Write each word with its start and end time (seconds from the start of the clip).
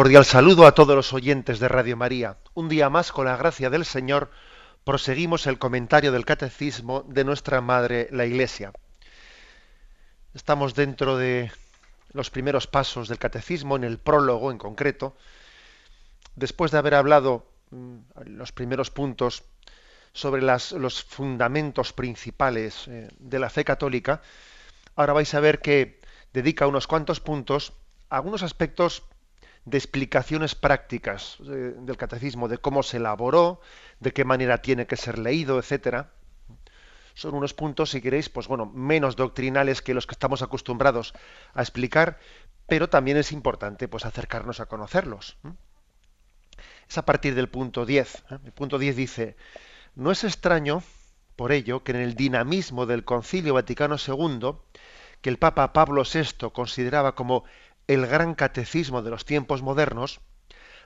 Cordial 0.00 0.24
saludo 0.24 0.66
a 0.66 0.72
todos 0.72 0.96
los 0.96 1.12
oyentes 1.12 1.60
de 1.60 1.68
Radio 1.68 1.94
María. 1.94 2.38
Un 2.54 2.70
día 2.70 2.88
más, 2.88 3.12
con 3.12 3.26
la 3.26 3.36
gracia 3.36 3.68
del 3.68 3.84
Señor, 3.84 4.30
proseguimos 4.82 5.46
el 5.46 5.58
comentario 5.58 6.10
del 6.10 6.24
Catecismo 6.24 7.04
de 7.06 7.22
nuestra 7.22 7.60
Madre, 7.60 8.08
la 8.10 8.24
Iglesia. 8.24 8.72
Estamos 10.32 10.74
dentro 10.74 11.18
de 11.18 11.52
los 12.14 12.30
primeros 12.30 12.66
pasos 12.66 13.08
del 13.08 13.18
Catecismo, 13.18 13.76
en 13.76 13.84
el 13.84 13.98
prólogo 13.98 14.50
en 14.50 14.56
concreto. 14.56 15.18
Después 16.34 16.70
de 16.70 16.78
haber 16.78 16.94
hablado 16.94 17.44
mm, 17.68 17.96
los 18.24 18.52
primeros 18.52 18.90
puntos 18.90 19.42
sobre 20.14 20.40
los 20.40 21.04
fundamentos 21.04 21.92
principales 21.92 22.88
eh, 22.88 23.10
de 23.18 23.38
la 23.38 23.50
fe 23.50 23.66
católica, 23.66 24.22
ahora 24.96 25.12
vais 25.12 25.34
a 25.34 25.40
ver 25.40 25.60
que 25.60 26.00
dedica 26.32 26.66
unos 26.66 26.86
cuantos 26.86 27.20
puntos 27.20 27.74
a 28.08 28.16
algunos 28.16 28.42
aspectos 28.42 29.02
de 29.70 29.78
explicaciones 29.78 30.56
prácticas 30.56 31.38
eh, 31.48 31.74
del 31.78 31.96
catecismo, 31.96 32.48
de 32.48 32.58
cómo 32.58 32.82
se 32.82 32.96
elaboró, 32.96 33.60
de 34.00 34.12
qué 34.12 34.24
manera 34.24 34.58
tiene 34.58 34.86
que 34.86 34.96
ser 34.96 35.18
leído, 35.18 35.58
etcétera. 35.58 36.10
Son 37.14 37.34
unos 37.34 37.54
puntos, 37.54 37.90
si 37.90 38.00
queréis, 38.00 38.28
pues 38.28 38.48
bueno, 38.48 38.66
menos 38.66 39.14
doctrinales 39.14 39.80
que 39.80 39.94
los 39.94 40.06
que 40.06 40.14
estamos 40.14 40.42
acostumbrados 40.42 41.14
a 41.54 41.62
explicar, 41.62 42.18
pero 42.66 42.88
también 42.88 43.16
es 43.16 43.30
importante 43.30 43.86
pues 43.86 44.04
acercarnos 44.04 44.58
a 44.58 44.66
conocerlos. 44.66 45.36
Es 46.88 46.98
a 46.98 47.04
partir 47.04 47.36
del 47.36 47.48
punto 47.48 47.86
10. 47.86 48.14
¿eh? 48.16 48.38
El 48.44 48.52
punto 48.52 48.78
10 48.78 48.96
dice, 48.96 49.36
no 49.94 50.10
es 50.10 50.24
extraño, 50.24 50.82
por 51.36 51.52
ello, 51.52 51.84
que 51.84 51.92
en 51.92 51.98
el 51.98 52.14
dinamismo 52.14 52.86
del 52.86 53.04
Concilio 53.04 53.54
Vaticano 53.54 53.96
II, 54.04 54.56
que 55.20 55.30
el 55.30 55.38
Papa 55.38 55.72
Pablo 55.72 56.02
VI 56.02 56.50
consideraba 56.52 57.14
como 57.14 57.44
el 57.86 58.06
gran 58.06 58.34
catecismo 58.34 59.02
de 59.02 59.10
los 59.10 59.24
tiempos 59.24 59.62
modernos, 59.62 60.20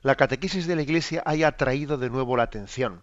la 0.02 0.16
catequesis 0.16 0.66
de 0.66 0.76
la 0.76 0.82
Iglesia 0.82 1.22
haya 1.24 1.48
atraído 1.48 1.98
de 1.98 2.10
nuevo 2.10 2.36
la 2.36 2.44
atención. 2.44 3.02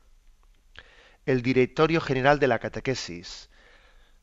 El 1.25 1.41
Directorio 1.41 2.01
General 2.01 2.39
de 2.39 2.47
la 2.47 2.59
Catequesis 2.59 3.49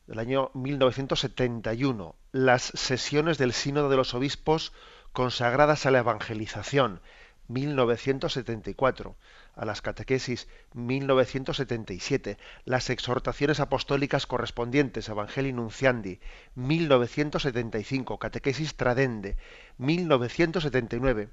del 0.07 0.19
año 0.19 0.49
1971, 0.53 2.15
las 2.31 2.63
sesiones 2.63 3.37
del 3.37 3.53
Sínodo 3.53 3.89
de 3.89 3.95
los 3.95 4.13
Obispos 4.13 4.73
consagradas 5.13 5.85
a 5.85 5.91
la 5.91 5.99
evangelización, 5.99 7.01
1974, 7.47 9.17
a 9.59 9.65
las 9.65 9.81
catequesis 9.81 10.47
1977, 10.73 12.37
las 12.63 12.89
exhortaciones 12.89 13.59
apostólicas 13.59 14.25
correspondientes, 14.25 15.09
Evangelii 15.09 15.51
Nunciandi, 15.51 16.21
1975, 16.55 18.19
catequesis 18.19 18.75
Tradende, 18.75 19.35
1979, 19.77 21.29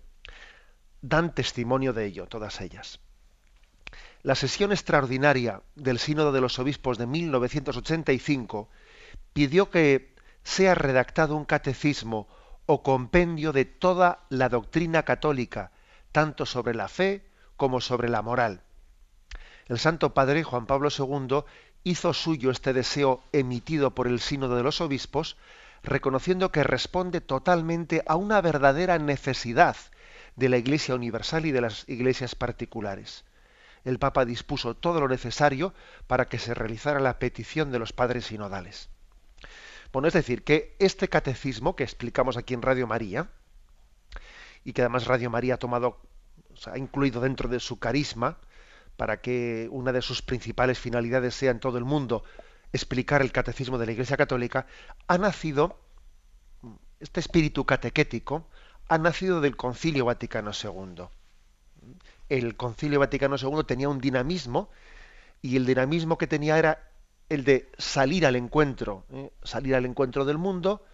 dan 1.03 1.35
testimonio 1.37 1.93
de 1.93 2.07
ello, 2.07 2.27
todas 2.27 2.61
ellas. 2.61 2.99
La 4.25 4.35
sesión 4.35 4.73
extraordinaria 4.73 5.63
del 5.77 6.01
Sínodo 6.01 6.33
de 6.33 6.41
los 6.41 6.59
Obispos 6.59 6.99
de 6.99 7.07
1985 7.07 8.69
pidió 9.35 9.71
que 9.71 10.17
sea 10.43 10.75
redactado 10.75 11.37
un 11.37 11.45
catecismo 11.45 12.27
o 12.67 12.83
compendio 12.83 13.53
de 13.53 13.67
toda 13.67 14.27
la 14.31 14.49
doctrina 14.49 15.05
católica, 15.05 15.71
tanto 16.11 16.45
sobre 16.45 16.75
la 16.75 16.89
fe 16.89 17.36
como 17.57 17.81
sobre 17.81 18.09
la 18.09 18.23
moral. 18.23 18.63
El 19.67 19.79
Santo 19.79 20.15
Padre 20.15 20.45
Juan 20.45 20.67
Pablo 20.67 20.89
II 20.97 21.45
hizo 21.85 22.13
suyo 22.13 22.51
este 22.51 22.73
deseo 22.73 23.23
emitido 23.33 23.95
por 23.95 24.07
el 24.07 24.21
Sínodo 24.21 24.57
de 24.57 24.63
los 24.63 24.81
Obispos, 24.81 25.37
reconociendo 25.83 26.51
que 26.53 26.65
responde 26.65 27.21
totalmente 27.21 28.03
a 28.07 28.17
una 28.17 28.41
verdadera 28.41 28.99
necesidad 28.99 29.77
de 30.37 30.49
la 30.49 30.59
Iglesia 30.59 30.95
universal 30.95 31.47
y 31.47 31.53
de 31.53 31.61
las 31.61 31.89
iglesias 31.89 32.35
particulares. 32.35 33.25
El 33.85 33.99
Papa 33.99 34.25
dispuso 34.25 34.75
todo 34.75 35.01
lo 35.01 35.09
necesario 35.09 35.73
para 36.07 36.29
que 36.29 36.39
se 36.39 36.55
realizara 36.55 36.99
la 36.99 37.19
petición 37.19 37.71
de 37.71 37.79
los 37.79 37.93
padres 37.93 38.27
sinodales. 38.27 38.89
Bueno, 39.93 40.09
es 40.09 40.15
decir, 40.15 40.43
que 40.43 40.75
este 40.79 41.09
catecismo 41.09 41.77
que 41.77 41.85
explicamos 41.85 42.37
aquí 42.37 42.55
en 42.55 42.63
Radio 42.63 42.87
María, 42.87 43.29
y 44.65 44.73
que 44.73 44.83
además 44.83 45.07
Radio 45.07 45.31
María 45.31 45.55
ha 45.55 45.59
tomado, 45.59 46.01
ha 46.67 46.79
incluido 46.79 47.21
dentro 47.21 47.49
de 47.49 47.61
su 47.61 47.79
carisma, 47.79 48.39
para 48.97 49.21
que 49.21 49.69
una 49.71 49.93
de 49.93 50.03
sus 50.03 50.23
principales 50.23 50.79
finalidades 50.79 51.35
sea 51.35 51.51
en 51.51 51.61
todo 51.61 51.79
el 51.79 51.85
mundo 51.85 52.25
explicar 52.73 53.23
el 53.23 53.33
catecismo 53.33 53.79
de 53.79 53.87
la 53.87 53.93
Iglesia 53.93 54.17
Católica, 54.17 54.67
ha 55.07 55.19
nacido, 55.19 55.79
este 57.01 57.21
espíritu 57.21 57.65
catequético, 57.65 58.49
ha 58.89 58.99
nacido 58.99 59.41
del 59.41 59.57
Concilio 59.57 60.05
Vaticano 60.05 60.53
II. 60.53 61.05
El 62.29 62.57
Concilio 62.57 63.01
Vaticano 63.01 63.37
II 63.37 63.65
tenía 63.67 63.89
un 63.89 64.01
dinamismo 64.01 64.71
y 65.43 65.57
el 65.57 65.67
dinamismo 65.67 66.19
que 66.19 66.27
tenía 66.27 66.59
era 66.59 66.91
el 67.29 67.45
de 67.45 67.71
salir 67.79 68.27
al 68.27 68.37
encuentro, 68.37 69.05
¿eh? 69.11 69.33
salir 69.43 69.75
al 69.75 69.85
encuentro 69.85 70.25
del 70.25 70.39
mundo, 70.39 70.85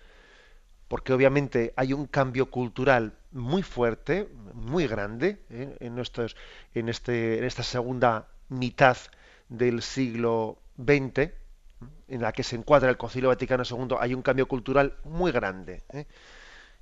porque 0.89 1.13
obviamente 1.13 1.73
hay 1.77 1.93
un 1.93 2.07
cambio 2.07 2.51
cultural 2.51 3.15
muy 3.33 3.63
fuerte, 3.63 4.29
muy 4.55 4.87
grande, 4.87 5.43
¿eh? 5.51 5.77
en, 5.81 5.95
nuestros, 5.95 6.37
en, 6.75 6.89
este, 6.89 7.39
en 7.39 7.45
esta 7.45 7.63
segunda 7.63 8.29
mitad 8.49 8.97
del 9.49 9.83
siglo 9.83 10.59
XX, 10.77 11.33
en 12.09 12.23
la 12.23 12.33
que 12.33 12.43
se 12.43 12.57
encuadra 12.57 12.91
el 12.91 12.97
Concilio 12.97 13.29
Vaticano 13.29 13.65
II, 13.69 13.97
hay 13.99 14.15
un 14.15 14.23
cambio 14.23 14.47
cultural 14.47 14.97
muy 15.05 15.33
grande. 15.33 15.83
¿eh? 15.93 16.07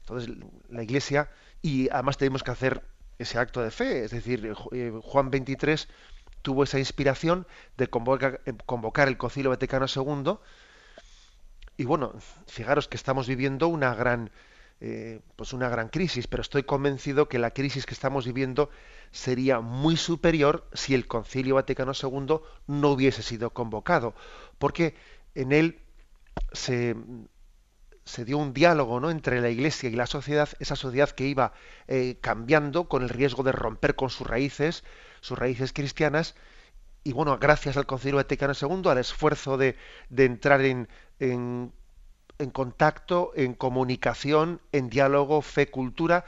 Entonces, 0.00 0.34
la 0.68 0.82
Iglesia, 0.82 1.30
y 1.62 1.88
además 1.90 2.16
tenemos 2.16 2.42
que 2.42 2.50
hacer 2.50 2.82
ese 3.18 3.38
acto 3.38 3.62
de 3.62 3.70
fe, 3.70 4.04
es 4.04 4.10
decir, 4.10 4.52
eh, 4.72 4.92
Juan 5.02 5.30
23 5.30 5.88
tuvo 6.42 6.64
esa 6.64 6.78
inspiración 6.78 7.46
de 7.76 7.88
convocar, 7.88 8.40
convocar 8.66 9.08
el 9.08 9.18
Concilio 9.18 9.50
Vaticano 9.50 9.86
II, 9.94 10.38
y 11.76 11.84
bueno, 11.84 12.12
fijaros 12.46 12.88
que 12.88 12.96
estamos 12.96 13.26
viviendo 13.26 13.68
una 13.68 13.94
gran, 13.94 14.30
eh, 14.80 15.20
pues 15.36 15.52
una 15.52 15.68
gran 15.68 15.88
crisis, 15.88 16.26
pero 16.26 16.40
estoy 16.40 16.62
convencido 16.62 17.28
que 17.28 17.38
la 17.38 17.50
crisis 17.50 17.84
que 17.84 17.94
estamos 17.94 18.24
viviendo 18.24 18.70
sería 19.10 19.60
muy 19.60 19.96
superior 19.96 20.68
si 20.72 20.94
el 20.94 21.06
Concilio 21.06 21.56
Vaticano 21.56 21.92
II 22.00 22.40
no 22.66 22.90
hubiese 22.90 23.22
sido 23.22 23.50
convocado, 23.50 24.14
porque 24.58 24.94
en 25.34 25.52
él 25.52 25.80
se, 26.52 26.96
se 28.04 28.24
dio 28.24 28.38
un 28.38 28.54
diálogo 28.54 29.00
¿no? 29.00 29.10
entre 29.10 29.40
la 29.40 29.50
Iglesia 29.50 29.90
y 29.90 29.94
la 29.94 30.06
sociedad, 30.06 30.48
esa 30.60 30.76
sociedad 30.76 31.10
que 31.10 31.26
iba 31.26 31.52
eh, 31.86 32.18
cambiando 32.20 32.88
con 32.88 33.02
el 33.02 33.10
riesgo 33.10 33.42
de 33.42 33.52
romper 33.52 33.94
con 33.94 34.10
sus 34.10 34.26
raíces, 34.26 34.84
sus 35.20 35.38
raíces 35.38 35.72
cristianas, 35.72 36.34
y 37.02 37.12
bueno, 37.12 37.38
gracias 37.38 37.76
al 37.76 37.86
Concilio 37.86 38.16
Vaticano 38.16 38.52
II, 38.58 38.90
al 38.90 38.98
esfuerzo 38.98 39.56
de, 39.56 39.76
de 40.10 40.24
entrar 40.24 40.60
en, 40.62 40.88
en, 41.18 41.72
contacto, 42.48 43.32
en 43.36 43.52
comunicación, 43.52 44.62
en 44.72 44.88
diálogo, 44.88 45.42
fe, 45.42 45.70
cultura. 45.70 46.24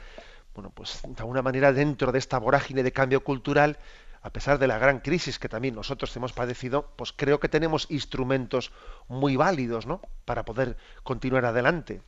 Bueno, 0.53 0.69
pues 0.69 0.99
de 1.01 1.15
alguna 1.17 1.41
manera 1.41 1.73
dentro 1.73 2.11
de 2.11 2.19
esta 2.19 2.37
vorágine 2.37 2.83
de 2.83 2.91
cambio 2.91 3.23
cultural, 3.23 3.79
a 4.21 4.29
pesar 4.29 4.59
de 4.59 4.67
la 4.67 4.77
gran 4.77 4.99
crisis 4.99 5.39
que 5.39 5.49
también 5.49 5.73
nosotros 5.73 6.15
hemos 6.15 6.31
padecido, 6.31 6.93
pues 6.95 7.11
creo 7.11 7.39
que 7.39 7.49
tenemos 7.49 7.87
instrumentos 7.89 8.71
muy 9.07 9.35
válidos, 9.35 9.87
¿no? 9.87 10.01
Para 10.25 10.45
poder 10.45 10.77
continuar 11.01 11.45
adelante. 11.45 12.03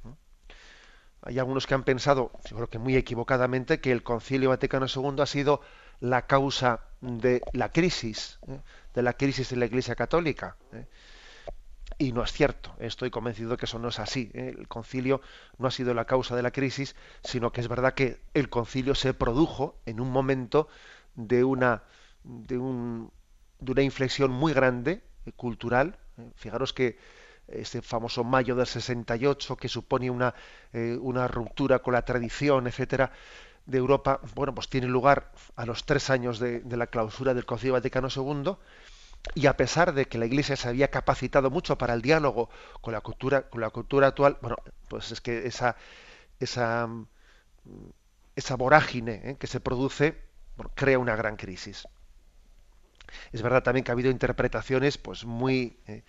Hay 1.23 1.39
algunos 1.39 1.65
que 1.65 1.73
han 1.73 1.83
pensado, 1.83 2.31
yo 2.47 2.55
creo 2.55 2.69
que 2.69 2.77
muy 2.77 2.95
equivocadamente, 2.95 3.81
que 3.81 3.91
el 3.91 4.03
Concilio 4.03 4.49
Vaticano 4.49 4.85
II 4.85 5.21
ha 5.21 5.25
sido 5.25 5.61
la 5.99 6.27
causa 6.27 6.81
de 7.01 7.41
la 7.53 7.71
crisis, 7.71 8.39
¿eh? 8.47 8.59
de 8.93 9.01
la 9.01 9.13
crisis 9.13 9.49
de 9.49 9.55
la 9.55 9.65
Iglesia 9.65 9.95
Católica. 9.95 10.55
¿eh? 10.71 10.85
Y 11.97 12.11
no 12.11 12.23
es 12.23 12.33
cierto, 12.33 12.73
estoy 12.79 13.09
convencido 13.09 13.51
de 13.51 13.57
que 13.57 13.65
eso 13.65 13.79
no 13.79 13.87
es 13.87 13.99
así. 13.99 14.29
¿eh? 14.33 14.53
El 14.57 14.67
concilio 14.67 15.21
no 15.57 15.67
ha 15.67 15.71
sido 15.71 15.93
la 15.93 16.05
causa 16.05 16.35
de 16.35 16.43
la 16.43 16.51
crisis, 16.51 16.95
sino 17.23 17.51
que 17.51 17.61
es 17.61 17.69
verdad 17.69 17.93
que 17.93 18.19
el 18.33 18.49
concilio 18.49 18.95
se 18.95 19.13
produjo 19.13 19.79
en 19.85 20.01
un 20.01 20.11
momento 20.11 20.67
de 21.15 21.45
una, 21.45 21.83
de 22.23 22.57
un, 22.57 23.11
de 23.59 23.71
una 23.71 23.81
inflexión 23.81 24.31
muy 24.31 24.53
grande 24.53 25.03
eh, 25.25 25.31
cultural. 25.31 25.97
¿eh? 26.17 26.29
Fijaros 26.35 26.73
que 26.73 26.97
este 27.47 27.81
famoso 27.81 28.23
mayo 28.23 28.55
del 28.55 28.65
68, 28.65 29.55
que 29.55 29.69
supone 29.69 30.09
una, 30.09 30.33
una 30.73 31.27
ruptura 31.27 31.77
con 31.77 31.93
la 31.93 32.03
tradición, 32.03 32.65
etcétera, 32.65 33.11
de 33.65 33.77
Europa, 33.77 34.19
bueno, 34.35 34.53
pues 34.53 34.69
tiene 34.69 34.87
lugar 34.87 35.31
a 35.55 35.65
los 35.65 35.85
tres 35.85 36.09
años 36.09 36.39
de, 36.39 36.63
la 36.65 36.87
clausura 36.87 37.33
del 37.33 37.45
Concilio 37.45 37.73
Vaticano 37.73 38.07
II 38.15 38.55
y 39.33 39.47
a 39.47 39.57
pesar 39.57 39.93
de 39.93 40.05
que 40.05 40.17
la 40.17 40.25
Iglesia 40.25 40.55
se 40.55 40.69
había 40.69 40.89
capacitado 40.89 41.49
mucho 41.49 41.77
para 41.77 41.93
el 41.93 42.01
diálogo 42.01 42.49
con 42.81 42.93
la 42.93 43.01
cultura, 43.01 43.49
con 43.49 43.61
la 43.61 43.69
cultura 43.69 44.07
actual, 44.07 44.37
bueno, 44.41 44.57
pues 44.87 45.11
es 45.11 45.21
que 45.21 45.47
esa 45.47 45.75
esa 46.39 46.87
esa 48.35 48.55
vorágine 48.55 49.21
¿eh? 49.23 49.37
que 49.39 49.47
se 49.47 49.59
produce 49.59 50.21
crea 50.75 50.99
una 50.99 51.15
gran 51.15 51.37
crisis. 51.37 51.87
Es 53.31 53.41
verdad 53.41 53.63
también 53.63 53.83
que 53.83 53.91
ha 53.91 53.93
habido 53.93 54.11
interpretaciones 54.11 54.97
pues 54.97 55.25
muy 55.25 55.79
eh, 55.87 56.03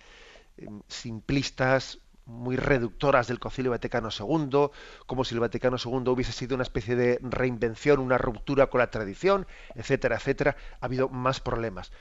em, 0.57 0.81
simplistas, 0.87 1.99
muy 2.25 2.57
reductoras 2.57 3.27
del 3.27 3.39
Concilio 3.39 3.71
Vaticano 3.71 4.09
II, 4.09 4.69
como 5.05 5.23
si 5.23 5.33
el 5.33 5.39
Vaticano 5.39 5.77
II 5.83 6.09
hubiese 6.09 6.33
sido 6.33 6.55
una 6.55 6.63
especie 6.63 6.95
de 6.95 7.19
reinvención, 7.21 7.99
una 7.99 8.17
ruptura 8.17 8.67
con 8.67 8.79
la 8.79 8.91
tradición, 8.91 9.47
etcétera, 9.75 10.17
etcétera. 10.17 10.57
Ha 10.81 10.85
habido 10.85 11.07
más 11.07 11.39
problemas. 11.39 11.91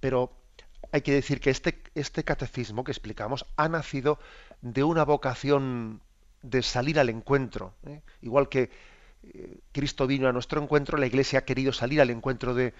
Pero 0.00 0.32
hay 0.92 1.02
que 1.02 1.12
decir 1.12 1.40
que 1.40 1.50
este, 1.50 1.82
este 1.94 2.24
catecismo 2.24 2.84
que 2.84 2.92
explicamos 2.92 3.46
ha 3.56 3.68
nacido 3.68 4.18
de 4.62 4.84
una 4.84 5.04
vocación 5.04 6.00
de 6.42 6.62
salir 6.62 6.98
al 6.98 7.08
encuentro. 7.08 7.74
¿eh? 7.86 8.02
Igual 8.22 8.48
que 8.48 8.70
eh, 9.22 9.60
Cristo 9.72 10.06
vino 10.06 10.28
a 10.28 10.32
nuestro 10.32 10.62
encuentro, 10.62 10.98
la 10.98 11.06
Iglesia 11.06 11.40
ha 11.40 11.44
querido 11.44 11.72
salir 11.72 12.00
al 12.00 12.10
encuentro 12.10 12.54
de, 12.54 12.74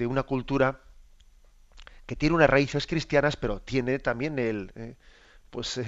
una 0.00 0.24
cultura 0.24 0.80
que 2.06 2.16
tiene 2.16 2.34
unas 2.34 2.50
raíces 2.50 2.86
cristianas, 2.86 3.36
pero 3.36 3.60
tiene 3.60 3.98
también 3.98 4.38
el, 4.38 4.72
eh, 4.74 4.96
pues 5.50 5.80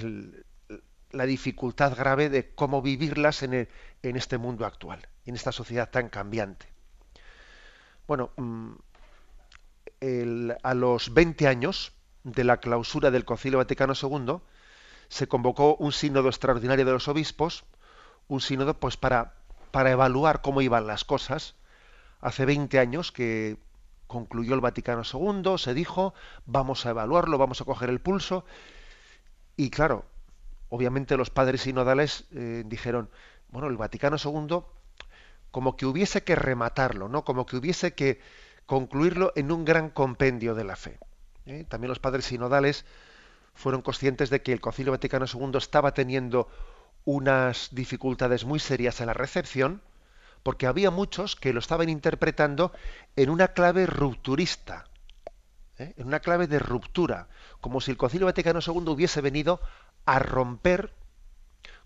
la 1.11 1.25
dificultad 1.25 1.95
grave 1.95 2.29
de 2.29 2.53
cómo 2.55 2.81
vivirlas 2.81 3.43
en, 3.43 3.67
en, 4.03 4.15
este 4.15 4.37
mundo 4.37 4.65
actual, 4.65 5.07
en 5.25 5.35
esta 5.35 5.51
sociedad 5.51 5.89
tan 5.89 6.09
cambiante. 6.09 6.67
Bueno, 8.07 8.31
a 10.63 10.73
los 10.73 11.13
20 11.13 11.47
años 11.47 11.93
de 12.23 12.43
la 12.43 12.57
clausura 12.57 13.11
del 13.11 13.25
Concilio 13.25 13.59
Vaticano 13.59 13.93
II, 13.99 14.37
se 15.09 15.27
convocó 15.27 15.75
un 15.75 15.91
sínodo 15.91 16.27
extraordinario 16.29 16.85
de 16.85 16.91
los 16.91 17.07
obispos, 17.07 17.65
un 18.27 18.41
sínodo 18.41 18.79
pues 18.79 18.97
para, 18.97 19.35
para 19.71 19.91
evaluar 19.91 20.41
cómo 20.41 20.61
iban 20.61 20.87
las 20.87 21.03
cosas. 21.03 21.55
Hace 22.21 22.45
20 22.45 22.79
años 22.79 23.11
que 23.11 23.57
concluyó 24.07 24.55
el 24.55 24.61
Vaticano 24.61 25.03
II, 25.03 25.57
se 25.57 25.73
dijo, 25.73 26.13
vamos 26.45 26.85
a 26.85 26.91
evaluarlo, 26.91 27.37
vamos 27.37 27.61
a 27.61 27.65
coger 27.65 27.89
el 27.89 28.01
pulso, 28.01 28.45
y 29.57 29.69
claro, 29.69 30.05
obviamente 30.69 31.17
los 31.17 31.29
padres 31.29 31.61
sinodales 31.61 32.25
eh, 32.31 32.63
dijeron, 32.65 33.09
bueno, 33.49 33.67
el 33.67 33.77
Vaticano 33.77 34.17
II 34.23 34.59
como 35.51 35.77
que 35.77 35.85
hubiese 35.85 36.23
que 36.23 36.35
rematarlo, 36.35 37.07
¿no? 37.07 37.23
Como 37.23 37.45
que 37.45 37.55
hubiese 37.55 37.93
que 37.93 38.19
concluirlo 38.65 39.31
en 39.35 39.51
un 39.51 39.65
gran 39.65 39.89
compendio 39.89 40.55
de 40.55 40.63
la 40.63 40.75
fe. 40.75 40.99
¿eh? 41.45 41.65
También 41.67 41.89
los 41.89 41.99
padres 41.99 42.25
sinodales 42.25 42.85
fueron 43.53 43.81
conscientes 43.81 44.29
de 44.29 44.41
que 44.41 44.53
el 44.53 44.61
Concilio 44.61 44.91
Vaticano 44.91 45.25
II 45.31 45.57
estaba 45.57 45.93
teniendo 45.93 46.47
unas 47.05 47.69
dificultades 47.71 48.45
muy 48.45 48.59
serias 48.59 48.99
en 48.99 49.07
la 49.07 49.13
recepción, 49.13 49.81
porque 50.43 50.67
había 50.67 50.91
muchos 50.91 51.35
que 51.35 51.53
lo 51.53 51.59
estaban 51.59 51.89
interpretando 51.89 52.71
en 53.15 53.29
una 53.29 53.49
clave 53.49 53.85
rupturista, 53.85 54.85
¿eh? 55.77 55.93
en 55.97 56.07
una 56.07 56.19
clave 56.19 56.47
de 56.47 56.59
ruptura, 56.59 57.27
como 57.61 57.81
si 57.81 57.91
el 57.91 57.97
Concilio 57.97 58.25
Vaticano 58.25 58.59
II 58.59 58.89
hubiese 58.89 59.21
venido 59.21 59.61
a 60.05 60.19
romper 60.19 60.93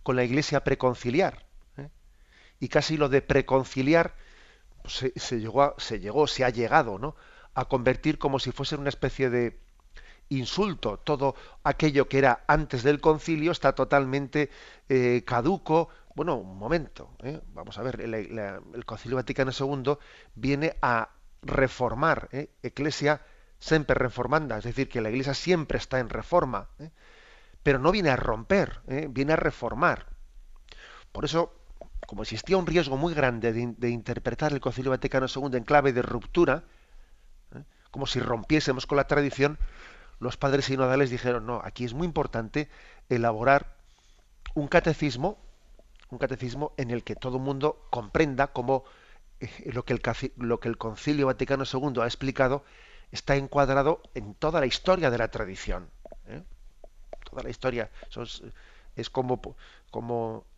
con 0.04 0.16
la 0.16 0.24
Iglesia 0.24 0.64
preconciliar. 0.64 1.46
¿eh? 1.78 1.90
Y 2.60 2.70
casi 2.70 2.98
lo 2.98 3.10
de 3.10 3.22
preconciliar 3.22 4.16
se, 4.90 5.40
llegó, 5.40 5.76
se 5.78 6.00
llegó, 6.00 6.28
se 6.28 6.44
ha 6.44 6.50
llegado, 6.50 7.00
¿no? 7.00 7.16
a 7.54 7.66
convertir 7.66 8.18
como 8.18 8.40
si 8.40 8.52
fuese 8.52 8.76
una 8.76 8.90
especie 8.90 9.30
de 9.30 9.60
insulto. 10.30 10.98
Todo 10.98 11.36
aquello 11.64 12.08
que 12.08 12.20
era 12.20 12.44
antes 12.48 12.84
del 12.84 13.02
concilio 13.02 13.52
está 13.52 13.74
totalmente 13.74 14.50
eh, 14.88 15.24
caduco, 15.26 15.90
bueno, 16.16 16.36
un 16.36 16.58
momento, 16.58 17.12
¿eh? 17.24 17.40
vamos 17.54 17.78
a 17.78 17.84
ver, 17.84 18.02
el, 18.02 18.86
Concilio 18.86 19.18
Vaticano 19.18 19.52
II 19.58 19.98
viene 20.36 20.76
a 20.82 21.10
reformar, 21.42 22.28
¿eh? 22.32 22.50
Eclesia 22.62 23.22
siempre 23.60 23.94
reformanda, 23.94 24.58
es 24.58 24.66
decir, 24.66 24.90
que 24.90 25.02
la 25.02 25.10
Iglesia 25.10 25.34
siempre 25.34 25.78
está 25.78 26.00
en 26.00 26.10
reforma, 26.10 26.70
¿eh? 26.80 26.92
pero 27.64 27.80
no 27.80 27.92
viene 27.92 28.10
a 28.10 28.16
romper, 28.16 28.82
viene 29.10 29.34
a 29.34 29.38
reformar. 29.38 30.08
Por 31.12 31.26
eso, 31.26 31.59
como 32.10 32.24
existía 32.24 32.58
un 32.58 32.66
riesgo 32.66 32.98
muy 32.98 33.14
grande 33.14 33.54
de, 33.54 33.90
interpretar 33.92 34.52
el 34.52 34.60
Concilio 34.60 34.90
Vaticano 34.90 35.28
II 35.28 35.56
en 35.56 35.64
clave 35.64 35.94
de 35.94 36.02
ruptura, 36.02 36.64
como 37.92 38.08
si 38.08 38.20
rompiésemos 38.20 38.88
con 38.88 38.98
la 38.98 39.06
tradición, 39.06 39.60
los 40.20 40.36
padres 40.36 40.66
sinodales 40.66 41.12
dijeron, 41.12 41.46
no, 41.46 41.62
aquí 41.64 41.86
es 41.86 41.94
muy 41.94 42.08
importante 42.08 42.68
elaborar 43.10 43.76
un 44.56 44.68
catecismo 44.68 45.38
un 46.10 46.18
catecismo 46.18 46.74
en 46.78 46.90
el 46.90 47.04
que 47.04 47.16
todo 47.16 47.38
el 47.38 47.44
mundo 47.44 47.86
comprenda 47.92 48.48
cómo 48.48 48.86
eh, 49.40 49.70
lo, 49.72 49.86
que 49.86 49.94
el, 49.94 50.02
lo 50.38 50.60
que 50.60 50.68
el 50.68 50.80
Concilio 50.80 51.28
Vaticano 51.28 51.64
II 51.72 52.02
ha 52.02 52.06
explicado 52.06 52.64
está 53.12 53.36
encuadrado 53.36 54.02
en 54.16 54.34
toda 54.34 54.62
la 54.62 54.66
historia 54.66 55.12
de 55.12 55.20
la 55.20 55.30
tradición. 55.30 55.92
¿eh? 56.26 56.42
Toda 57.30 57.44
la 57.44 57.52
historia. 57.52 57.92
Es, 58.96 59.10
como, 59.10 59.56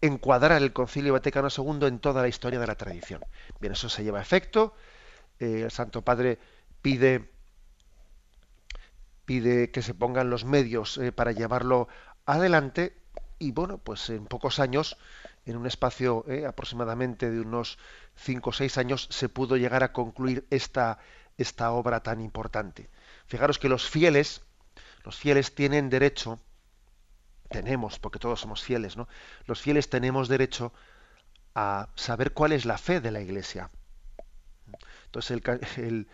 encuadrar 0.01 0.61
el 0.61 0.73
Concilio 0.73 1.13
Vaticano 1.13 1.49
II 1.55 1.87
en 1.87 1.99
toda 1.99 2.21
la 2.21 2.27
historia 2.27 2.59
de 2.59 2.67
la 2.67 2.75
tradición. 2.75 3.21
Bien, 3.59 3.73
eso 3.73 3.89
se 3.89 4.03
lleva 4.03 4.19
a 4.19 4.21
efecto. 4.21 4.73
Eh, 5.39 5.61
el 5.63 5.71
Santo 5.71 6.01
Padre 6.01 6.39
pide, 6.81 7.31
pide 9.25 9.71
que 9.71 9.81
se 9.81 9.93
pongan 9.93 10.29
los 10.29 10.45
medios 10.45 10.99
para 11.15 11.31
llevarlo 11.31 11.87
adelante 12.25 13.01
y 13.41 13.51
bueno, 13.51 13.79
pues 13.79 14.09
en 14.11 14.25
pocos 14.25 14.59
años 14.59 14.97
en 15.45 15.57
un 15.57 15.65
espacio 15.65 16.23
eh, 16.27 16.45
aproximadamente 16.45 17.31
de 17.31 17.41
unos 17.41 17.79
cinco 18.15 18.51
o 18.51 18.53
seis 18.53 18.77
años 18.77 19.07
se 19.09 19.29
pudo 19.29 19.57
llegar 19.57 19.83
a 19.83 19.93
concluir 19.93 20.45
esta, 20.51 20.99
esta 21.37 21.71
obra 21.71 22.03
tan 22.03 22.21
importante. 22.21 22.89
Fijaros 23.25 23.57
que 23.57 23.69
los 23.69 23.89
fieles, 23.89 24.43
los 25.03 25.17
fieles 25.17 25.55
tienen 25.55 25.89
derecho, 25.89 26.39
tenemos, 27.51 27.99
porque 27.99 28.19
todos 28.19 28.39
somos 28.39 28.63
fieles, 28.63 28.97
¿no? 28.97 29.07
Los 29.45 29.61
fieles 29.61 29.89
tenemos 29.89 30.27
derecho 30.27 30.73
a 31.53 31.89
saber 31.95 32.33
cuál 32.33 32.53
es 32.53 32.65
la 32.65 32.77
fe 32.77 33.01
de 33.01 33.11
la 33.11 33.21
Iglesia. 33.21 33.69
Entonces 35.05 35.31
el, 35.77 36.07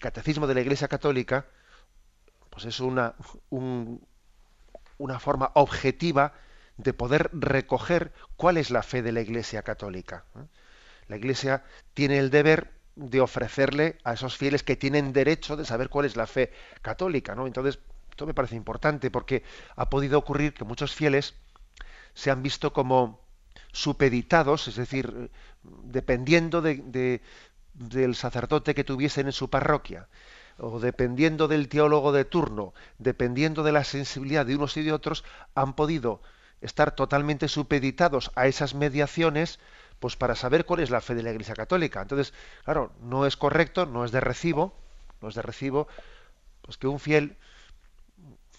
catecismo 0.00 0.46
de 0.46 0.54
la 0.54 0.60
Iglesia 0.60 0.88
Católica, 0.88 1.46
pues 2.50 2.64
es 2.64 2.80
una, 2.80 3.14
un, 3.50 4.06
una 4.98 5.18
forma 5.18 5.50
objetiva 5.54 6.32
de 6.76 6.92
poder 6.92 7.30
recoger 7.32 8.12
cuál 8.36 8.56
es 8.56 8.70
la 8.70 8.82
fe 8.82 9.02
de 9.02 9.12
la 9.12 9.20
Iglesia 9.20 9.62
católica. 9.62 10.24
La 11.08 11.16
Iglesia 11.16 11.64
tiene 11.94 12.18
el 12.18 12.30
deber 12.30 12.72
de 12.94 13.20
ofrecerle 13.20 13.98
a 14.04 14.14
esos 14.14 14.36
fieles 14.36 14.62
que 14.62 14.76
tienen 14.76 15.12
derecho 15.12 15.56
de 15.56 15.64
saber 15.64 15.88
cuál 15.88 16.06
es 16.06 16.16
la 16.16 16.26
fe 16.26 16.52
católica. 16.82 17.34
¿no? 17.34 17.46
Entonces, 17.46 17.78
esto 18.16 18.24
me 18.24 18.32
parece 18.32 18.56
importante 18.56 19.10
porque 19.10 19.42
ha 19.76 19.90
podido 19.90 20.18
ocurrir 20.18 20.54
que 20.54 20.64
muchos 20.64 20.94
fieles 20.94 21.34
se 22.14 22.30
han 22.30 22.42
visto 22.42 22.72
como 22.72 23.20
supeditados, 23.72 24.68
es 24.68 24.76
decir, 24.76 25.30
dependiendo 25.62 26.62
de, 26.62 27.20
del 27.74 28.14
sacerdote 28.14 28.74
que 28.74 28.84
tuviesen 28.84 29.26
en 29.26 29.32
su 29.32 29.50
parroquia, 29.50 30.08
o 30.56 30.80
dependiendo 30.80 31.46
del 31.46 31.68
teólogo 31.68 32.10
de 32.10 32.24
turno, 32.24 32.72
dependiendo 32.96 33.62
de 33.62 33.72
la 33.72 33.84
sensibilidad 33.84 34.46
de 34.46 34.56
unos 34.56 34.78
y 34.78 34.82
de 34.82 34.94
otros, 34.94 35.22
han 35.54 35.74
podido 35.74 36.22
estar 36.62 36.94
totalmente 36.94 37.48
supeditados 37.48 38.32
a 38.34 38.46
esas 38.46 38.74
mediaciones, 38.74 39.60
pues 40.00 40.16
para 40.16 40.36
saber 40.36 40.64
cuál 40.64 40.80
es 40.80 40.88
la 40.88 41.02
fe 41.02 41.14
de 41.14 41.22
la 41.22 41.32
Iglesia 41.32 41.54
Católica. 41.54 42.00
Entonces, 42.00 42.32
claro, 42.64 42.92
no 43.02 43.26
es 43.26 43.36
correcto, 43.36 43.84
no 43.84 44.06
es 44.06 44.10
de 44.10 44.20
recibo, 44.20 44.74
no 45.20 45.28
es 45.28 45.34
de 45.34 45.42
recibo, 45.42 45.86
pues 46.62 46.78
que 46.78 46.86
un 46.86 46.98
fiel 46.98 47.36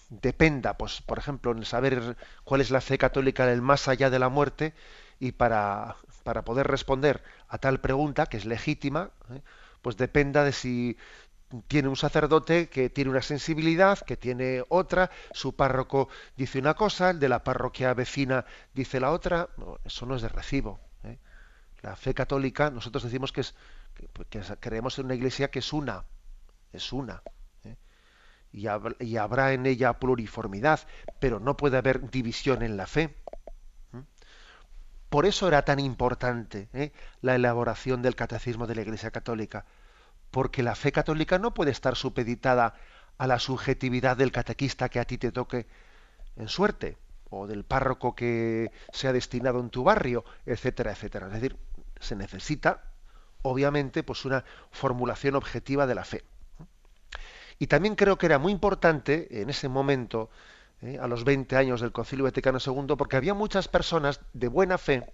dependa, 0.08 0.76
pues, 0.78 1.02
por 1.02 1.18
ejemplo, 1.18 1.52
en 1.52 1.64
saber 1.64 2.16
cuál 2.44 2.60
es 2.60 2.70
la 2.70 2.80
fe 2.80 2.98
católica 2.98 3.46
del 3.46 3.62
más 3.62 3.88
allá 3.88 4.10
de 4.10 4.18
la 4.18 4.28
muerte 4.28 4.74
y 5.20 5.32
para, 5.32 5.96
para 6.22 6.44
poder 6.44 6.66
responder 6.66 7.22
a 7.48 7.58
tal 7.58 7.80
pregunta, 7.80 8.26
que 8.26 8.36
es 8.36 8.44
legítima, 8.44 9.10
¿eh? 9.30 9.42
pues 9.82 9.96
dependa 9.96 10.44
de 10.44 10.52
si 10.52 10.96
tiene 11.66 11.88
un 11.88 11.96
sacerdote 11.96 12.68
que 12.68 12.90
tiene 12.90 13.10
una 13.10 13.22
sensibilidad, 13.22 13.98
que 14.00 14.16
tiene 14.16 14.64
otra, 14.68 15.10
su 15.32 15.56
párroco 15.56 16.08
dice 16.36 16.58
una 16.58 16.74
cosa, 16.74 17.10
el 17.10 17.20
de 17.20 17.28
la 17.28 17.42
parroquia 17.42 17.94
vecina 17.94 18.44
dice 18.74 19.00
la 19.00 19.12
otra, 19.12 19.48
eso 19.84 20.06
no 20.06 20.16
es 20.16 20.22
de 20.22 20.28
recibo. 20.28 20.80
¿eh? 21.04 21.18
La 21.82 21.96
fe 21.96 22.12
católica, 22.14 22.70
nosotros 22.70 23.02
decimos 23.02 23.32
que, 23.32 23.40
es, 23.40 23.54
que, 24.28 24.40
creemos 24.60 24.98
en 24.98 25.06
una 25.06 25.14
iglesia 25.14 25.50
que 25.50 25.60
es 25.60 25.72
una, 25.72 26.04
es 26.72 26.92
una. 26.92 27.22
Y, 28.52 28.66
habrá 28.66 29.52
en 29.52 29.66
ella 29.66 29.98
pluriformidad, 29.98 30.80
pero 31.20 31.38
no 31.38 31.56
puede 31.56 31.76
haber 31.76 32.10
división 32.10 32.62
en 32.62 32.76
la 32.76 32.86
fe. 32.86 33.14
Por 35.08 35.26
eso 35.26 35.48
era 35.48 35.64
tan 35.64 35.80
importante 35.80 36.68
¿eh? 36.74 36.92
la 37.22 37.34
elaboración 37.34 38.02
del 38.02 38.14
catecismo 38.14 38.66
de 38.66 38.74
la 38.74 38.82
Iglesia 38.82 39.10
Católica, 39.10 39.64
porque 40.30 40.62
la 40.62 40.74
fe 40.74 40.92
católica 40.92 41.38
no 41.38 41.54
puede 41.54 41.70
estar 41.70 41.96
supeditada 41.96 42.74
a 43.16 43.26
la 43.26 43.38
subjetividad 43.38 44.16
del 44.16 44.32
catequista 44.32 44.88
que 44.88 45.00
a 45.00 45.04
ti 45.04 45.16
te 45.16 45.32
toque 45.32 45.66
en 46.36 46.48
suerte, 46.48 46.98
o 47.30 47.46
del 47.46 47.64
párroco 47.64 48.14
que 48.14 48.70
sea 48.92 49.12
destinado 49.12 49.60
en 49.60 49.70
tu 49.70 49.84
barrio, 49.84 50.24
etcétera, 50.46 50.92
etcétera. 50.92 51.26
Es 51.26 51.34
decir, 51.34 51.56
se 52.00 52.16
necesita, 52.16 52.82
obviamente, 53.42 54.02
pues 54.02 54.24
una 54.24 54.44
formulación 54.70 55.34
objetiva 55.34 55.86
de 55.86 55.94
la 55.94 56.04
fe. 56.04 56.24
Y 57.58 57.66
también 57.66 57.96
creo 57.96 58.18
que 58.18 58.26
era 58.26 58.38
muy 58.38 58.52
importante 58.52 59.42
en 59.42 59.50
ese 59.50 59.68
momento, 59.68 60.30
eh, 60.80 60.98
a 61.00 61.08
los 61.08 61.24
20 61.24 61.56
años 61.56 61.80
del 61.80 61.92
Concilio 61.92 62.24
Vaticano 62.24 62.58
II, 62.64 62.94
porque 62.96 63.16
había 63.16 63.34
muchas 63.34 63.68
personas 63.68 64.20
de 64.32 64.48
buena 64.48 64.78
fe 64.78 65.10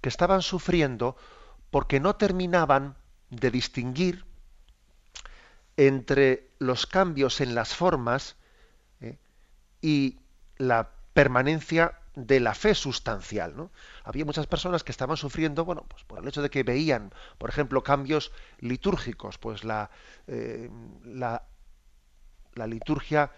que 0.00 0.08
estaban 0.08 0.42
sufriendo 0.42 1.16
porque 1.70 2.00
no 2.00 2.16
terminaban 2.16 2.96
de 3.30 3.50
distinguir 3.50 4.24
entre 5.76 6.50
los 6.58 6.86
cambios 6.86 7.40
en 7.40 7.54
las 7.54 7.74
formas 7.74 8.36
eh, 9.00 9.18
y 9.82 10.18
la 10.56 10.90
permanencia 11.12 11.98
de 12.14 12.40
la 12.40 12.54
fe 12.54 12.74
sustancial. 12.74 13.56
¿no? 13.56 13.70
Había 14.04 14.24
muchas 14.24 14.46
personas 14.46 14.82
que 14.82 14.90
estaban 14.92 15.16
sufriendo, 15.16 15.64
bueno, 15.64 15.84
pues 15.88 16.02
por 16.04 16.18
el 16.18 16.28
hecho 16.28 16.42
de 16.42 16.50
que 16.50 16.64
veían, 16.64 17.12
por 17.38 17.50
ejemplo, 17.50 17.82
cambios 17.82 18.32
litúrgicos, 18.58 19.38
pues 19.38 19.62
la, 19.62 19.90
eh, 20.26 20.68
la, 21.04 21.44
la, 22.58 22.66
liturgia, 22.66 23.32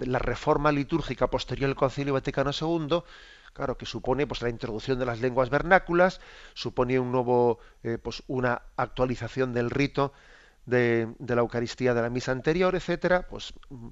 la 0.00 0.18
reforma 0.18 0.72
litúrgica 0.72 1.28
posterior 1.28 1.68
al 1.70 1.76
Concilio 1.76 2.14
Vaticano 2.14 2.50
II, 2.50 3.02
claro 3.52 3.76
que 3.76 3.86
supone 3.86 4.26
pues 4.26 4.42
la 4.42 4.48
introducción 4.48 4.98
de 4.98 5.06
las 5.06 5.20
lenguas 5.20 5.50
vernáculas, 5.50 6.20
supone 6.54 6.98
un 6.98 7.12
nuevo, 7.12 7.58
eh, 7.84 7.98
pues 8.02 8.22
una 8.26 8.62
actualización 8.76 9.52
del 9.52 9.70
rito 9.70 10.12
de, 10.66 11.08
la 11.18 11.40
Eucaristía 11.40 11.94
de 11.94 12.02
la 12.02 12.10
misa 12.10 12.32
anterior, 12.32 12.74
etcétera, 12.74 13.26
pues 13.28 13.52
mm, 13.68 13.88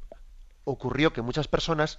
ocurrió 0.65 1.13
que 1.13 1.23
muchas 1.23 1.49
personas, 1.49 1.99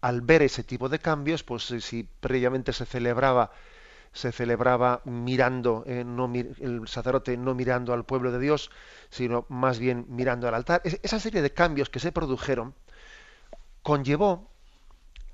al 0.00 0.20
ver 0.20 0.42
ese 0.42 0.62
tipo 0.62 0.88
de 0.88 0.98
cambios, 0.98 1.42
pues 1.42 1.64
si 1.80 2.04
previamente 2.20 2.72
se 2.72 2.86
celebraba 2.86 3.50
se 4.12 4.32
celebraba 4.32 5.00
mirando, 5.04 5.84
eh, 5.86 6.04
el 6.60 6.88
sacerdote 6.88 7.36
no 7.36 7.54
mirando 7.54 7.92
al 7.92 8.04
pueblo 8.04 8.32
de 8.32 8.38
Dios, 8.38 8.70
sino 9.10 9.46
más 9.48 9.78
bien 9.78 10.06
mirando 10.08 10.48
al 10.48 10.54
altar. 10.54 10.82
esa 10.84 11.20
serie 11.20 11.42
de 11.42 11.52
cambios 11.52 11.90
que 11.90 12.00
se 12.00 12.12
produjeron 12.12 12.74
conllevó 13.82 14.50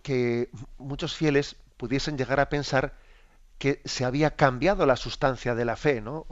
que 0.02 0.50
muchos 0.78 1.14
fieles 1.16 1.56
pudiesen 1.76 2.18
llegar 2.18 2.40
a 2.40 2.48
pensar 2.48 2.94
que 3.58 3.80
se 3.84 4.04
había 4.04 4.36
cambiado 4.36 4.84
la 4.86 4.96
sustancia 4.96 5.54
de 5.54 5.64
la 5.64 5.76
fe, 5.76 6.00
¿no? 6.00 6.26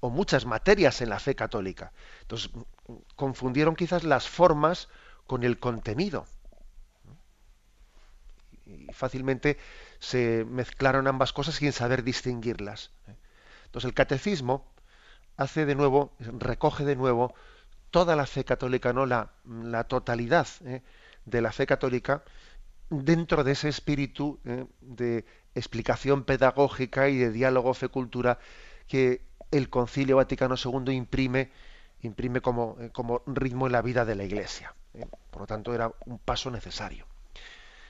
o 0.00 0.10
muchas 0.10 0.46
materias 0.46 1.00
en 1.02 1.10
la 1.10 1.20
fe 1.20 1.34
católica. 1.34 1.92
Entonces, 2.22 2.50
confundieron 3.16 3.76
quizás 3.76 4.02
las 4.02 4.28
formas 4.28 4.88
con 5.26 5.44
el 5.44 5.58
contenido. 5.58 6.26
Y 8.66 8.92
fácilmente 8.92 9.58
se 10.00 10.44
mezclaron 10.44 11.06
ambas 11.06 11.32
cosas 11.32 11.54
sin 11.54 11.72
saber 11.72 12.02
distinguirlas. 12.02 12.90
Entonces, 13.66 13.88
el 13.88 13.94
catecismo 13.94 14.64
hace 15.36 15.64
de 15.66 15.74
nuevo, 15.74 16.12
recoge 16.18 16.84
de 16.84 16.96
nuevo 16.96 17.34
toda 17.90 18.16
la 18.16 18.26
fe 18.26 18.44
católica, 18.44 18.92
no 18.92 19.06
la, 19.06 19.30
la 19.44 19.84
totalidad 19.84 20.48
¿eh? 20.64 20.82
de 21.24 21.40
la 21.40 21.52
fe 21.52 21.66
católica 21.66 22.24
dentro 22.90 23.44
de 23.44 23.52
ese 23.52 23.68
espíritu 23.68 24.40
¿eh? 24.44 24.66
de 24.80 25.24
explicación 25.54 26.24
pedagógica 26.24 27.08
y 27.08 27.16
de 27.18 27.30
diálogo 27.30 27.72
fe-cultura 27.74 28.38
que 28.86 29.22
el 29.50 29.70
Concilio 29.70 30.16
Vaticano 30.16 30.56
II 30.56 30.92
imprime, 30.94 31.50
imprime 32.02 32.40
como, 32.40 32.76
eh, 32.80 32.90
como 32.90 33.22
ritmo 33.26 33.66
en 33.66 33.72
la 33.72 33.82
vida 33.82 34.04
de 34.04 34.14
la 34.14 34.24
Iglesia. 34.24 34.74
¿eh? 34.94 35.06
Por 35.30 35.42
lo 35.42 35.46
tanto, 35.46 35.74
era 35.74 35.92
un 36.06 36.18
paso 36.18 36.50
necesario. 36.50 37.06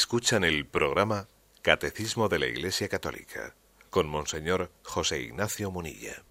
Escuchan 0.00 0.44
el 0.44 0.66
programa 0.66 1.28
Catecismo 1.60 2.30
de 2.30 2.38
la 2.38 2.46
Iglesia 2.46 2.88
Católica 2.88 3.54
con 3.90 4.08
Monseñor 4.08 4.72
José 4.82 5.20
Ignacio 5.20 5.70
Munilla. 5.70 6.22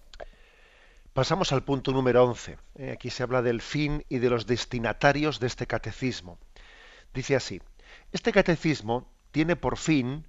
Pasamos 1.12 1.52
al 1.52 1.62
punto 1.62 1.92
número 1.92 2.24
11. 2.24 2.58
Eh, 2.74 2.90
aquí 2.90 3.10
se 3.10 3.22
habla 3.22 3.42
del 3.42 3.62
fin 3.62 4.04
y 4.08 4.18
de 4.18 4.28
los 4.28 4.48
destinatarios 4.48 5.38
de 5.38 5.46
este 5.46 5.68
catecismo. 5.68 6.40
Dice 7.14 7.36
así, 7.36 7.62
este 8.10 8.32
catecismo 8.32 9.08
tiene 9.30 9.54
por 9.54 9.76
fin, 9.78 10.26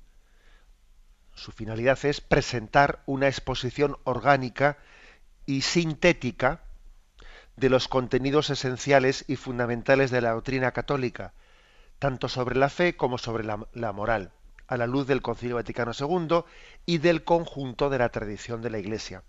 su 1.33 1.51
finalidad 1.51 1.98
es 2.05 2.21
presentar 2.21 3.01
una 3.07 3.27
exposición 3.27 3.98
orgánica 4.03 4.77
y 5.48 5.62
sintética 5.62 6.62
de 7.55 7.71
los 7.71 7.88
contenidos 7.88 8.51
esenciales 8.51 9.25
y 9.27 9.36
fundamentales 9.36 10.12
de 10.12 10.21
la 10.21 10.33
doctrina 10.33 10.74
católica, 10.74 11.33
tanto 12.01 12.29
sobre 12.29 12.58
la 12.58 12.70
fe 12.70 12.98
como 12.98 13.20
sobre 13.20 13.43
la, 13.43 13.91
moral, 13.93 14.31
a 14.65 14.75
la 14.75 14.88
luz 14.88 15.05
del 15.05 15.22
Concilio 15.22 15.58
Vaticano 15.58 15.91
II 15.93 16.43
y 16.88 16.98
del 16.98 17.24
conjunto 17.24 17.91
de 17.91 18.00
la 18.00 18.10
tradición 18.10 18.63
de 18.63 18.72
la 18.72 18.79
Iglesia. 18.79 19.22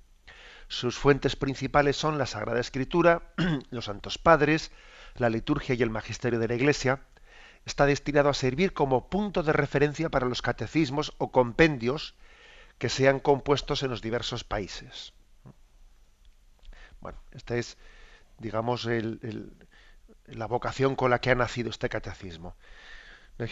Sus 0.68 0.96
fuentes 0.96 1.36
principales 1.36 1.98
son 1.98 2.16
la 2.16 2.24
Sagrada 2.24 2.60
Escritura, 2.60 3.34
los 3.70 3.84
Santos 3.84 4.16
Padres, 4.16 4.72
la 5.16 5.28
liturgia 5.28 5.74
y 5.74 5.82
el 5.82 5.90
magisterio 5.90 6.38
de 6.38 6.48
la 6.48 6.54
Iglesia. 6.54 7.02
Está 7.66 7.84
destinado 7.84 8.30
a 8.30 8.34
servir 8.34 8.72
como 8.72 9.10
punto 9.10 9.42
de 9.42 9.52
referencia 9.52 10.08
para 10.08 10.26
los 10.26 10.40
catecismos 10.40 11.12
o 11.18 11.30
compendios 11.30 12.14
que 12.78 12.88
sean 12.88 13.20
compuestos 13.20 13.82
en 13.82 13.90
los 13.90 14.00
diversos 14.00 14.44
países. 14.44 15.12
Bueno, 17.02 17.18
esta 17.32 17.54
es, 17.54 17.76
digamos, 18.38 18.86
el, 18.86 19.52
la 20.26 20.46
vocación 20.46 20.96
con 20.96 21.10
la 21.10 21.20
que 21.20 21.30
ha 21.30 21.34
nacido 21.34 21.70
este 21.70 21.88
catecismo. 21.88 22.56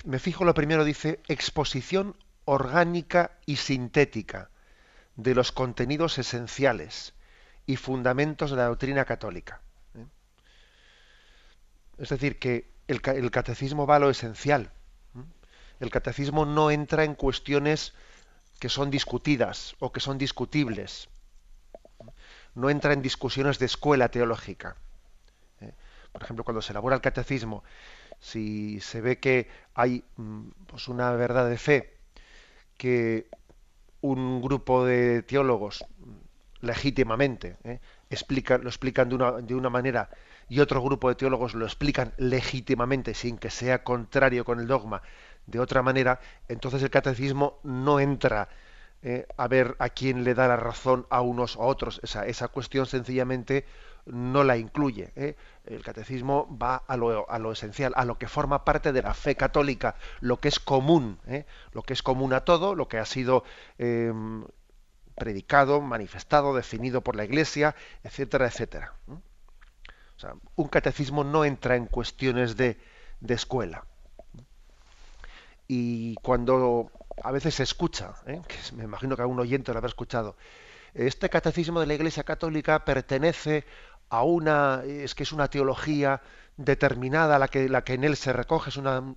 Me 0.05 0.19
fijo 0.19 0.45
lo 0.45 0.55
primero, 0.55 0.85
dice, 0.85 1.21
exposición 1.29 2.17
orgánica 2.45 3.33
y 3.47 3.57
sintética 3.57 4.51
de 5.17 5.35
los 5.35 5.53
contenidos 5.53 6.19
esenciales 6.19 7.15
y 7.67 7.77
fundamentos 7.77 8.51
de 8.51 8.57
la 8.57 8.67
doctrina 8.67 9.05
católica. 9.05 9.61
¿eh? 9.95 10.05
Es 11.99 12.09
decir, 12.09 12.39
que 12.39 12.71
el, 12.89 13.31
catecismo 13.31 13.87
va 13.87 13.97
a 13.97 14.01
lo 14.01 14.11
esencial. 14.11 14.73
¿eh? 15.17 15.23
El 15.81 15.91
catecismo 15.91 16.45
no 16.45 16.71
entra 16.71 17.05
en 17.05 17.15
cuestiones 17.15 17.95
que 18.59 18.69
son 18.69 18.91
discutidas 18.91 19.77
o 19.79 19.93
que 19.93 20.01
son 20.01 20.19
discutibles. 20.19 21.09
No 22.55 22.69
entra 22.71 22.93
en 22.93 23.03
discusiones 23.03 23.59
de 23.59 23.67
escuela 23.67 24.11
teológica. 24.11 24.77
Por 26.13 26.23
ejemplo, 26.23 26.45
cuando 26.45 26.63
se 26.63 26.73
elabora 26.73 26.97
el 26.97 27.03
catecismo, 27.03 27.63
si 28.19 28.81
se 28.81 29.01
ve 29.01 29.19
que 29.19 29.49
hay 29.75 30.05
mm, 30.17 30.49
pues, 30.67 30.89
una 30.89 31.13
verdad 31.13 31.49
de 31.49 31.59
fe 31.59 31.97
que 32.77 33.29
un 34.01 34.41
grupo 34.41 34.85
de 34.85 35.23
teólogos 35.23 35.85
legítimamente 36.61 37.57
¿eh? 37.65 37.81
lo 38.09 38.69
explican 38.69 39.09
de 39.09 39.15
una, 39.15 39.33
de 39.33 39.55
una 39.55 39.71
manera 39.71 40.11
y 40.49 40.61
otro 40.61 40.83
grupo 40.83 41.09
de 41.09 41.15
teólogos 41.15 41.55
lo 41.55 41.65
explican 41.65 42.13
legítimamente 42.19 43.15
sin 43.15 43.39
que 43.39 43.51
sea 43.51 43.85
contrario 43.85 44.45
con 44.45 44.61
el 44.61 44.67
dogma 44.67 45.03
de 45.47 45.61
otra 45.61 45.83
manera, 45.83 46.21
entonces 46.49 46.83
el 46.83 46.91
catecismo 46.91 47.59
no 47.63 48.01
entra 48.01 48.49
eh, 49.03 49.27
a 49.37 49.49
ver 49.49 49.77
a 49.79 49.89
quién 49.89 50.25
le 50.25 50.35
da 50.35 50.47
la 50.49 50.57
razón 50.57 51.07
a 51.11 51.23
unos 51.23 51.57
o 51.57 51.63
a 51.63 51.67
otros. 51.67 52.01
Esa, 52.03 52.27
esa 52.27 52.49
cuestión 52.49 52.87
sencillamente 52.87 53.65
no 54.07 54.45
la 54.45 54.57
incluye. 54.57 55.13
¿eh? 55.17 55.37
El 55.65 55.83
catecismo 55.83 56.49
va 56.57 56.77
a 56.77 56.97
lo, 56.97 57.31
a 57.31 57.39
lo, 57.39 57.53
esencial, 57.53 57.93
a 57.97 58.05
lo 58.05 58.19
que 58.19 58.29
forma 58.29 58.65
parte 58.65 58.93
de 58.93 59.03
la 59.03 59.15
fe 59.15 59.37
católica, 59.37 59.95
lo 60.21 60.41
que 60.41 60.49
es 60.49 60.61
común, 60.61 61.19
¿eh? 61.27 61.47
lo 61.73 61.83
que 61.83 61.93
es 61.93 62.03
común 62.03 62.33
a 62.33 62.41
todo, 62.41 62.75
lo 62.75 62.89
que 62.89 62.99
ha 62.99 63.07
sido 63.07 63.45
em, 63.79 64.45
predicado, 65.17 65.81
manifestado, 65.81 66.55
definido 66.55 67.03
por 67.03 67.17
la 67.17 67.25
Iglesia, 67.25 67.75
etcétera, 68.03 68.47
etcétera. 68.47 68.95
O 69.09 70.21
sea, 70.21 70.35
un 70.57 70.69
catecismo 70.69 71.25
no 71.25 71.45
entra 71.45 71.77
en 71.77 71.87
cuestiones 71.87 72.57
de, 72.57 72.79
de 73.21 73.35
escuela 73.35 73.85
y 75.73 76.17
cuando 76.17 76.91
a 77.23 77.31
veces 77.31 77.55
se 77.55 77.63
escucha, 77.63 78.15
¿eh? 78.27 78.43
que 78.49 78.57
me 78.75 78.83
imagino 78.83 79.15
que 79.15 79.23
algún 79.23 79.39
oyente 79.39 79.71
lo 79.71 79.79
habrá 79.79 79.89
escuchado, 79.89 80.35
este 80.95 81.31
catecismo 81.31 81.79
de 81.79 81.87
la 81.87 81.95
Iglesia 81.95 82.25
Católica 82.25 82.85
pertenece 82.85 83.65
a 84.11 84.23
una, 84.25 84.83
es 84.85 85.15
que 85.15 85.23
es 85.23 85.33
una 85.33 85.49
teología 85.49 86.21
determinada, 86.57 87.39
la 87.39 87.49
que, 87.49 87.69
la 87.69 87.83
que 87.83 87.95
en 87.95 88.05
él 88.05 88.17
se 88.17 88.33
recoge, 88.33 88.71
es 88.71 88.77
una, 88.77 89.15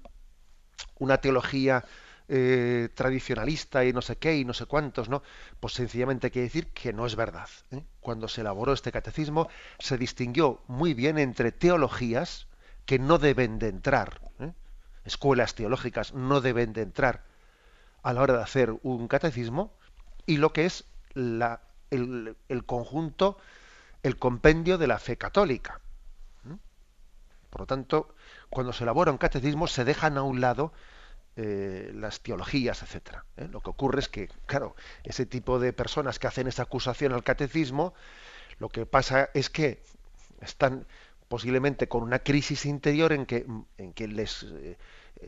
una 0.99 1.17
teología 1.17 1.83
eh, 2.29 2.89
tradicionalista 2.95 3.83
y 3.83 3.91
no 3.91 4.01
sé 4.01 4.15
qué 4.15 4.37
y 4.37 4.45
no 4.45 4.53
sé 4.53 4.65
cuántos, 4.65 5.09
¿no? 5.09 5.23
Pues 5.59 5.73
sencillamente 5.73 6.31
quiere 6.31 6.45
decir 6.45 6.67
que 6.67 6.93
no 6.93 7.05
es 7.05 7.15
verdad. 7.15 7.49
¿eh? 7.71 7.83
Cuando 7.99 8.29
se 8.29 8.41
elaboró 8.41 8.71
este 8.71 8.91
catecismo 8.91 9.49
se 9.79 9.97
distinguió 9.97 10.61
muy 10.67 10.93
bien 10.93 11.17
entre 11.17 11.51
teologías 11.51 12.47
que 12.85 12.99
no 12.99 13.17
deben 13.17 13.59
de 13.59 13.67
entrar 13.67 14.21
escuelas 15.05 15.55
teológicas 15.55 16.13
no 16.13 16.41
deben 16.41 16.73
de 16.73 16.81
entrar 16.81 17.23
a 18.01 18.13
la 18.13 18.21
hora 18.21 18.37
de 18.37 18.43
hacer 18.43 18.73
un 18.83 19.07
catecismo 19.07 19.73
y 20.25 20.37
lo 20.37 20.53
que 20.53 20.65
es 20.65 20.85
la, 21.13 21.61
el, 21.89 22.35
conjunto, 22.65 23.37
el 24.03 24.17
compendio 24.17 24.77
de 24.77 24.87
la 24.87 24.99
fe 24.99 25.17
católica. 25.17 25.81
¿Mm? 26.43 26.55
Por 27.49 27.61
lo 27.61 27.67
tanto, 27.67 28.15
cuando 28.49 28.73
se 28.73 28.83
elabora 28.83 29.11
un 29.11 29.17
catecismo 29.17 29.67
se 29.67 29.85
dejan 29.85 30.17
a 30.17 30.23
un 30.23 30.41
lado 30.41 30.73
eh, 31.35 31.91
las 31.95 32.19
teologías, 32.19 32.83
etcétera. 32.83 33.25
¿eh? 33.37 33.47
Lo 33.49 33.61
que 33.61 33.71
ocurre 33.71 33.99
es 33.99 34.09
que, 34.09 34.29
claro, 34.45 34.75
ese 35.03 35.25
tipo 35.25 35.57
de 35.57 35.73
personas 35.73 36.19
que 36.19 36.27
hacen 36.27 36.47
esa 36.47 36.63
acusación 36.63 37.11
al 37.11 37.23
catecismo, 37.23 37.95
lo 38.59 38.69
que 38.69 38.85
pasa 38.85 39.31
es 39.33 39.49
que 39.49 39.81
están 40.41 40.85
posiblemente 41.29 41.87
con 41.87 42.03
una 42.03 42.19
crisis 42.19 42.67
interior 42.67 43.13
en 43.13 43.25
que, 43.25 43.47
en 43.77 43.93
que 43.93 44.07
les, 44.07 44.43
eh, 44.43 44.77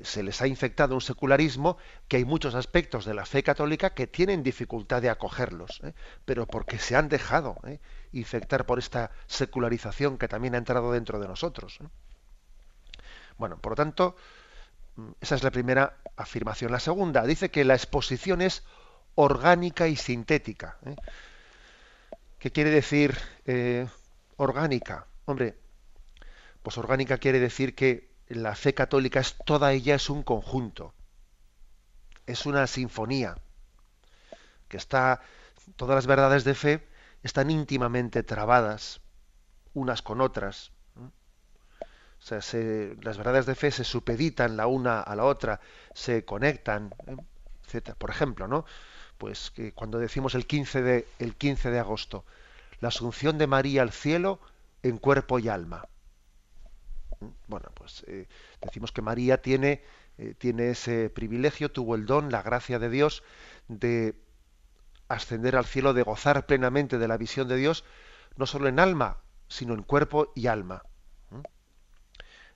se 0.04 0.24
les 0.24 0.42
ha 0.42 0.48
infectado 0.48 0.96
un 0.96 1.02
secularismo, 1.02 1.78
que 2.08 2.18
hay 2.18 2.26
muchos 2.26 2.56
aspectos 2.56 3.06
de 3.06 3.14
la 3.14 3.26
fe 3.26 3.44
católica 3.44 3.92
que 3.92 4.08
tienen 4.08 4.44
dificultad 4.44 5.02
de 5.02 5.10
acogerlos, 5.10 5.82
¿eh? 5.84 5.94
pero 6.26 6.46
porque 6.48 6.78
se 6.80 6.96
han 6.96 7.10
dejado 7.10 7.58
¿eh? 7.66 7.80
infectar 8.12 8.66
por 8.66 8.80
esta 8.80 9.12
secularización 9.28 10.18
que 10.18 10.28
también 10.28 10.56
ha 10.56 10.58
entrado 10.58 10.92
dentro 10.92 11.20
de 11.20 11.28
nosotros. 11.28 11.80
Bueno, 13.38 13.58
por 13.58 13.74
lo 13.74 13.76
tanto, 13.76 14.16
mm, 14.96 15.12
esa 15.22 15.36
es 15.36 15.44
la 15.44 15.52
primera 15.52 15.98
afirmación. 16.16 16.72
La 16.72 16.80
segunda 16.80 17.24
dice 17.24 17.52
que 17.52 17.66
la 17.66 17.76
exposición 17.76 18.42
es 18.42 18.64
orgánica 19.16 19.88
y 19.88 19.96
sintética. 19.96 20.78
¿Qué 22.40 22.52
quiere 22.52 22.70
decir 22.70 23.18
orgánica? 24.38 25.08
Hombre, 25.26 25.56
pues 26.64 26.78
orgánica 26.78 27.18
quiere 27.18 27.40
decir 27.40 27.76
que 27.76 28.15
la 28.28 28.56
fe 28.56 28.74
católica 28.74 29.20
es 29.20 29.36
toda 29.46 29.74
ella 29.74 29.96
es 29.96 30.10
un 30.10 30.24
conjunto. 30.24 30.94
Es 32.26 32.46
una 32.46 32.66
sinfonía 32.68 33.38
que 34.68 34.78
está 34.78 35.22
todas 35.76 35.96
las 35.96 36.08
verdades 36.08 36.44
de 36.44 36.56
fe 36.56 36.88
están 37.24 37.50
íntimamente 37.50 38.24
trabadas 38.24 39.02
unas 39.74 40.02
con 40.02 40.22
otras. 40.22 40.72
O 40.96 42.28
sea, 42.28 42.40
las 43.02 43.18
verdades 43.18 43.46
de 43.46 43.56
fe 43.56 43.72
se 43.72 43.84
supeditan 43.84 44.58
la 44.58 44.68
una 44.68 45.02
a 45.02 45.16
la 45.16 45.26
otra, 45.26 45.60
se 45.94 46.26
conectan, 46.26 46.94
¿eh? 47.08 47.16
etc. 47.68 47.94
Por 47.96 48.10
ejemplo, 48.10 48.48
¿no? 48.48 48.66
Pues 49.18 49.52
que 49.52 49.74
cuando 49.74 50.00
decimos 50.00 50.34
el 50.34 50.48
15 50.48 50.82
de, 50.82 51.08
el 51.20 51.36
15 51.36 51.70
de 51.70 51.80
agosto, 51.80 52.26
la 52.80 52.88
asunción 52.88 53.38
de 53.38 53.48
María 53.48 53.82
al 53.82 53.92
cielo 53.92 54.40
en 54.82 54.98
cuerpo 54.98 55.40
y 55.40 55.50
alma. 55.50 55.88
Bueno, 57.48 57.70
pues 57.74 58.04
eh, 58.08 58.28
decimos 58.62 58.92
que 58.92 59.02
María 59.02 59.42
tiene, 59.42 59.84
eh, 60.18 60.36
tiene 60.38 60.70
ese 60.70 61.10
privilegio, 61.10 61.72
tuvo 61.72 61.96
el 61.96 62.06
don, 62.06 62.32
la 62.32 62.42
gracia 62.42 62.80
de 62.80 62.90
Dios 62.90 63.24
de 63.68 64.16
ascender 65.08 65.56
al 65.56 65.66
cielo, 65.66 65.94
de 65.94 66.04
gozar 66.04 66.46
plenamente 66.46 66.98
de 66.98 67.08
la 67.08 67.18
visión 67.18 67.48
de 67.48 67.58
Dios, 67.58 67.84
no 68.36 68.46
solo 68.46 68.68
en 68.68 68.80
alma, 68.80 69.18
sino 69.48 69.74
en 69.74 69.84
cuerpo 69.84 70.32
y 70.36 70.48
alma. 70.48 70.84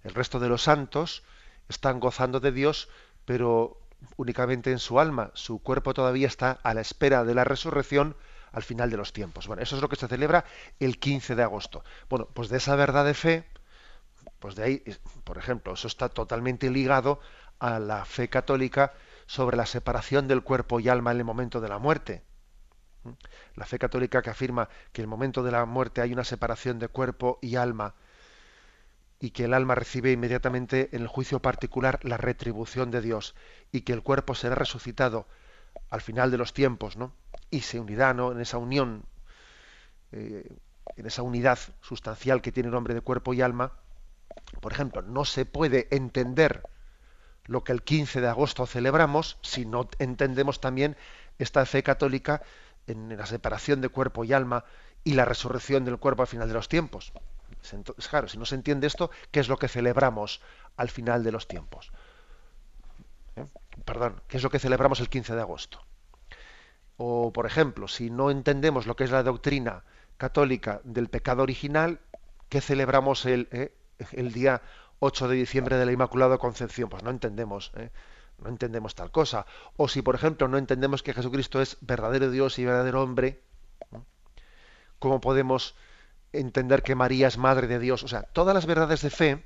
El 0.03 0.13
resto 0.13 0.39
de 0.39 0.49
los 0.49 0.63
santos 0.63 1.23
están 1.67 1.99
gozando 1.99 2.39
de 2.39 2.51
Dios, 2.51 2.89
pero 3.25 3.79
únicamente 4.17 4.71
en 4.71 4.79
su 4.79 4.99
alma. 4.99 5.31
Su 5.33 5.59
cuerpo 5.59 5.93
todavía 5.93 6.27
está 6.27 6.59
a 6.63 6.73
la 6.73 6.81
espera 6.81 7.23
de 7.23 7.35
la 7.35 7.43
resurrección 7.43 8.15
al 8.51 8.63
final 8.63 8.89
de 8.89 8.97
los 8.97 9.13
tiempos. 9.13 9.47
Bueno, 9.47 9.61
eso 9.61 9.75
es 9.75 9.81
lo 9.81 9.89
que 9.89 9.95
se 9.95 10.07
celebra 10.07 10.45
el 10.79 10.99
15 10.99 11.35
de 11.35 11.43
agosto. 11.43 11.83
Bueno, 12.09 12.27
pues 12.33 12.49
de 12.49 12.57
esa 12.57 12.75
verdad 12.75 13.05
de 13.05 13.13
fe, 13.13 13.45
pues 14.39 14.55
de 14.55 14.63
ahí, 14.63 14.83
por 15.23 15.37
ejemplo, 15.37 15.73
eso 15.73 15.87
está 15.87 16.09
totalmente 16.09 16.69
ligado 16.69 17.19
a 17.59 17.79
la 17.79 18.05
fe 18.05 18.29
católica 18.29 18.93
sobre 19.25 19.57
la 19.57 19.65
separación 19.65 20.27
del 20.27 20.43
cuerpo 20.43 20.79
y 20.79 20.89
alma 20.89 21.11
en 21.11 21.17
el 21.17 21.25
momento 21.25 21.61
de 21.61 21.69
la 21.69 21.77
muerte. 21.77 22.23
La 23.55 23.65
fe 23.65 23.79
católica 23.79 24.21
que 24.21 24.29
afirma 24.29 24.69
que 24.91 25.01
en 25.01 25.03
el 25.03 25.09
momento 25.09 25.43
de 25.43 25.51
la 25.51 25.65
muerte 25.65 26.01
hay 26.01 26.13
una 26.13 26.23
separación 26.23 26.79
de 26.79 26.87
cuerpo 26.87 27.39
y 27.41 27.55
alma 27.55 27.95
y 29.19 29.31
que 29.31 29.45
el 29.45 29.53
alma 29.53 29.75
recibe 29.75 30.11
inmediatamente 30.11 30.89
en 30.93 31.01
el 31.01 31.07
juicio 31.07 31.41
particular 31.41 31.99
la 32.03 32.17
retribución 32.17 32.89
de 32.91 33.01
Dios 33.01 33.35
y 33.71 33.81
que 33.81 33.93
el 33.93 34.01
cuerpo 34.01 34.33
será 34.33 34.55
resucitado 34.55 35.27
al 35.89 36.01
final 36.01 36.31
de 36.31 36.37
los 36.37 36.53
tiempos, 36.53 36.97
¿no? 36.97 37.13
Y 37.51 37.61
se 37.61 37.79
unirá, 37.79 38.13
¿no? 38.13 38.31
En 38.31 38.39
esa 38.39 38.57
unión, 38.57 39.03
eh, 40.11 40.57
en 40.95 41.05
esa 41.05 41.21
unidad 41.21 41.59
sustancial 41.81 42.41
que 42.41 42.51
tiene 42.51 42.69
el 42.69 42.75
hombre 42.75 42.93
de 42.93 43.01
cuerpo 43.01 43.33
y 43.33 43.41
alma, 43.41 43.73
por 44.61 44.71
ejemplo, 44.71 45.01
no 45.01 45.25
se 45.25 45.45
puede 45.45 45.87
entender 45.91 46.63
lo 47.45 47.63
que 47.63 47.71
el 47.71 47.81
15 47.81 48.21
de 48.21 48.27
agosto 48.27 48.65
celebramos 48.65 49.37
si 49.41 49.65
no 49.65 49.89
entendemos 49.97 50.61
también 50.61 50.97
esta 51.39 51.65
fe 51.65 51.83
católica 51.83 52.41
en 52.87 53.17
la 53.17 53.25
separación 53.25 53.81
de 53.81 53.89
cuerpo 53.89 54.23
y 54.23 54.33
alma 54.33 54.65
y 55.03 55.13
la 55.13 55.25
resurrección 55.25 55.85
del 55.85 55.97
cuerpo 55.97 56.21
al 56.21 56.27
final 56.27 56.47
de 56.47 56.53
los 56.53 56.69
tiempos. 56.69 57.13
Claro, 58.09 58.27
si 58.27 58.37
no 58.37 58.45
se 58.45 58.55
entiende 58.55 58.87
esto, 58.87 59.09
¿qué 59.31 59.39
es 59.39 59.47
lo 59.47 59.57
que 59.57 59.67
celebramos 59.67 60.41
al 60.77 60.89
final 60.89 61.23
de 61.23 61.31
los 61.31 61.47
tiempos? 61.47 61.91
¿Eh? 63.35 63.45
Perdón, 63.85 64.21
¿qué 64.27 64.37
es 64.37 64.43
lo 64.43 64.49
que 64.49 64.59
celebramos 64.59 64.99
el 64.99 65.09
15 65.09 65.35
de 65.35 65.41
agosto? 65.41 65.81
O, 66.97 67.31
por 67.33 67.45
ejemplo, 67.45 67.87
si 67.87 68.09
no 68.09 68.29
entendemos 68.29 68.85
lo 68.85 68.95
que 68.95 69.05
es 69.05 69.11
la 69.11 69.23
doctrina 69.23 69.83
católica 70.17 70.81
del 70.83 71.09
pecado 71.09 71.43
original, 71.43 71.99
¿qué 72.49 72.61
celebramos 72.61 73.25
el, 73.25 73.47
eh, 73.51 73.73
el 74.11 74.31
día 74.31 74.61
8 74.99 75.27
de 75.27 75.35
diciembre 75.35 75.77
de 75.77 75.85
la 75.85 75.91
Inmaculada 75.91 76.37
Concepción, 76.37 76.89
pues 76.89 77.03
no 77.03 77.09
entendemos, 77.09 77.71
¿eh? 77.75 77.89
no 78.39 78.49
entendemos 78.49 78.95
tal 78.95 79.11
cosa. 79.11 79.45
O 79.77 79.87
si, 79.87 80.01
por 80.01 80.15
ejemplo, 80.15 80.47
no 80.47 80.57
entendemos 80.57 81.03
que 81.03 81.13
Jesucristo 81.13 81.61
es 81.61 81.77
verdadero 81.81 82.29
Dios 82.31 82.59
y 82.59 82.65
verdadero 82.65 83.01
hombre, 83.01 83.41
¿cómo 84.99 85.21
podemos 85.21 85.75
entender 86.33 86.83
que 86.83 86.95
María 86.95 87.27
es 87.27 87.37
madre 87.37 87.67
de 87.67 87.79
Dios? 87.79 88.03
O 88.03 88.07
sea, 88.07 88.23
todas 88.23 88.53
las 88.53 88.65
verdades 88.65 89.01
de 89.01 89.09
fe 89.09 89.43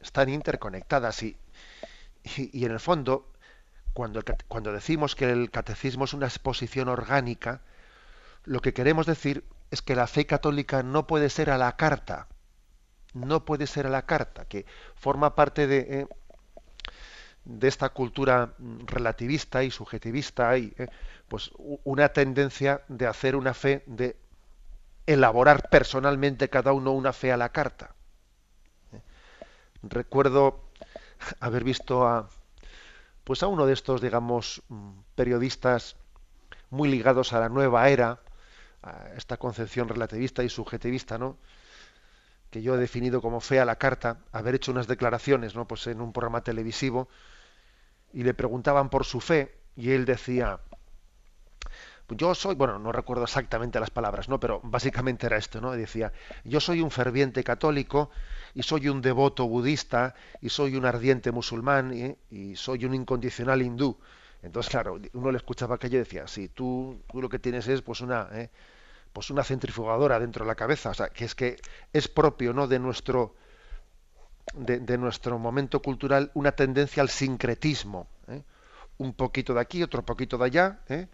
están 0.00 0.28
interconectadas 0.28 1.22
y, 1.22 1.36
y, 2.36 2.64
en 2.64 2.72
el 2.72 2.80
fondo, 2.80 3.30
cuando, 3.92 4.22
cuando 4.48 4.72
decimos 4.72 5.14
que 5.14 5.30
el 5.30 5.50
catecismo 5.50 6.04
es 6.04 6.14
una 6.14 6.26
exposición 6.26 6.88
orgánica, 6.88 7.60
lo 8.44 8.60
que 8.60 8.72
queremos 8.72 9.06
decir 9.06 9.44
es 9.70 9.82
que 9.82 9.94
la 9.94 10.06
fe 10.06 10.24
católica 10.24 10.82
no 10.82 11.06
puede 11.06 11.28
ser 11.28 11.50
a 11.50 11.58
la 11.58 11.76
carta 11.76 12.28
no 13.14 13.44
puede 13.44 13.66
ser 13.66 13.86
a 13.86 13.90
la 13.90 14.06
carta, 14.06 14.44
que 14.46 14.66
forma 14.94 15.34
parte 15.34 15.66
de, 15.66 15.78
eh, 15.78 16.06
de 17.44 17.68
esta 17.68 17.88
cultura 17.90 18.54
relativista 18.86 19.64
y 19.64 19.70
subjetivista 19.70 20.50
hay 20.50 20.74
pues 21.28 21.50
una 21.56 22.10
tendencia 22.10 22.82
de 22.88 23.06
hacer 23.06 23.36
una 23.36 23.54
fe 23.54 23.82
de 23.86 24.16
elaborar 25.06 25.68
personalmente 25.70 26.50
cada 26.50 26.72
uno 26.72 26.92
una 26.92 27.12
fe 27.12 27.32
a 27.32 27.36
la 27.36 27.50
carta. 27.50 27.94
Recuerdo 29.82 30.68
haber 31.40 31.64
visto 31.64 32.06
a 32.06 32.28
pues 33.24 33.42
a 33.42 33.46
uno 33.46 33.66
de 33.66 33.74
estos, 33.74 34.00
digamos, 34.00 34.62
periodistas 35.14 35.96
muy 36.70 36.88
ligados 36.88 37.34
a 37.34 37.40
la 37.40 37.50
nueva 37.50 37.90
era, 37.90 38.20
a 38.82 39.10
esta 39.18 39.36
concepción 39.36 39.86
relativista 39.86 40.42
y 40.42 40.48
subjetivista, 40.48 41.18
¿no? 41.18 41.36
Que 42.50 42.62
yo 42.62 42.74
he 42.74 42.78
definido 42.78 43.20
como 43.20 43.40
fe 43.40 43.60
a 43.60 43.64
la 43.64 43.76
carta, 43.76 44.18
haber 44.32 44.54
hecho 44.54 44.72
unas 44.72 44.86
declaraciones, 44.86 45.54
¿no? 45.54 45.66
Pues 45.66 45.86
en 45.86 46.00
un 46.00 46.12
programa 46.12 46.42
televisivo 46.42 47.08
y 48.12 48.22
le 48.22 48.34
preguntaban 48.34 48.88
por 48.88 49.04
su 49.04 49.20
fe 49.20 49.54
y 49.76 49.90
él 49.90 50.04
decía, 50.04 50.60
yo 52.08 52.34
soy, 52.34 52.54
bueno, 52.54 52.78
no 52.78 52.90
recuerdo 52.90 53.24
exactamente 53.24 53.78
las 53.78 53.90
palabras, 53.90 54.28
¿no? 54.28 54.40
Pero 54.40 54.60
básicamente 54.62 55.26
era 55.26 55.36
esto, 55.36 55.60
¿no? 55.60 55.72
Decía, 55.72 56.12
yo 56.44 56.58
soy 56.58 56.80
un 56.80 56.90
ferviente 56.90 57.44
católico 57.44 58.10
y 58.54 58.62
soy 58.62 58.88
un 58.88 59.02
devoto 59.02 59.46
budista 59.46 60.14
y 60.40 60.48
soy 60.48 60.76
un 60.76 60.86
ardiente 60.86 61.32
musulmán 61.32 62.16
y, 62.30 62.56
soy 62.56 62.86
un 62.86 62.94
incondicional 62.94 63.60
hindú. 63.60 63.98
Entonces, 64.42 64.70
claro, 64.70 64.98
uno 65.12 65.30
le 65.32 65.36
escuchaba 65.36 65.74
aquello 65.74 65.96
y 65.96 66.00
decía, 66.00 66.26
sí, 66.28 66.48
tú, 66.48 67.02
tú 67.10 67.20
lo 67.20 67.28
que 67.28 67.38
tienes 67.38 67.68
es 67.68 67.82
pues 67.82 68.00
una, 68.00 68.28
¿eh? 68.32 68.50
Pues 69.18 69.30
una 69.30 69.42
centrifugadora 69.42 70.20
dentro 70.20 70.44
de 70.44 70.48
la 70.48 70.54
cabeza, 70.54 70.90
o 70.90 70.94
sea, 70.94 71.08
que 71.08 71.24
es 71.24 71.34
que 71.34 71.56
es 71.92 72.06
propio, 72.06 72.52
¿no? 72.52 72.68
De 72.68 72.78
nuestro 72.78 73.34
de, 74.54 74.96
nuestro 74.96 75.40
momento 75.40 75.82
cultural 75.82 76.30
una 76.34 76.52
tendencia 76.52 77.02
al 77.02 77.08
sincretismo, 77.08 78.06
¿eh? 78.28 78.44
un 78.98 79.14
poquito 79.14 79.54
de 79.54 79.60
aquí, 79.60 79.82
otro 79.82 80.04
poquito 80.04 80.38
de 80.38 80.44
allá, 80.44 80.82
¿eh? 80.88 81.08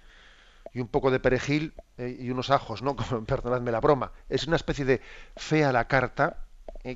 y 0.75 0.81
un 0.81 0.89
poco 0.89 1.11
de 1.11 1.19
perejil 1.19 1.73
eh, 1.97 2.15
y 2.21 2.29
unos 2.29 2.51
ajos, 2.51 2.83
¿no? 2.83 2.95
perdonadme 3.27 3.73
la 3.73 3.81
broma. 3.81 4.13
Es 4.29 4.47
una 4.47 4.57
especie 4.57 4.85
de 4.85 5.01
fe 5.35 5.65
a 5.65 5.73
la 5.73 5.89
carta 5.89 6.45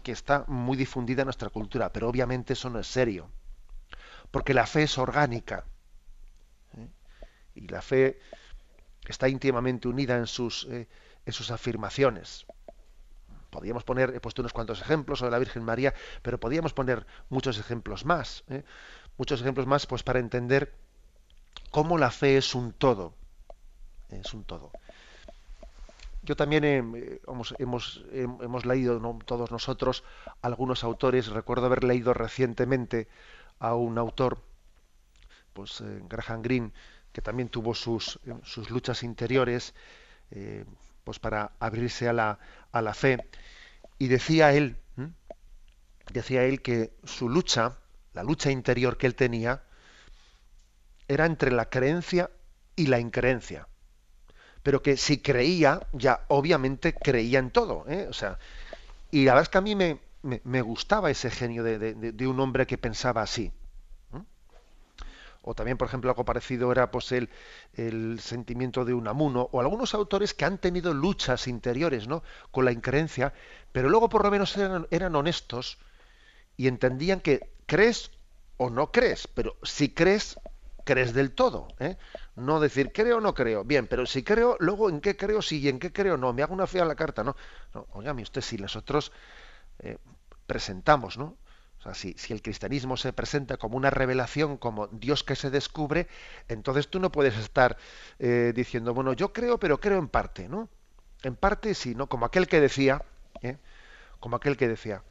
que 0.02 0.12
está 0.12 0.44
muy 0.46 0.76
difundida 0.76 1.22
en 1.22 1.28
nuestra 1.28 1.48
cultura, 1.48 1.90
pero 1.90 2.06
obviamente 2.10 2.52
eso 2.52 2.68
no 2.68 2.80
es 2.80 2.86
serio, 2.86 3.30
porque 4.30 4.52
la 4.52 4.66
fe 4.66 4.82
es 4.82 4.98
orgánica 4.98 5.64
y 7.54 7.66
la 7.66 7.80
fe 7.80 8.20
está 9.12 9.28
íntimamente 9.28 9.88
unida 9.88 10.16
en 10.16 10.26
sus, 10.26 10.66
en 10.66 11.32
sus 11.32 11.50
afirmaciones. 11.50 12.46
Podríamos 13.50 13.84
poner, 13.84 14.14
he 14.14 14.20
puesto 14.20 14.42
unos 14.42 14.52
cuantos 14.52 14.80
ejemplos 14.80 15.20
sobre 15.20 15.32
la 15.32 15.38
Virgen 15.38 15.64
María, 15.64 15.94
pero 16.22 16.38
podríamos 16.38 16.74
poner 16.74 17.06
muchos 17.30 17.58
ejemplos 17.58 18.04
más, 18.04 18.44
muchos 19.16 19.40
ejemplos 19.40 19.66
más, 19.66 19.86
pues 19.86 20.02
para 20.02 20.18
entender 20.18 20.74
cómo 21.70 21.96
la 21.96 22.10
fe 22.10 22.36
es 22.36 22.54
un 22.54 22.72
todo 22.72 23.14
es 24.10 24.34
un 24.34 24.44
todo. 24.44 24.70
Yo 26.22 26.36
también 26.36 26.64
eh, 26.64 27.20
hemos, 27.26 27.54
hemos, 28.10 28.66
leído 28.66 29.00
todos 29.24 29.50
nosotros 29.50 30.04
algunos 30.42 30.84
autores. 30.84 31.28
Recuerdo 31.28 31.66
haber 31.66 31.84
leído 31.84 32.12
recientemente 32.12 33.08
a 33.58 33.74
un 33.74 33.98
autor, 33.98 34.38
pues 35.52 35.80
eh, 35.80 36.00
Graham 36.08 36.42
Greene, 36.42 36.72
que 37.18 37.22
también 37.22 37.48
tuvo 37.48 37.74
sus, 37.74 38.20
eh, 38.26 38.34
sus 38.44 38.70
luchas 38.70 39.02
interiores, 39.02 39.74
pues 41.02 41.18
para 41.18 41.50
abrirse 41.58 42.08
a 42.08 42.12
la, 42.12 42.38
a 42.70 42.80
la 42.80 42.94
fe. 42.94 43.18
Y 43.98 44.06
decía 44.06 44.52
él, 44.52 44.76
decía 46.12 46.44
él 46.44 46.62
que 46.62 46.92
su 47.02 47.28
lucha, 47.28 47.76
la 48.12 48.22
lucha 48.22 48.52
interior 48.52 48.98
que 48.98 49.08
él 49.08 49.16
tenía, 49.16 49.64
era 51.08 51.26
entre 51.26 51.50
la 51.50 51.68
creencia 51.68 52.30
y 52.76 52.86
la 52.86 53.00
increencia 53.00 53.66
pero 54.62 54.82
que 54.82 54.96
si 54.98 55.18
creía, 55.18 55.80
ya 55.92 56.26
obviamente 56.28 56.92
creía 56.92 57.38
en 57.38 57.50
todo. 57.50 57.86
¿eh? 57.88 58.06
O 58.10 58.12
sea, 58.12 58.38
y 59.10 59.24
la 59.24 59.32
verdad 59.32 59.44
es 59.44 59.48
que 59.48 59.58
a 59.58 59.62
mí 59.62 59.74
me, 59.74 59.98
me, 60.22 60.60
gustaba 60.60 61.10
ese 61.10 61.30
genio 61.30 61.62
de, 61.62 61.78
de, 61.94 62.26
un 62.26 62.38
hombre 62.38 62.66
que 62.66 62.76
pensaba 62.76 63.22
así. 63.22 63.50
O 65.48 65.54
también, 65.54 65.78
por 65.78 65.88
ejemplo, 65.88 66.10
algo 66.10 66.26
parecido 66.26 66.70
era 66.72 66.90
pues 66.90 67.10
el, 67.10 67.30
el 67.72 68.20
sentimiento 68.20 68.84
de 68.84 68.92
un 68.92 69.08
amuno, 69.08 69.48
o 69.50 69.60
algunos 69.60 69.94
autores 69.94 70.34
que 70.34 70.44
han 70.44 70.58
tenido 70.58 70.92
luchas 70.92 71.48
interiores 71.48 72.06
¿no? 72.06 72.22
con 72.50 72.66
la 72.66 72.72
increencia, 72.72 73.32
pero 73.72 73.88
luego 73.88 74.10
por 74.10 74.24
lo 74.24 74.30
menos 74.30 74.54
eran, 74.58 74.86
eran 74.90 75.16
honestos 75.16 75.78
y 76.58 76.68
entendían 76.68 77.20
que 77.20 77.48
crees 77.64 78.10
o 78.58 78.68
no 78.68 78.92
crees, 78.92 79.26
pero 79.26 79.56
si 79.62 79.88
crees, 79.94 80.38
crees 80.84 81.14
del 81.14 81.32
todo. 81.32 81.68
¿eh? 81.78 81.96
No 82.36 82.60
decir 82.60 82.92
creo 82.92 83.16
o 83.16 83.20
no 83.22 83.32
creo. 83.32 83.64
Bien, 83.64 83.86
pero 83.86 84.04
si 84.04 84.22
creo, 84.22 84.58
luego 84.60 84.90
en 84.90 85.00
qué 85.00 85.16
creo 85.16 85.40
sí 85.40 85.60
y 85.60 85.68
en 85.70 85.78
qué 85.78 85.94
creo 85.94 86.18
no. 86.18 86.34
Me 86.34 86.42
hago 86.42 86.52
una 86.52 86.66
fe 86.66 86.80
a 86.82 86.84
la 86.84 86.94
carta, 86.94 87.24
¿no? 87.24 87.36
no 87.72 87.86
oígame 87.92 88.20
usted, 88.20 88.42
si 88.42 88.58
nosotros 88.58 89.12
eh, 89.78 89.96
presentamos, 90.46 91.16
¿no? 91.16 91.36
O 91.78 91.82
sea, 91.82 91.94
si, 91.94 92.14
el 92.32 92.42
cristianismo 92.42 92.96
se 92.96 93.12
presenta 93.12 93.56
como 93.56 93.76
una 93.76 93.90
revelación, 93.90 94.56
como 94.56 94.88
Dios 94.88 95.22
que 95.22 95.36
se 95.36 95.50
descubre, 95.50 96.08
entonces 96.48 96.88
tú 96.88 96.98
no 96.98 97.12
puedes 97.12 97.36
estar 97.36 97.76
eh, 98.18 98.52
diciendo, 98.54 98.94
bueno, 98.94 99.12
yo 99.12 99.32
creo, 99.32 99.58
pero 99.58 99.78
creo 99.78 99.98
en 99.98 100.08
parte, 100.08 100.48
¿no? 100.48 100.68
En 101.22 101.36
parte 101.36 101.74
sí, 101.74 101.94
¿no? 101.94 102.08
Como 102.08 102.26
aquel 102.26 102.48
que 102.48 102.60
decía, 102.60 103.04
¿eh? 103.42 103.58
como 104.18 104.36
aquel 104.36 104.56
que 104.56 104.68
decía, 104.68 105.02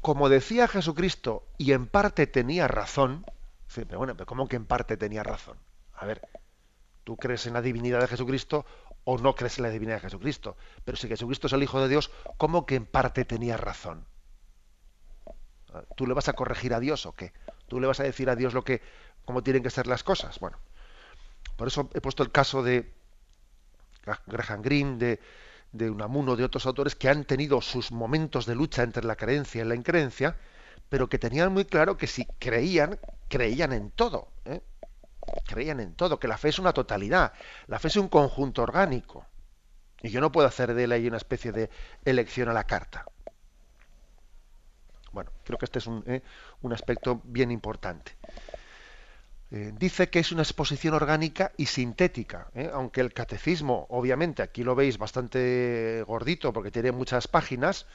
como 0.00 0.28
decía 0.28 0.68
Jesucristo 0.68 1.46
y 1.56 1.72
en 1.72 1.86
parte 1.86 2.26
tenía 2.26 2.68
razón, 2.68 3.24
pero 3.74 3.98
bueno, 3.98 4.14
pero 4.14 4.26
¿cómo 4.26 4.48
que 4.48 4.56
en 4.56 4.66
parte 4.66 4.96
tenía 4.96 5.22
razón? 5.22 5.56
A 5.94 6.04
ver, 6.04 6.20
tú 7.04 7.16
crees 7.16 7.46
en 7.46 7.54
la 7.54 7.62
divinidad 7.62 8.00
de 8.00 8.08
Jesucristo 8.08 8.66
o 9.04 9.18
no 9.18 9.34
crees 9.34 9.58
en 9.58 9.64
la 9.64 9.70
divinidad 9.70 9.96
de 9.96 10.02
Jesucristo. 10.02 10.56
Pero 10.84 10.96
si 10.96 11.08
Jesucristo 11.08 11.46
es 11.46 11.52
el 11.52 11.62
Hijo 11.62 11.80
de 11.80 11.88
Dios, 11.88 12.10
¿cómo 12.36 12.66
que 12.66 12.76
en 12.76 12.86
parte 12.86 13.24
tenía 13.24 13.56
razón? 13.56 14.04
¿Tú 15.96 16.06
le 16.06 16.14
vas 16.14 16.28
a 16.28 16.32
corregir 16.32 16.74
a 16.74 16.80
Dios 16.80 17.06
o 17.06 17.12
qué? 17.12 17.32
¿Tú 17.68 17.80
le 17.80 17.86
vas 17.86 18.00
a 18.00 18.04
decir 18.04 18.28
a 18.30 18.36
Dios 18.36 18.54
lo 18.54 18.64
que, 18.64 18.82
cómo 19.24 19.42
tienen 19.42 19.62
que 19.62 19.70
ser 19.70 19.86
las 19.86 20.04
cosas? 20.04 20.38
Bueno, 20.38 20.58
por 21.56 21.68
eso 21.68 21.88
he 21.94 22.00
puesto 22.00 22.22
el 22.22 22.30
caso 22.30 22.62
de 22.62 22.92
Graham 24.26 24.62
Greene, 24.62 25.18
de, 25.72 25.90
Unamuno, 25.90 26.36
de 26.36 26.44
otros 26.44 26.66
autores 26.66 26.94
que 26.94 27.08
han 27.08 27.24
tenido 27.24 27.60
sus 27.60 27.92
momentos 27.92 28.46
de 28.46 28.54
lucha 28.54 28.82
entre 28.82 29.04
la 29.04 29.16
creencia 29.16 29.62
y 29.62 29.68
la 29.68 29.74
increencia, 29.74 30.36
pero 30.88 31.08
que 31.08 31.18
tenían 31.18 31.52
muy 31.52 31.64
claro 31.64 31.96
que 31.96 32.06
si 32.06 32.26
creían, 32.38 32.98
creían 33.28 33.72
en 33.72 33.90
todo. 33.90 34.28
¿eh? 34.44 34.60
creían 35.46 35.80
en 35.80 35.94
todo, 35.94 36.18
que 36.18 36.28
la 36.28 36.36
fe 36.36 36.48
es 36.48 36.58
una 36.58 36.72
totalidad, 36.72 37.32
la 37.66 37.78
fe 37.78 37.88
es 37.88 37.96
un 37.96 38.08
conjunto 38.08 38.62
orgánico. 38.62 39.26
Y 40.02 40.10
yo 40.10 40.20
no 40.20 40.32
puedo 40.32 40.48
hacer 40.48 40.74
de 40.74 40.84
él 40.84 40.92
ahí 40.92 41.06
una 41.06 41.16
especie 41.16 41.52
de 41.52 41.70
elección 42.04 42.48
a 42.48 42.52
la 42.52 42.64
carta. 42.64 43.06
Bueno, 45.12 45.30
creo 45.44 45.58
que 45.58 45.66
este 45.66 45.78
es 45.78 45.86
un, 45.86 46.02
eh, 46.06 46.22
aspecto 46.72 47.20
bien 47.24 47.50
importante. 47.50 48.12
Eh, 49.50 49.72
dice 49.78 50.08
que 50.08 50.18
es 50.18 50.32
una 50.32 50.42
exposición 50.42 50.94
orgánica 50.94 51.52
y 51.58 51.66
sintética, 51.66 52.48
eh, 52.54 52.70
aunque 52.72 53.02
el 53.02 53.12
catecismo, 53.12 53.86
obviamente, 53.90 54.42
aquí 54.42 54.64
lo 54.64 54.74
veis 54.74 54.96
bastante 54.96 56.02
gordito 56.06 56.54
porque 56.54 56.70
tiene 56.70 56.90
muchas 56.90 57.28
páginas, 57.28 57.86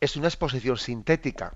es 0.00 0.16
una 0.16 0.28
exposición 0.28 0.76
sintética 0.76 1.54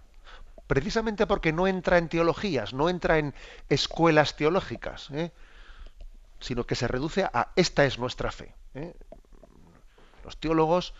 precisamente 0.66 1.26
porque 1.26 1.52
no 1.52 1.66
entra 1.66 1.98
en 1.98 2.08
teologías, 2.08 2.72
no 2.72 2.88
entra 2.88 3.18
en 3.18 3.34
escuelas 3.68 4.36
teológicas, 4.36 5.10
sino 6.40 6.64
que 6.64 6.74
se 6.76 6.88
reduce 6.88 7.24
a 7.24 7.52
esta 7.56 7.84
es 7.84 7.98
nuestra 7.98 8.32
fe. 8.32 8.54
Los 10.24 10.38
teólogos 10.38 10.94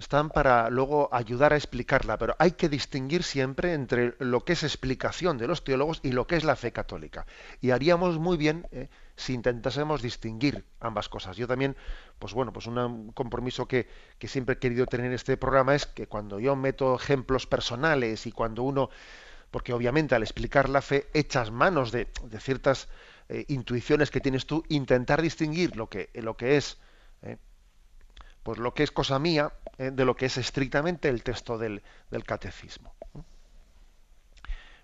están 0.00 0.30
para 0.30 0.70
luego 0.70 1.10
ayudar 1.12 1.52
a 1.52 1.56
explicarla, 1.56 2.16
pero 2.16 2.34
hay 2.38 2.52
que 2.52 2.70
distinguir 2.70 3.22
siempre 3.22 3.74
entre 3.74 4.14
lo 4.18 4.46
que 4.46 4.54
es 4.54 4.62
explicación 4.62 5.36
de 5.36 5.46
los 5.46 5.62
teólogos 5.62 6.00
y 6.02 6.12
lo 6.12 6.26
que 6.26 6.36
es 6.36 6.44
la 6.44 6.56
fe 6.56 6.72
católica. 6.72 7.26
Y 7.60 7.70
haríamos 7.70 8.18
muy 8.18 8.38
bien 8.38 8.66
¿eh? 8.72 8.88
si 9.14 9.34
intentásemos 9.34 10.00
distinguir 10.00 10.64
ambas 10.80 11.10
cosas. 11.10 11.36
Yo 11.36 11.46
también, 11.46 11.76
pues 12.18 12.32
bueno, 12.32 12.50
pues 12.50 12.66
un 12.66 13.12
compromiso 13.12 13.66
que, 13.66 13.88
siempre 14.22 14.54
he 14.54 14.58
querido 14.58 14.86
tener 14.86 15.06
en 15.06 15.12
este 15.12 15.36
programa 15.36 15.74
es 15.74 15.84
que 15.84 16.06
cuando 16.06 16.40
yo 16.40 16.56
meto 16.56 16.96
ejemplos 16.96 17.46
personales 17.46 18.26
y 18.26 18.32
cuando 18.32 18.62
uno, 18.62 18.88
porque 19.50 19.74
obviamente 19.74 20.14
al 20.14 20.22
explicar 20.22 20.70
la 20.70 20.80
fe 20.80 21.08
echas 21.12 21.50
manos 21.50 21.92
de, 21.92 22.08
ciertas 22.38 22.88
eh, 23.28 23.44
intuiciones 23.48 24.10
que 24.10 24.20
tienes 24.20 24.46
tú, 24.46 24.64
intentar 24.70 25.20
distinguir 25.20 25.76
lo 25.76 25.90
que, 25.90 26.08
lo 26.14 26.38
que 26.38 26.56
es, 26.56 26.78
pues 28.42 28.58
lo 28.58 28.74
que 28.74 28.82
es 28.82 28.90
cosa 28.90 29.18
mía 29.18 29.52
eh, 29.78 29.90
de 29.92 30.04
lo 30.04 30.16
que 30.16 30.26
es 30.26 30.36
estrictamente 30.36 31.08
el 31.08 31.22
texto 31.22 31.58
del, 31.58 31.82
del 32.10 32.24
catecismo. 32.24 32.94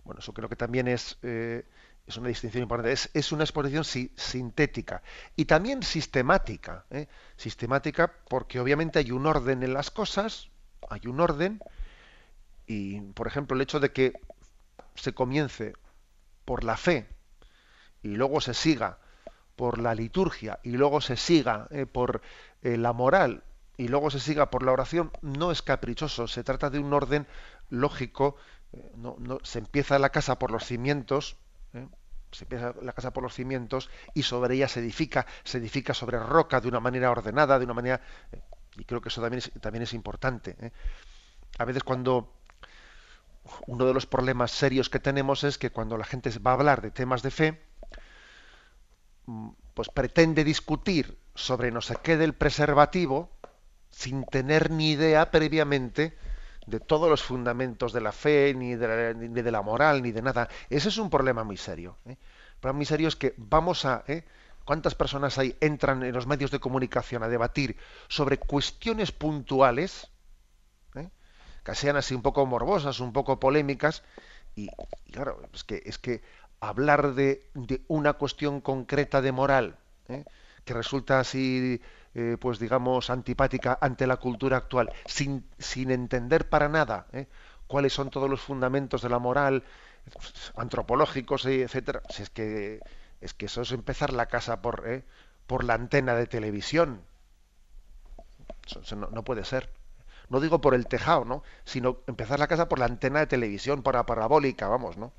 Bueno, 0.05 0.21
eso 0.21 0.33
creo 0.33 0.49
que 0.49 0.57
también 0.57 0.87
es 0.89 1.19
es 2.07 2.17
una 2.17 2.29
distinción 2.29 2.63
importante, 2.63 2.93
es, 3.13 3.33
una 3.33 3.45
exposición 3.45 3.85
sintética 3.85 5.03
y 5.35 5.45
también 5.45 5.83
sistemática. 5.83 6.85
¿eh? 6.91 7.09
Sistemática 7.37 8.13
porque 8.29 8.61
obviamente 8.61 9.01
hay 9.01 9.11
un 9.11 9.27
orden 9.27 9.63
en 9.63 9.75
las 9.75 9.91
cosas, 9.91 10.49
hay 10.89 11.07
un 11.07 11.21
orden, 11.21 11.61
y 12.67 13.01
por 13.01 13.27
ejemplo 13.27 13.57
el 13.57 13.63
hecho 13.63 13.81
de 13.81 13.93
que 13.93 14.13
se 14.95 15.13
comience 15.13 15.75
por 16.45 16.63
la 16.63 16.77
fe 16.77 17.09
y 18.03 18.09
luego 18.09 18.41
se 18.41 18.55
siga 18.55 18.99
por 19.57 19.79
la 19.79 19.95
liturgia 19.95 20.61
y 20.63 20.73
luego 20.73 21.01
se 21.01 21.17
siga 21.17 21.67
eh, 21.71 21.87
por 21.87 22.21
eh, 22.63 22.77
la 22.77 22.93
moral 22.93 23.43
y 23.77 23.89
luego 23.89 24.11
se 24.11 24.21
siga 24.21 24.51
por 24.51 24.63
la 24.63 24.73
oración, 24.73 25.11
no 25.23 25.51
es 25.51 25.63
caprichoso, 25.63 26.29
se 26.29 26.45
trata 26.45 26.71
de 26.71 26.79
un 26.79 26.93
orden 26.93 27.27
lógico, 27.69 28.37
eh, 28.73 28.93
no, 28.97 29.17
se 29.43 29.59
empieza 29.59 29.99
la 29.99 30.11
casa 30.11 30.39
por 30.39 30.51
los 30.51 30.65
cimientos, 30.65 31.37
se 32.33 32.45
empieza 32.45 32.75
la 32.81 32.93
casa 32.93 33.13
por 33.13 33.23
los 33.23 33.35
cimientos 33.35 33.91
y 34.15 34.23
sobre 34.23 34.55
ella 34.55 34.69
se 34.69 34.81
edifica, 34.81 35.27
se 35.45 35.59
edifica 35.59 35.95
sobre 35.95 36.19
roca 36.19 36.61
de 36.61 36.69
una 36.69 36.81
manera 36.81 37.11
ordenada, 37.11 37.59
de 37.59 37.65
una 37.65 37.75
manera, 37.75 38.01
y 38.77 38.85
creo 38.85 39.01
que 39.01 39.09
eso 39.09 39.21
también 39.21 39.39
es, 39.39 39.53
también 39.61 39.83
es 39.83 39.93
importante. 39.93 40.73
A 41.59 41.65
veces 41.65 41.83
cuando 41.83 42.33
uno 43.67 43.87
de 43.87 43.95
los 43.95 44.07
problemas 44.07 44.51
serios 44.51 44.89
que 44.89 44.99
tenemos 44.99 45.45
es 45.45 45.59
que 45.59 45.71
cuando 45.71 45.97
la 45.97 46.05
gente 46.05 46.31
va 46.39 46.53
a 46.53 46.55
hablar 46.55 46.83
de 46.83 46.91
temas 46.91 47.23
de 47.23 47.31
fe, 47.31 47.66
pues 49.75 49.89
pretende 49.89 50.45
discutir 50.45 51.19
sobre 51.35 51.71
no 51.71 51.81
sé 51.81 51.97
qué 52.03 52.17
del 52.17 52.35
preservativo 52.35 53.31
sin 53.91 54.25
tener 54.25 54.71
ni 54.71 54.93
idea 54.93 55.31
previamente 55.31 56.17
de 56.67 56.81
todos 56.81 57.09
los 57.09 57.23
fundamentos 57.23 57.93
de 57.93 58.01
la 58.01 58.13
fe, 58.13 58.55
ni 58.55 58.75
de 58.75 58.89
la, 58.89 59.13
ni 59.13 59.43
de 59.43 59.51
la 59.51 59.63
moral, 59.63 60.03
ni 60.03 60.13
de 60.13 60.23
nada. 60.23 60.49
Ese 60.69 60.89
es 60.89 60.99
un 60.99 61.11
problema 61.11 61.45
muy 61.45 61.57
serio. 61.57 61.97
¿eh? 62.05 62.11
El 62.11 62.61
problema 62.61 62.79
muy 62.79 62.87
serio 62.87 63.09
es 63.09 63.17
que 63.17 63.35
vamos 63.37 63.85
a... 63.85 64.05
¿eh? 64.09 64.25
¿Cuántas 64.65 64.97
personas 64.97 65.39
hay 65.39 65.57
entran 65.61 66.03
en 66.03 66.13
los 66.13 66.27
medios 66.27 66.51
de 66.51 66.59
comunicación 66.59 67.23
a 67.23 67.29
debatir 67.29 67.77
sobre 68.09 68.39
cuestiones 68.39 69.13
puntuales 69.13 70.11
que 71.67 71.75
sean 71.75 71.97
así 71.97 72.15
un 72.15 72.23
poco 72.23 72.47
morbosas, 72.47 73.01
un 73.01 73.13
poco 73.13 73.41
polémicas, 73.41 74.05
y, 74.55 74.69
claro, 75.11 75.43
es 75.53 75.65
que, 75.65 75.83
es 75.85 75.99
que 75.99 76.23
hablar 76.61 77.15
de, 77.15 77.49
una 77.89 78.15
cuestión 78.15 78.61
concreta 78.61 79.21
de 79.21 79.33
moral, 79.33 79.77
¿eh? 80.09 80.25
que 80.65 80.75
resulta 80.75 81.21
así, 81.21 81.81
eh, 82.15 82.37
pues 82.41 82.59
digamos, 82.59 83.11
antipática 83.11 83.79
ante 83.81 84.07
la 84.07 84.17
cultura 84.17 84.57
actual, 84.57 84.93
sin, 85.07 85.47
sin 85.59 85.91
entender 85.91 86.49
para 86.49 86.69
nada 86.69 87.07
¿eh? 87.13 87.27
cuáles 87.67 87.93
son 87.93 88.11
todos 88.11 88.29
los 88.29 88.41
fundamentos 88.41 89.03
de 89.03 89.09
la 89.09 89.19
moral, 89.19 89.65
antropológicos, 90.57 91.47
etcétera, 91.47 92.03
si 92.09 92.23
es 92.23 92.31
que 92.31 92.81
es 93.21 93.35
que 93.35 93.47
eso 93.47 93.63
es 93.63 93.73
empezar 93.73 94.13
la 94.13 94.27
casa 94.27 94.61
por, 94.61 94.85
por 95.47 95.65
la 95.65 95.75
antena 95.75 96.15
de 96.15 96.27
televisión. 96.27 97.01
Eso, 98.67 98.95
no 98.95 99.25
puede 99.25 99.45
ser 99.45 99.71
no 100.29 100.41
digo 100.41 100.61
por 100.61 100.75
el 100.75 100.87
tejado, 100.87 101.25
¿no? 101.25 101.43
Sino 101.65 101.99
empezar 102.07 102.39
la 102.39 102.49
casa 102.49 102.69
por 102.69 102.79
la 102.79 102.87
antena 102.87 103.21
de 103.21 103.27
televisión, 103.27 103.83
por 103.83 103.95
la 103.95 104.07
parabólica, 104.07 104.69
vamos, 104.69 104.97
¿no? 104.97 105.13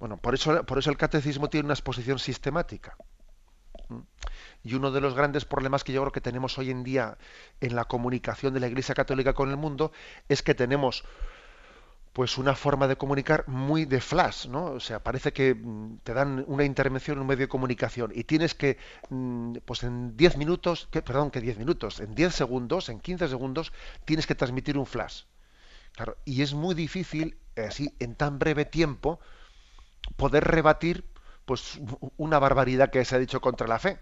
Bueno, 0.00 0.16
por 0.16 0.34
eso, 0.34 0.64
por 0.64 0.78
eso 0.78 0.90
el 0.90 0.96
catecismo 0.96 1.50
tiene 1.50 1.66
una 1.66 1.74
exposición 1.74 2.18
sistemática. 2.18 2.96
Y 4.64 4.74
uno 4.74 4.90
de 4.90 5.00
los 5.00 5.14
grandes 5.14 5.44
problemas 5.44 5.84
que 5.84 5.92
yo 5.92 6.00
creo 6.00 6.12
que 6.12 6.20
tenemos 6.20 6.56
hoy 6.58 6.70
en 6.70 6.82
día 6.82 7.18
en 7.60 7.76
la 7.76 7.84
comunicación 7.84 8.54
de 8.54 8.60
la 8.60 8.68
Iglesia 8.68 8.94
Católica 8.94 9.34
con 9.34 9.50
el 9.50 9.56
mundo 9.56 9.92
es 10.28 10.42
que 10.42 10.54
tenemos 10.54 11.04
pues 12.12 12.38
una 12.38 12.54
forma 12.56 12.88
de 12.88 12.96
comunicar 12.96 13.46
muy 13.46 13.84
de 13.84 14.00
flash, 14.00 14.48
¿no? 14.48 14.64
O 14.64 14.80
sea, 14.80 15.00
parece 15.00 15.32
que 15.32 15.54
mm, 15.54 15.98
te 16.02 16.12
dan 16.12 16.44
una 16.48 16.64
intervención 16.64 17.18
en 17.18 17.22
un 17.22 17.28
medio 17.28 17.44
de 17.44 17.48
comunicación 17.48 18.10
y 18.14 18.24
tienes 18.24 18.54
que, 18.54 18.78
mm, 19.10 19.58
pues 19.64 19.84
en 19.84 20.16
10 20.16 20.36
minutos, 20.36 20.88
que, 20.90 21.02
perdón, 21.02 21.30
que 21.30 21.40
10 21.40 21.58
minutos, 21.58 22.00
en 22.00 22.14
10 22.14 22.34
segundos, 22.34 22.88
en 22.88 23.00
15 23.00 23.28
segundos, 23.28 23.72
tienes 24.06 24.26
que 24.26 24.34
transmitir 24.34 24.76
un 24.76 24.86
flash. 24.86 25.24
Claro, 25.92 26.16
y 26.24 26.42
es 26.42 26.52
muy 26.52 26.74
difícil, 26.74 27.38
así, 27.56 27.94
en 28.00 28.16
tan 28.16 28.38
breve 28.40 28.64
tiempo, 28.64 29.20
poder 30.16 30.44
rebatir, 30.44 31.04
pues, 31.44 31.80
una 32.16 32.38
barbaridad 32.38 32.90
que 32.90 33.04
se 33.04 33.16
ha 33.16 33.18
dicho 33.18 33.40
contra 33.40 33.66
la 33.66 33.78
fe. 33.78 33.98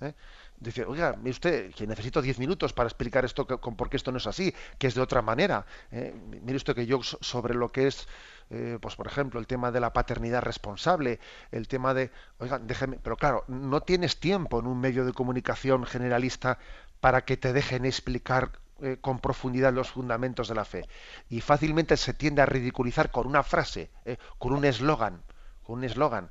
¿eh? 0.00 0.14
dice, 0.60 0.84
oiga, 0.84 1.16
mire 1.16 1.30
usted, 1.30 1.74
que 1.74 1.86
necesito 1.86 2.20
10 2.20 2.38
minutos 2.38 2.72
para 2.72 2.86
explicar 2.86 3.24
esto, 3.24 3.46
con 3.46 3.76
por 3.76 3.88
qué 3.88 3.96
esto 3.96 4.12
no 4.12 4.18
es 4.18 4.26
así, 4.26 4.54
que 4.78 4.86
es 4.86 4.94
de 4.94 5.00
otra 5.00 5.22
manera. 5.22 5.66
¿eh? 5.90 6.14
mire 6.42 6.56
usted 6.56 6.74
que 6.74 6.86
yo 6.86 7.02
sobre 7.02 7.54
lo 7.54 7.70
que 7.70 7.86
es, 7.86 8.06
eh, 8.50 8.78
pues 8.80 8.94
por 8.94 9.06
ejemplo, 9.06 9.40
el 9.40 9.46
tema 9.46 9.70
de 9.70 9.80
la 9.80 9.92
paternidad 9.92 10.42
responsable, 10.42 11.18
el 11.50 11.66
tema 11.66 11.94
de, 11.94 12.10
oiga, 12.38 12.58
déjeme, 12.58 12.98
pero 13.02 13.16
claro, 13.16 13.44
no 13.48 13.80
tienes 13.80 14.20
tiempo 14.20 14.60
en 14.60 14.66
un 14.66 14.78
medio 14.80 15.04
de 15.04 15.12
comunicación 15.12 15.86
generalista 15.86 16.58
para 17.00 17.24
que 17.24 17.36
te 17.36 17.52
dejen 17.52 17.84
explicar 17.84 18.52
con 19.02 19.18
profundidad 19.18 19.74
los 19.74 19.90
fundamentos 19.90 20.48
de 20.48 20.54
la 20.54 20.64
fe. 20.64 20.88
Y 21.28 21.42
fácilmente 21.42 21.98
se 21.98 22.14
tiende 22.14 22.40
a 22.40 22.46
ridiculizar 22.46 23.10
con 23.10 23.26
una 23.26 23.42
frase, 23.42 23.90
con 24.38 24.54
un 24.54 24.64
eslogan, 24.64 25.22
un 25.72 25.84
eslogan. 25.84 26.30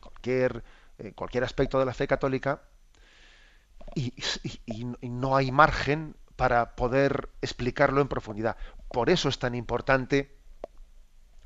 cualquier, 0.00 0.64
cualquier 1.14 1.44
aspecto 1.44 1.78
de 1.78 1.86
la 1.86 1.94
fe 1.94 2.06
católica 2.06 2.62
y, 3.94 4.12
no 5.02 5.36
hay 5.36 5.50
margen 5.50 6.16
para 6.36 6.76
poder 6.76 7.30
explicarlo 7.42 8.00
en 8.00 8.08
profundidad. 8.08 8.56
Por 8.88 9.10
eso 9.10 9.28
es 9.28 9.38
tan 9.38 9.54
importante 9.54 10.36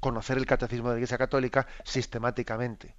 conocer 0.00 0.36
el 0.36 0.46
catecismo 0.46 0.88
de 0.88 0.94
la 0.94 0.98
Iglesia 0.98 1.18
Católica 1.18 1.66
sistemáticamente. 1.84 2.96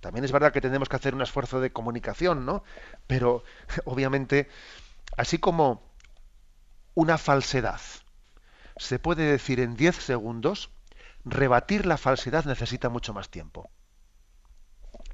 También 0.00 0.24
es 0.24 0.32
verdad 0.32 0.52
que 0.52 0.60
tenemos 0.60 0.88
que 0.88 0.96
hacer 0.96 1.14
un 1.14 1.22
esfuerzo 1.22 1.60
de 1.60 1.72
comunicación, 1.72 2.44
¿no? 2.44 2.64
Pero 3.06 3.44
obviamente, 3.84 4.48
así 5.16 5.38
como 5.38 5.82
una 6.94 7.18
falsedad 7.18 7.80
se 8.76 8.98
puede 8.98 9.30
decir 9.30 9.60
en 9.60 9.76
10 9.76 9.96
segundos, 9.96 10.70
rebatir 11.24 11.86
la 11.86 11.96
falsedad 11.96 12.44
necesita 12.44 12.88
mucho 12.88 13.12
más 13.14 13.30
tiempo. 13.30 13.70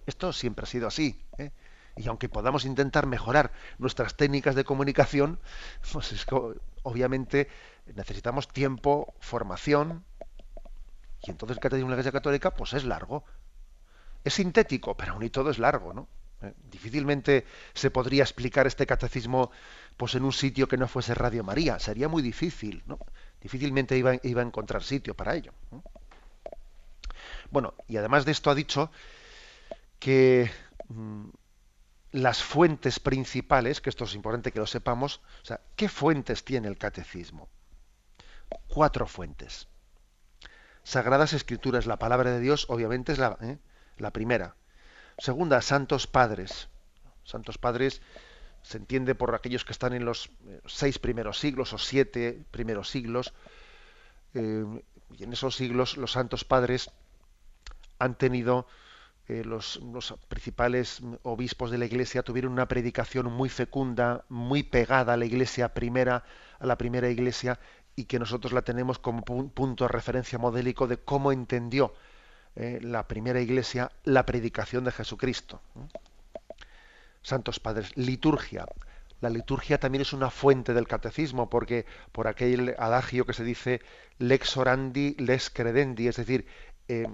Esto 0.06 0.32
siempre 0.32 0.64
ha 0.64 0.66
sido 0.66 0.86
así. 0.88 1.22
¿eh? 1.38 1.52
y 1.98 2.08
aunque 2.08 2.28
podamos 2.28 2.64
intentar 2.64 3.06
mejorar 3.06 3.52
nuestras 3.78 4.16
técnicas 4.16 4.54
de 4.54 4.64
comunicación, 4.64 5.40
pues 5.92 6.12
es 6.12 6.24
que, 6.24 6.36
obviamente 6.82 7.48
necesitamos 7.94 8.48
tiempo, 8.48 9.14
formación, 9.20 10.04
y 11.22 11.30
entonces 11.30 11.56
el 11.56 11.60
catecismo 11.60 11.90
de 11.90 11.96
la 11.96 12.00
Iglesia 12.00 12.12
Católica 12.12 12.54
pues 12.54 12.72
es 12.74 12.84
largo. 12.84 13.24
Es 14.22 14.34
sintético, 14.34 14.96
pero 14.96 15.12
aún 15.14 15.24
y 15.24 15.30
todo 15.30 15.50
es 15.50 15.58
largo, 15.58 15.92
¿no? 15.92 16.08
Eh, 16.42 16.52
difícilmente 16.70 17.44
se 17.74 17.90
podría 17.90 18.22
explicar 18.22 18.68
este 18.68 18.86
catecismo 18.86 19.50
pues 19.96 20.14
en 20.14 20.24
un 20.24 20.32
sitio 20.32 20.68
que 20.68 20.76
no 20.76 20.86
fuese 20.86 21.14
Radio 21.14 21.42
María, 21.42 21.80
sería 21.80 22.08
muy 22.08 22.22
difícil, 22.22 22.84
¿no? 22.86 22.98
Difícilmente 23.40 23.96
iba, 23.96 24.14
iba 24.22 24.42
a 24.42 24.44
encontrar 24.44 24.84
sitio 24.84 25.14
para 25.14 25.34
ello. 25.34 25.52
Bueno, 27.50 27.74
y 27.86 27.96
además 27.96 28.24
de 28.24 28.32
esto 28.32 28.50
ha 28.50 28.54
dicho 28.54 28.90
que 29.98 30.50
mm, 30.88 31.28
las 32.12 32.42
fuentes 32.42 33.00
principales, 33.00 33.80
que 33.80 33.90
esto 33.90 34.04
es 34.04 34.14
importante 34.14 34.52
que 34.52 34.58
lo 34.58 34.66
sepamos, 34.66 35.20
o 35.42 35.46
sea, 35.46 35.60
¿qué 35.76 35.88
fuentes 35.88 36.44
tiene 36.44 36.68
el 36.68 36.78
catecismo? 36.78 37.48
Cuatro 38.68 39.06
fuentes. 39.06 39.68
Sagradas 40.82 41.32
Escrituras, 41.32 41.86
la 41.86 41.98
palabra 41.98 42.30
de 42.30 42.40
Dios, 42.40 42.66
obviamente 42.68 43.12
es 43.12 43.18
la, 43.18 43.36
¿eh? 43.42 43.58
primera. 44.10 44.56
Segunda, 45.18 45.60
santos 45.60 46.06
padres. 46.06 46.68
Santos 47.24 47.58
padres 47.58 48.00
se 48.62 48.78
entiende 48.78 49.14
por 49.14 49.34
aquellos 49.34 49.64
que 49.64 49.72
están 49.72 49.92
en 49.92 50.04
los 50.04 50.30
eh, 50.46 50.60
seis 50.66 50.98
primeros 50.98 51.38
siglos 51.38 51.72
o 51.74 51.78
siete 51.78 52.42
primeros 52.50 52.88
siglos. 52.88 53.34
Eh, 54.34 54.64
y 55.16 55.24
en 55.24 55.32
esos 55.32 55.56
siglos 55.56 55.96
los 55.98 56.12
santos 56.12 56.44
padres 56.44 56.90
han 57.98 58.16
tenido 58.16 58.66
eh, 59.28 59.44
los, 59.44 59.78
principales 60.28 61.02
obispos 61.22 61.70
de 61.70 61.76
la 61.76 61.84
Iglesia 61.84 62.22
tuvieron 62.22 62.52
una 62.52 62.66
predicación 62.66 63.26
muy 63.30 63.50
fecunda, 63.50 64.24
muy 64.30 64.62
pegada 64.62 65.12
a 65.12 65.16
la 65.18 65.26
Iglesia 65.26 65.74
primera, 65.74 66.24
a 66.58 66.66
la 66.66 66.78
primera 66.78 67.10
Iglesia, 67.10 67.60
y 67.94 68.04
que 68.04 68.18
nosotros 68.18 68.52
la 68.52 68.62
tenemos 68.62 68.98
como 68.98 69.22
punto 69.22 69.84
de 69.84 69.88
referencia 69.88 70.38
modélico 70.38 70.86
de 70.86 70.98
cómo 70.98 71.30
entendió 71.30 71.92
eh, 72.56 72.78
la 72.80 73.06
primera 73.06 73.40
Iglesia 73.40 73.90
la 74.04 74.24
predicación 74.24 74.84
de 74.84 74.92
Jesucristo. 74.92 75.60
Santos 77.20 77.60
Padres, 77.60 77.94
liturgia. 77.96 78.64
La 79.20 79.28
liturgia 79.28 79.78
también 79.78 80.02
es 80.02 80.12
una 80.14 80.30
fuente 80.30 80.72
del 80.72 80.88
catecismo, 80.88 81.50
porque 81.50 81.84
por 82.12 82.28
aquel 82.28 82.74
adagio 82.78 83.26
que 83.26 83.34
se 83.34 83.44
dice 83.44 83.82
lex 84.18 84.56
orandi, 84.56 85.16
lex 85.18 85.50
credendi, 85.50 86.08
es 86.08 86.16
decir, 86.16 86.46
eh, 86.86 87.06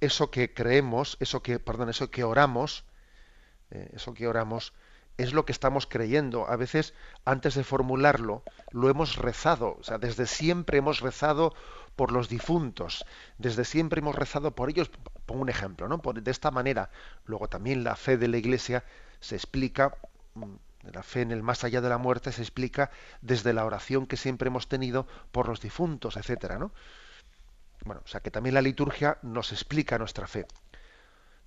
eso 0.00 0.30
que 0.30 0.52
creemos, 0.52 1.16
eso 1.20 1.42
que, 1.42 1.58
perdón, 1.58 1.90
eso 1.90 2.10
que 2.10 2.24
oramos, 2.24 2.84
eh, 3.70 3.90
eso 3.94 4.14
que 4.14 4.28
oramos, 4.28 4.72
es 5.18 5.32
lo 5.32 5.44
que 5.44 5.52
estamos 5.52 5.86
creyendo. 5.86 6.48
A 6.48 6.56
veces, 6.56 6.94
antes 7.24 7.54
de 7.54 7.64
formularlo, 7.64 8.42
lo 8.70 8.88
hemos 8.88 9.16
rezado. 9.16 9.76
O 9.78 9.82
sea, 9.82 9.98
desde 9.98 10.26
siempre 10.26 10.78
hemos 10.78 11.00
rezado 11.00 11.54
por 11.96 12.12
los 12.12 12.28
difuntos. 12.28 13.04
Desde 13.36 13.64
siempre 13.64 13.98
hemos 13.98 14.14
rezado 14.14 14.54
por 14.54 14.70
ellos. 14.70 14.90
Pongo 15.26 15.42
un 15.42 15.48
ejemplo, 15.48 15.88
¿no? 15.88 15.98
de 15.98 16.30
esta 16.30 16.52
manera. 16.52 16.90
Luego 17.26 17.48
también 17.48 17.82
la 17.82 17.96
fe 17.96 18.16
de 18.16 18.28
la 18.28 18.36
Iglesia 18.38 18.84
se 19.18 19.34
explica, 19.34 19.98
mm, 20.34 20.54
la 20.92 21.02
fe 21.02 21.22
en 21.22 21.32
el 21.32 21.42
más 21.42 21.64
allá 21.64 21.80
de 21.80 21.88
la 21.88 21.98
muerte 21.98 22.30
se 22.30 22.42
explica 22.42 22.92
desde 23.20 23.52
la 23.52 23.64
oración 23.64 24.06
que 24.06 24.16
siempre 24.16 24.46
hemos 24.46 24.68
tenido 24.68 25.08
por 25.32 25.48
los 25.48 25.60
difuntos, 25.60 26.16
etcétera, 26.16 26.58
¿no? 26.60 26.70
Bueno, 27.88 28.02
o 28.04 28.06
sea 28.06 28.20
que 28.20 28.30
también 28.30 28.52
la 28.52 28.60
liturgia 28.60 29.16
nos 29.22 29.50
explica 29.50 29.96
nuestra 29.96 30.26
fe. 30.26 30.44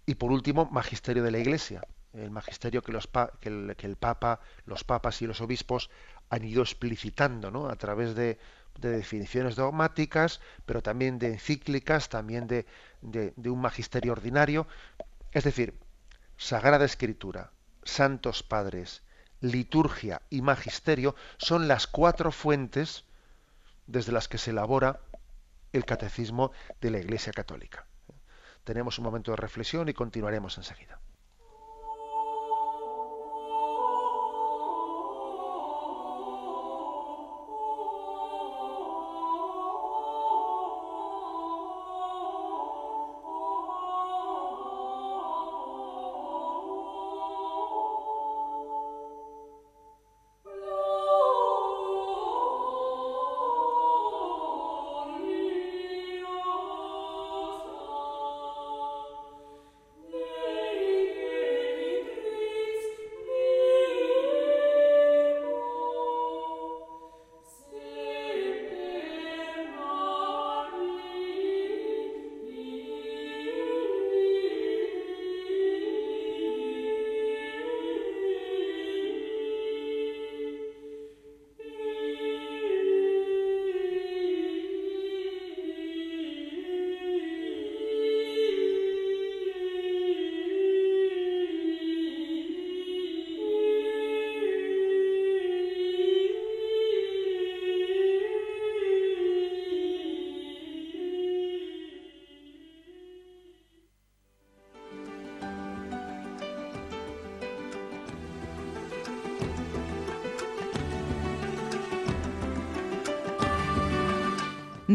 Y 0.07 0.15
por 0.15 0.31
último, 0.31 0.65
magisterio 0.71 1.21
de 1.21 1.29
la 1.29 1.37
Iglesia, 1.37 1.83
el 2.13 2.31
magisterio 2.31 2.81
que, 2.81 2.91
los 2.91 3.07
que, 3.39 3.49
el, 3.49 3.95
Papa, 3.95 4.39
los 4.65 4.83
papas 4.83 5.21
y 5.21 5.27
los 5.27 5.39
obispos 5.39 5.91
han 6.31 6.43
ido 6.43 6.63
explicitando 6.63 7.51
¿no? 7.51 7.69
a 7.69 7.75
través 7.75 8.15
de, 8.15 8.39
definiciones 8.79 9.55
dogmáticas, 9.55 10.41
pero 10.65 10.81
también 10.81 11.19
de 11.19 11.27
encíclicas, 11.27 12.09
también 12.09 12.47
de, 12.47 12.65
de 13.03 13.49
un 13.51 13.61
magisterio 13.61 14.13
ordinario. 14.13 14.65
Es 15.33 15.43
decir, 15.43 15.75
Sagrada 16.37 16.85
Escritura, 16.85 17.51
Santos 17.83 18.41
Padres, 18.41 19.03
liturgia 19.41 20.23
y 20.31 20.41
magisterio 20.41 21.13
son 21.37 21.67
las 21.67 21.85
cuatro 21.85 22.31
fuentes 22.31 23.05
desde 23.85 24.11
las 24.11 24.27
que 24.27 24.39
se 24.39 24.49
elabora 24.49 25.01
el 25.73 25.85
catecismo 25.85 26.51
de 26.79 26.91
la 26.91 26.99
Iglesia 26.99 27.33
Católica. 27.33 27.87
Tenemos 28.63 28.99
un 28.99 29.05
momento 29.05 29.31
de 29.31 29.37
reflexión 29.37 29.89
y 29.89 29.93
continuaremos 29.93 30.57
enseguida. 30.57 30.99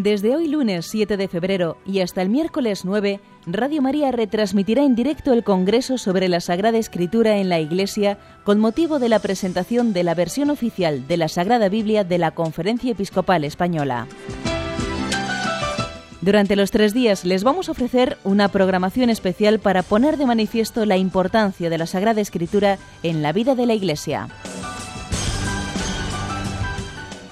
Desde 0.06 0.36
hoy 0.36 0.46
lunes 0.46 0.86
7 0.86 1.16
de 1.16 1.26
febrero 1.26 1.78
y 1.84 1.98
hasta 1.98 2.22
el 2.22 2.28
miércoles 2.28 2.84
9, 2.84 3.18
Radio 3.46 3.82
María 3.82 4.12
retransmitirá 4.12 4.84
en 4.84 4.94
directo 4.94 5.32
el 5.32 5.42
Congreso 5.42 5.98
sobre 5.98 6.28
la 6.28 6.38
Sagrada 6.38 6.78
Escritura 6.78 7.38
en 7.38 7.48
la 7.48 7.58
Iglesia 7.58 8.16
con 8.44 8.60
motivo 8.60 9.00
de 9.00 9.08
la 9.08 9.18
presentación 9.18 9.92
de 9.92 10.04
la 10.04 10.14
versión 10.14 10.50
oficial 10.50 11.08
de 11.08 11.16
la 11.16 11.26
Sagrada 11.26 11.68
Biblia 11.68 12.04
de 12.04 12.18
la 12.18 12.30
Conferencia 12.30 12.92
Episcopal 12.92 13.42
Española. 13.42 14.06
Durante 16.20 16.54
los 16.54 16.70
tres 16.70 16.94
días 16.94 17.24
les 17.24 17.42
vamos 17.42 17.68
a 17.68 17.72
ofrecer 17.72 18.16
una 18.22 18.46
programación 18.46 19.10
especial 19.10 19.58
para 19.58 19.82
poner 19.82 20.18
de 20.18 20.26
manifiesto 20.26 20.86
la 20.86 20.98
importancia 20.98 21.68
de 21.68 21.78
la 21.78 21.86
Sagrada 21.86 22.20
Escritura 22.20 22.78
en 23.02 23.22
la 23.22 23.32
vida 23.32 23.56
de 23.56 23.66
la 23.66 23.74
Iglesia. 23.74 24.28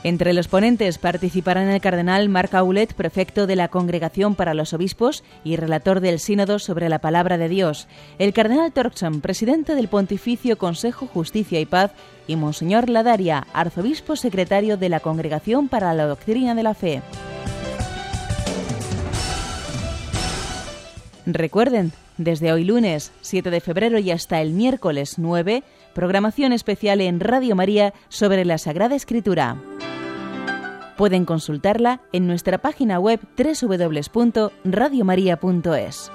Entre 0.04 0.34
los 0.34 0.48
ponentes 0.48 0.98
participarán 0.98 1.70
el 1.70 1.80
cardenal 1.80 2.28
Marc 2.28 2.52
Aulet, 2.52 2.92
prefecto 2.92 3.46
de 3.46 3.56
la 3.56 3.68
Congregación 3.68 4.34
para 4.34 4.52
los 4.52 4.74
Obispos 4.74 5.24
y 5.44 5.56
relator 5.56 6.00
del 6.00 6.20
Sínodo 6.20 6.58
sobre 6.58 6.90
la 6.90 6.98
Palabra 6.98 7.38
de 7.38 7.48
Dios, 7.48 7.88
el 8.18 8.34
cardenal 8.34 8.70
Torkson, 8.70 9.22
presidente 9.22 9.74
del 9.74 9.88
Pontificio 9.88 10.58
Consejo 10.58 11.06
Justicia 11.06 11.58
y 11.58 11.64
Paz, 11.64 11.92
y 12.26 12.36
Monseñor 12.36 12.90
Ladaria, 12.90 13.46
arzobispo 13.54 14.14
secretario 14.14 14.76
de 14.76 14.90
la 14.90 15.00
Congregación 15.00 15.68
para 15.68 15.94
la 15.94 16.04
Doctrina 16.04 16.54
de 16.54 16.62
la 16.62 16.74
Fe. 16.74 17.00
Recuerden, 21.24 21.92
desde 22.18 22.52
hoy 22.52 22.64
lunes 22.64 23.10
7 23.22 23.48
de 23.48 23.60
febrero 23.62 23.98
y 23.98 24.10
hasta 24.10 24.42
el 24.42 24.52
miércoles 24.52 25.14
9, 25.18 25.62
programación 25.94 26.52
especial 26.52 27.00
en 27.00 27.20
Radio 27.20 27.56
María 27.56 27.94
sobre 28.08 28.44
la 28.44 28.58
Sagrada 28.58 28.94
Escritura. 28.94 29.56
Pueden 30.96 31.24
consultarla 31.24 32.02
en 32.12 32.26
nuestra 32.26 32.58
página 32.58 33.00
web 33.00 33.20
www.radiomaria.es. 33.36 36.10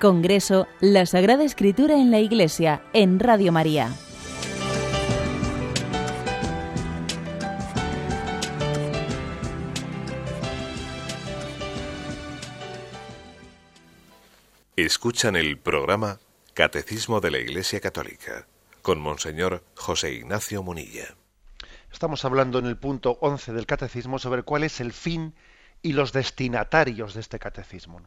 Congreso 0.00 0.66
La 0.80 1.04
Sagrada 1.04 1.44
Escritura 1.44 1.96
en 1.96 2.10
la 2.10 2.20
Iglesia 2.20 2.80
en 2.94 3.20
Radio 3.20 3.52
María. 3.52 3.90
Escuchan 14.86 15.36
el 15.36 15.58
programa 15.58 16.20
Catecismo 16.54 17.20
de 17.20 17.30
la 17.30 17.36
Iglesia 17.36 17.80
Católica 17.80 18.46
con 18.80 18.98
Monseñor 18.98 19.62
José 19.74 20.14
Ignacio 20.14 20.62
Munilla. 20.62 21.16
Estamos 21.92 22.24
hablando 22.24 22.58
en 22.58 22.64
el 22.64 22.78
punto 22.78 23.18
11 23.20 23.52
del 23.52 23.66
catecismo 23.66 24.18
sobre 24.18 24.42
cuál 24.42 24.64
es 24.64 24.80
el 24.80 24.94
fin 24.94 25.34
y 25.82 25.92
los 25.92 26.14
destinatarios 26.14 27.12
de 27.12 27.20
este 27.20 27.38
catecismo. 27.38 28.00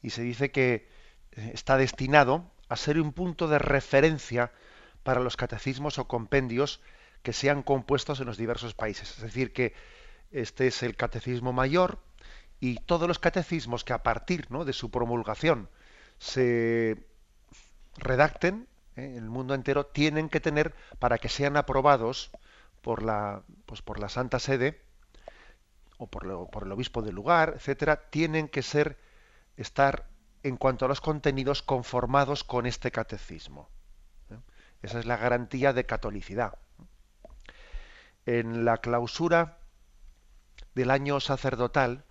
Y 0.00 0.08
se 0.08 0.22
dice 0.22 0.50
que 0.50 0.88
eh, 1.32 1.50
está 1.52 1.76
destinado 1.76 2.50
a 2.70 2.76
ser 2.76 2.98
un 2.98 3.12
punto 3.12 3.46
de 3.46 3.58
referencia 3.58 4.52
para 5.02 5.20
los 5.20 5.36
catecismos 5.36 5.98
o 5.98 6.08
compendios 6.08 6.80
que 7.22 7.34
sean 7.34 7.62
compuestos 7.62 8.20
en 8.20 8.26
los 8.26 8.38
diversos 8.38 8.72
países. 8.72 9.10
Es 9.10 9.20
decir, 9.20 9.52
que 9.52 9.74
este 10.32 10.66
es 10.66 10.82
el 10.82 10.96
catecismo 10.96 11.52
mayor 11.52 11.98
y 12.64 12.76
todos 12.76 13.06
los 13.06 13.18
catecismos 13.18 13.84
que 13.84 13.92
a 13.92 14.02
partir 14.02 14.50
¿no? 14.50 14.64
de 14.64 14.72
su 14.72 14.90
promulgación 14.90 15.68
se 16.18 16.96
redacten 17.98 18.66
en 18.96 19.16
el 19.16 19.28
mundo 19.28 19.52
entero 19.52 19.84
tienen 19.84 20.30
que 20.30 20.40
tener 20.40 20.74
para 20.98 21.18
que 21.18 21.28
sean 21.28 21.58
aprobados 21.58 22.30
por 22.80 23.02
la 23.02 23.42
pues 23.66 23.82
por 23.82 24.00
la 24.00 24.08
Santa 24.08 24.38
Sede 24.38 24.80
o 25.98 26.06
por, 26.06 26.48
por 26.50 26.62
el 26.62 26.72
obispo 26.72 27.02
del 27.02 27.14
lugar, 27.14 27.52
etcétera, 27.56 28.08
tienen 28.08 28.48
que 28.48 28.62
ser 28.62 28.98
estar 29.58 30.08
en 30.42 30.56
cuanto 30.56 30.86
a 30.86 30.88
los 30.88 31.02
contenidos 31.02 31.62
conformados 31.62 32.44
con 32.44 32.64
este 32.64 32.90
catecismo. 32.90 33.68
¿eh? 34.30 34.38
Esa 34.80 35.00
es 35.00 35.04
la 35.04 35.18
garantía 35.18 35.74
de 35.74 35.84
catolicidad. 35.84 36.56
En 38.24 38.64
la 38.64 38.78
clausura 38.78 39.58
del 40.74 40.90
año 40.90 41.20
sacerdotal 41.20 42.04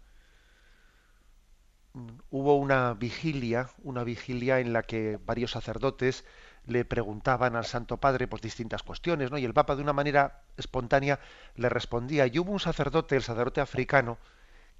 hubo 2.34 2.56
una 2.58 2.96
vigilia, 2.96 3.70
una 3.84 4.04
vigilia 4.04 4.60
en 4.60 4.74
la 4.74 4.82
que 4.82 5.20
varios 5.24 5.52
sacerdotes 5.52 6.26
le 6.66 6.84
preguntaban 6.84 7.56
al 7.56 7.66
Santo 7.66 7.98
Padre 7.98 8.28
pues 8.28 8.42
distintas 8.42 8.82
cuestiones, 8.82 9.30
¿no? 9.30 9.38
Y 9.38 9.46
el 9.46 9.54
Papa 9.54 9.76
de 9.76 9.84
una 9.84 9.94
manera 9.94 10.42
espontánea 10.58 11.20
le 11.56 11.70
respondía. 11.70 12.26
Y 12.26 12.40
hubo 12.40 12.52
un 12.52 12.60
sacerdote, 12.60 13.16
el 13.16 13.22
sacerdote 13.22 13.62
africano, 13.62 14.18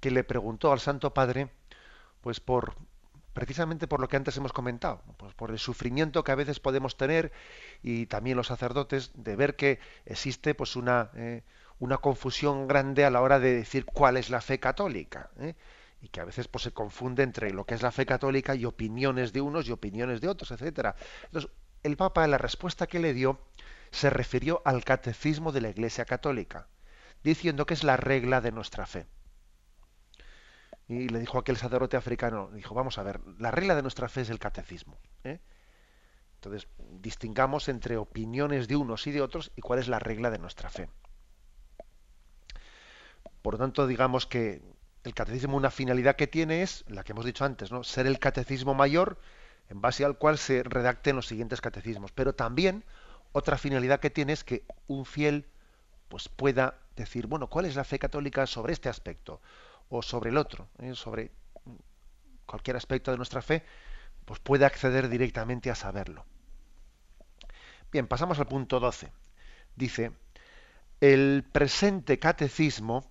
que 0.00 0.10
le 0.10 0.24
preguntó 0.24 0.72
al 0.72 0.80
Santo 0.80 1.14
Padre, 1.14 1.48
pues 2.22 2.40
por 2.40 2.74
precisamente 3.34 3.86
por 3.86 4.00
lo 4.00 4.08
que 4.08 4.16
antes 4.16 4.36
hemos 4.36 4.52
comentado, 4.52 5.02
pues 5.16 5.32
por 5.34 5.52
el 5.52 5.60
sufrimiento 5.60 6.24
que 6.24 6.32
a 6.32 6.36
veces 6.36 6.58
podemos 6.58 6.96
tener 6.96 7.30
y 7.84 8.06
también 8.06 8.36
los 8.36 8.48
sacerdotes 8.48 9.12
de 9.14 9.36
ver 9.36 9.54
que 9.54 9.78
existe 10.06 10.56
pues 10.56 10.74
una 10.74 11.10
eh, 11.14 11.42
una 11.78 11.98
confusión 11.98 12.66
grande 12.66 13.04
a 13.04 13.10
la 13.10 13.20
hora 13.20 13.38
de 13.38 13.54
decir 13.54 13.84
cuál 13.84 14.16
es 14.16 14.28
la 14.30 14.40
fe 14.40 14.58
católica. 14.58 15.30
¿eh? 15.38 15.54
Y 16.04 16.08
que 16.08 16.20
a 16.20 16.24
veces 16.26 16.48
pues, 16.48 16.64
se 16.64 16.72
confunde 16.72 17.22
entre 17.22 17.50
lo 17.50 17.64
que 17.64 17.74
es 17.74 17.80
la 17.80 17.90
fe 17.90 18.04
católica 18.04 18.54
y 18.54 18.66
opiniones 18.66 19.32
de 19.32 19.40
unos 19.40 19.66
y 19.66 19.72
opiniones 19.72 20.20
de 20.20 20.28
otros, 20.28 20.50
etcétera. 20.50 20.94
Entonces, 21.24 21.50
el 21.82 21.96
Papa, 21.96 22.24
en 22.24 22.30
la 22.30 22.36
respuesta 22.36 22.86
que 22.86 22.98
le 22.98 23.14
dio, 23.14 23.40
se 23.90 24.10
refirió 24.10 24.60
al 24.66 24.84
catecismo 24.84 25.50
de 25.50 25.62
la 25.62 25.70
Iglesia 25.70 26.04
Católica, 26.04 26.68
diciendo 27.22 27.64
que 27.64 27.72
es 27.72 27.84
la 27.84 27.96
regla 27.96 28.42
de 28.42 28.52
nuestra 28.52 28.84
fe. 28.84 29.06
Y 30.88 31.08
le 31.08 31.20
dijo 31.20 31.38
aquel 31.38 31.56
sacerdote 31.56 31.96
africano, 31.96 32.50
dijo, 32.52 32.74
vamos 32.74 32.98
a 32.98 33.02
ver, 33.02 33.20
la 33.38 33.50
regla 33.50 33.74
de 33.74 33.80
nuestra 33.80 34.10
fe 34.10 34.20
es 34.20 34.28
el 34.28 34.38
catecismo. 34.38 34.98
¿eh? 35.24 35.40
Entonces, 36.34 36.68
distingamos 37.00 37.70
entre 37.70 37.96
opiniones 37.96 38.68
de 38.68 38.76
unos 38.76 39.06
y 39.06 39.10
de 39.10 39.22
otros 39.22 39.52
y 39.56 39.62
cuál 39.62 39.78
es 39.78 39.88
la 39.88 40.00
regla 40.00 40.30
de 40.30 40.38
nuestra 40.38 40.68
fe. 40.68 40.90
Por 43.40 43.54
lo 43.54 43.58
tanto, 43.58 43.86
digamos 43.86 44.26
que 44.26 44.73
el 45.04 45.14
catecismo 45.14 45.56
una 45.56 45.70
finalidad 45.70 46.16
que 46.16 46.26
tiene 46.26 46.62
es 46.62 46.84
la 46.88 47.04
que 47.04 47.12
hemos 47.12 47.24
dicho 47.24 47.44
antes, 47.44 47.70
¿no? 47.70 47.84
Ser 47.84 48.06
el 48.06 48.18
catecismo 48.18 48.74
mayor 48.74 49.18
en 49.68 49.80
base 49.80 50.04
al 50.04 50.18
cual 50.18 50.38
se 50.38 50.62
redacten 50.62 51.16
los 51.16 51.26
siguientes 51.26 51.60
catecismos. 51.60 52.10
Pero 52.12 52.34
también 52.34 52.84
otra 53.32 53.58
finalidad 53.58 54.00
que 54.00 54.10
tiene 54.10 54.32
es 54.32 54.44
que 54.44 54.64
un 54.86 55.04
fiel 55.04 55.46
pues 56.08 56.28
pueda 56.28 56.78
decir, 56.96 57.26
bueno, 57.26 57.48
¿cuál 57.48 57.66
es 57.66 57.76
la 57.76 57.84
fe 57.84 57.98
católica 57.98 58.46
sobre 58.46 58.72
este 58.72 58.88
aspecto 58.88 59.40
o 59.88 60.02
sobre 60.02 60.30
el 60.30 60.38
otro, 60.38 60.68
¿eh? 60.78 60.94
sobre 60.94 61.30
cualquier 62.46 62.76
aspecto 62.76 63.10
de 63.10 63.16
nuestra 63.16 63.42
fe, 63.42 63.64
pues 64.24 64.40
puede 64.40 64.64
acceder 64.64 65.08
directamente 65.08 65.70
a 65.70 65.74
saberlo. 65.74 66.24
Bien, 67.92 68.06
pasamos 68.06 68.38
al 68.38 68.46
punto 68.46 68.80
12. 68.80 69.12
Dice, 69.76 70.12
el 71.00 71.44
presente 71.52 72.18
catecismo 72.18 73.10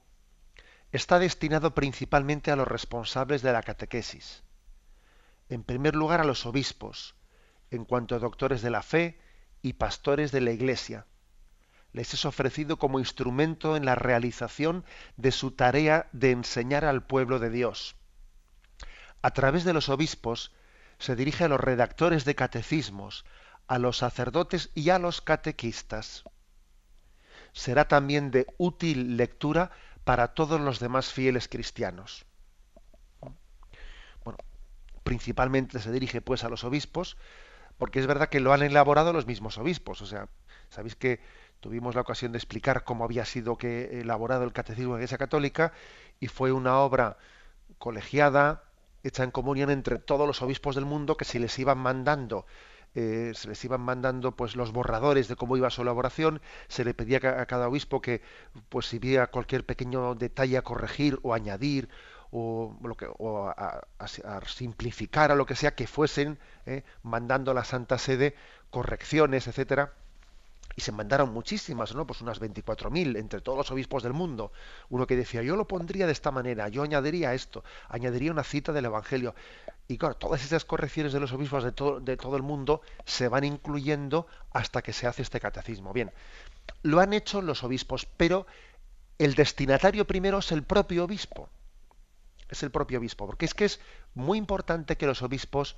está 0.94 1.18
destinado 1.18 1.74
principalmente 1.74 2.52
a 2.52 2.56
los 2.56 2.68
responsables 2.68 3.41
de 3.41 3.52
la 3.52 3.64
catequesis. 3.64 4.44
En 5.50 5.64
primer 5.64 5.96
lugar 5.96 6.22
a 6.22 6.24
los 6.24 6.46
obispos, 6.46 7.16
en 7.72 7.84
cuanto 7.84 8.16
a 8.16 8.20
doctores 8.20 8.62
de 8.62 8.70
la 8.70 8.84
fe 8.84 9.20
y 9.64 9.74
pastores 9.74 10.32
de 10.32 10.41
la 10.41 10.52
Iglesia. 10.52 11.08
Les 11.94 12.14
es 12.14 12.26
ofrecido 12.26 12.78
como 12.78 13.00
instrumento 13.00 13.76
en 13.76 13.86
la 13.86 13.96
realización 13.96 14.86
de 15.18 15.32
su 15.32 15.52
tarea 15.52 16.10
de 16.12 16.30
enseñar 16.30 16.86
al 16.86 17.04
pueblo 17.04 17.39
de 17.39 17.50
Dios. 17.50 17.96
A 19.24 19.32
través 19.32 19.64
de 19.64 19.74
los 19.74 19.89
obispos 19.89 20.54
se 21.00 21.16
dirige 21.16 21.44
a 21.44 21.48
los 21.48 21.60
redactores 21.60 22.24
de 22.24 22.36
catecismos, 22.36 23.26
a 23.68 23.80
los 23.80 23.98
sacerdotes 23.98 24.70
y 24.76 24.91
a 24.91 25.00
los 25.00 25.22
catequistas. 25.22 26.24
Será 27.52 27.88
también 27.88 28.30
de 28.30 28.46
útil 28.58 29.18
lectura 29.18 29.72
para 30.04 30.30
todos 30.30 30.60
los 30.60 30.80
demás 30.80 31.12
fieles 31.12 31.47
cristianos. 31.47 32.26
Bueno, 34.24 34.38
principalmente 35.04 35.80
se 35.80 35.91
dirige 35.91 36.22
pues 36.22 36.43
a 36.43 36.49
los 36.49 36.64
obispos, 36.64 37.18
porque 37.78 37.99
es 37.99 38.08
verdad 38.08 38.30
que 38.30 38.39
lo 38.39 38.54
han 38.54 38.64
elaborado 38.64 39.14
los 39.14 39.26
mismos 39.26 39.58
obispos. 39.58 40.01
O 40.01 40.06
sea, 40.06 40.28
sabéis 40.70 40.95
que 40.95 41.20
tuvimos 41.60 41.95
la 41.95 42.01
ocasión 42.01 42.32
de 42.32 42.38
explicar 42.38 42.84
cómo 42.84 43.06
había 43.06 43.26
sido 43.26 43.58
que 43.58 44.01
elaborado 44.01 44.43
el 44.43 44.54
catecismo 44.54 44.93
de 44.93 44.99
la 44.99 45.01
Iglesia 45.01 45.18
Católica 45.18 45.74
y 46.20 46.28
fue 46.28 46.51
una 46.51 46.80
obra 46.80 47.18
colegiada, 47.78 48.64
hecha 49.04 49.24
en 49.24 49.32
comunión 49.32 49.70
entre 49.70 49.99
todos 49.99 50.28
los 50.28 50.41
obispos 50.41 50.76
del 50.76 50.86
mundo 50.86 51.18
que 51.18 51.26
se 51.26 51.39
les 51.39 51.58
iban 51.60 51.78
mandando 51.78 52.45
eh, 52.96 53.32
se 53.36 53.48
les 53.48 53.64
iban 53.66 53.82
mandando 53.82 54.36
pues 54.36 54.56
los 54.56 54.72
borradores 54.72 55.28
de 55.28 55.36
cómo 55.36 55.58
iba 55.58 55.70
su 55.70 55.82
elaboración, 55.82 56.41
se 56.68 56.86
le 56.86 56.94
pedía 56.94 57.18
a 57.18 57.46
cada 57.46 57.68
obispo 57.68 58.02
que 58.02 58.22
pues 58.70 58.88
si 58.88 59.00
veía 59.00 59.28
cualquier 59.28 59.66
pequeño 59.66 60.16
detalle 60.16 60.58
a 60.58 60.62
corregir 60.64 61.20
o 61.24 61.34
añadir 61.34 61.89
o, 62.32 62.78
lo 62.84 62.96
que, 62.96 63.08
o 63.18 63.48
a, 63.48 63.82
simplificar 64.48 65.32
a 65.32 65.36
lo 65.36 65.46
que 65.46 65.56
sea 65.56 65.76
que 65.76 65.88
fuesen 65.88 66.39
eh, 66.66 66.84
mandando 67.04 67.52
a 67.52 67.54
la 67.54 67.64
Santa 67.64 67.98
Sede 67.98 68.36
correcciones, 68.72 69.48
etcétera 69.48 69.94
y 70.76 70.82
se 70.82 70.92
mandaron 70.92 71.32
muchísimas, 71.32 71.94
¿no? 71.94 72.08
Pues 72.08 72.22
unas 72.22 72.42
24.000 72.42 73.18
entre 73.18 73.42
todos 73.42 73.58
los 73.58 73.72
obispos 73.72 74.04
del 74.04 74.14
mundo. 74.14 74.52
Uno 74.90 75.06
que 75.06 75.16
decía, 75.16 75.44
yo 75.44 75.56
lo 75.56 75.68
pondría 75.68 76.06
de 76.06 76.12
esta 76.12 76.32
manera, 76.32 76.68
yo 76.70 76.84
añadiría 76.84 77.34
esto, 77.34 77.64
añadiría 77.90 78.32
una 78.32 78.44
cita 78.44 78.74
del 78.74 78.86
Evangelio. 78.86 79.36
Y 79.88 79.98
claro, 79.98 80.16
todas 80.16 80.44
esas 80.44 80.66
correcciones 80.66 81.14
de 81.14 81.20
los 81.20 81.32
obispos 81.32 81.64
de 81.64 81.72
todo, 81.72 82.00
de 82.00 82.18
todo 82.18 82.36
el 82.38 82.44
mundo 82.44 82.82
se 83.06 83.28
van 83.28 83.44
incluyendo 83.44 84.28
hasta 84.52 84.82
que 84.82 84.94
se 84.94 85.06
hace 85.06 85.22
este 85.22 85.40
catecismo. 85.40 85.94
Bien, 85.94 86.12
lo 86.82 87.00
han 87.00 87.14
hecho 87.14 87.42
los 87.42 87.64
obispos, 87.64 88.08
pero 88.18 88.48
el 89.20 89.36
destinatario 89.36 90.08
primero 90.08 90.40
es 90.40 90.52
el 90.52 90.64
propio 90.64 91.04
obispo. 91.04 91.50
Es 92.50 92.64
el 92.64 92.72
propio 92.72 93.00
obispo, 93.00 93.26
porque 93.26 93.46
es 93.46 93.54
que 93.54 93.66
es 93.66 93.80
muy 94.16 94.38
importante 94.38 94.98
que 94.98 95.06
los 95.06 95.22
obispos 95.22 95.76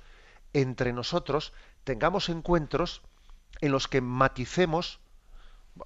entre 0.52 0.92
nosotros 0.92 1.52
tengamos 1.84 2.28
encuentros 2.28 3.02
en 3.60 3.72
los 3.72 3.88
que 3.88 4.00
maticemos 4.00 5.00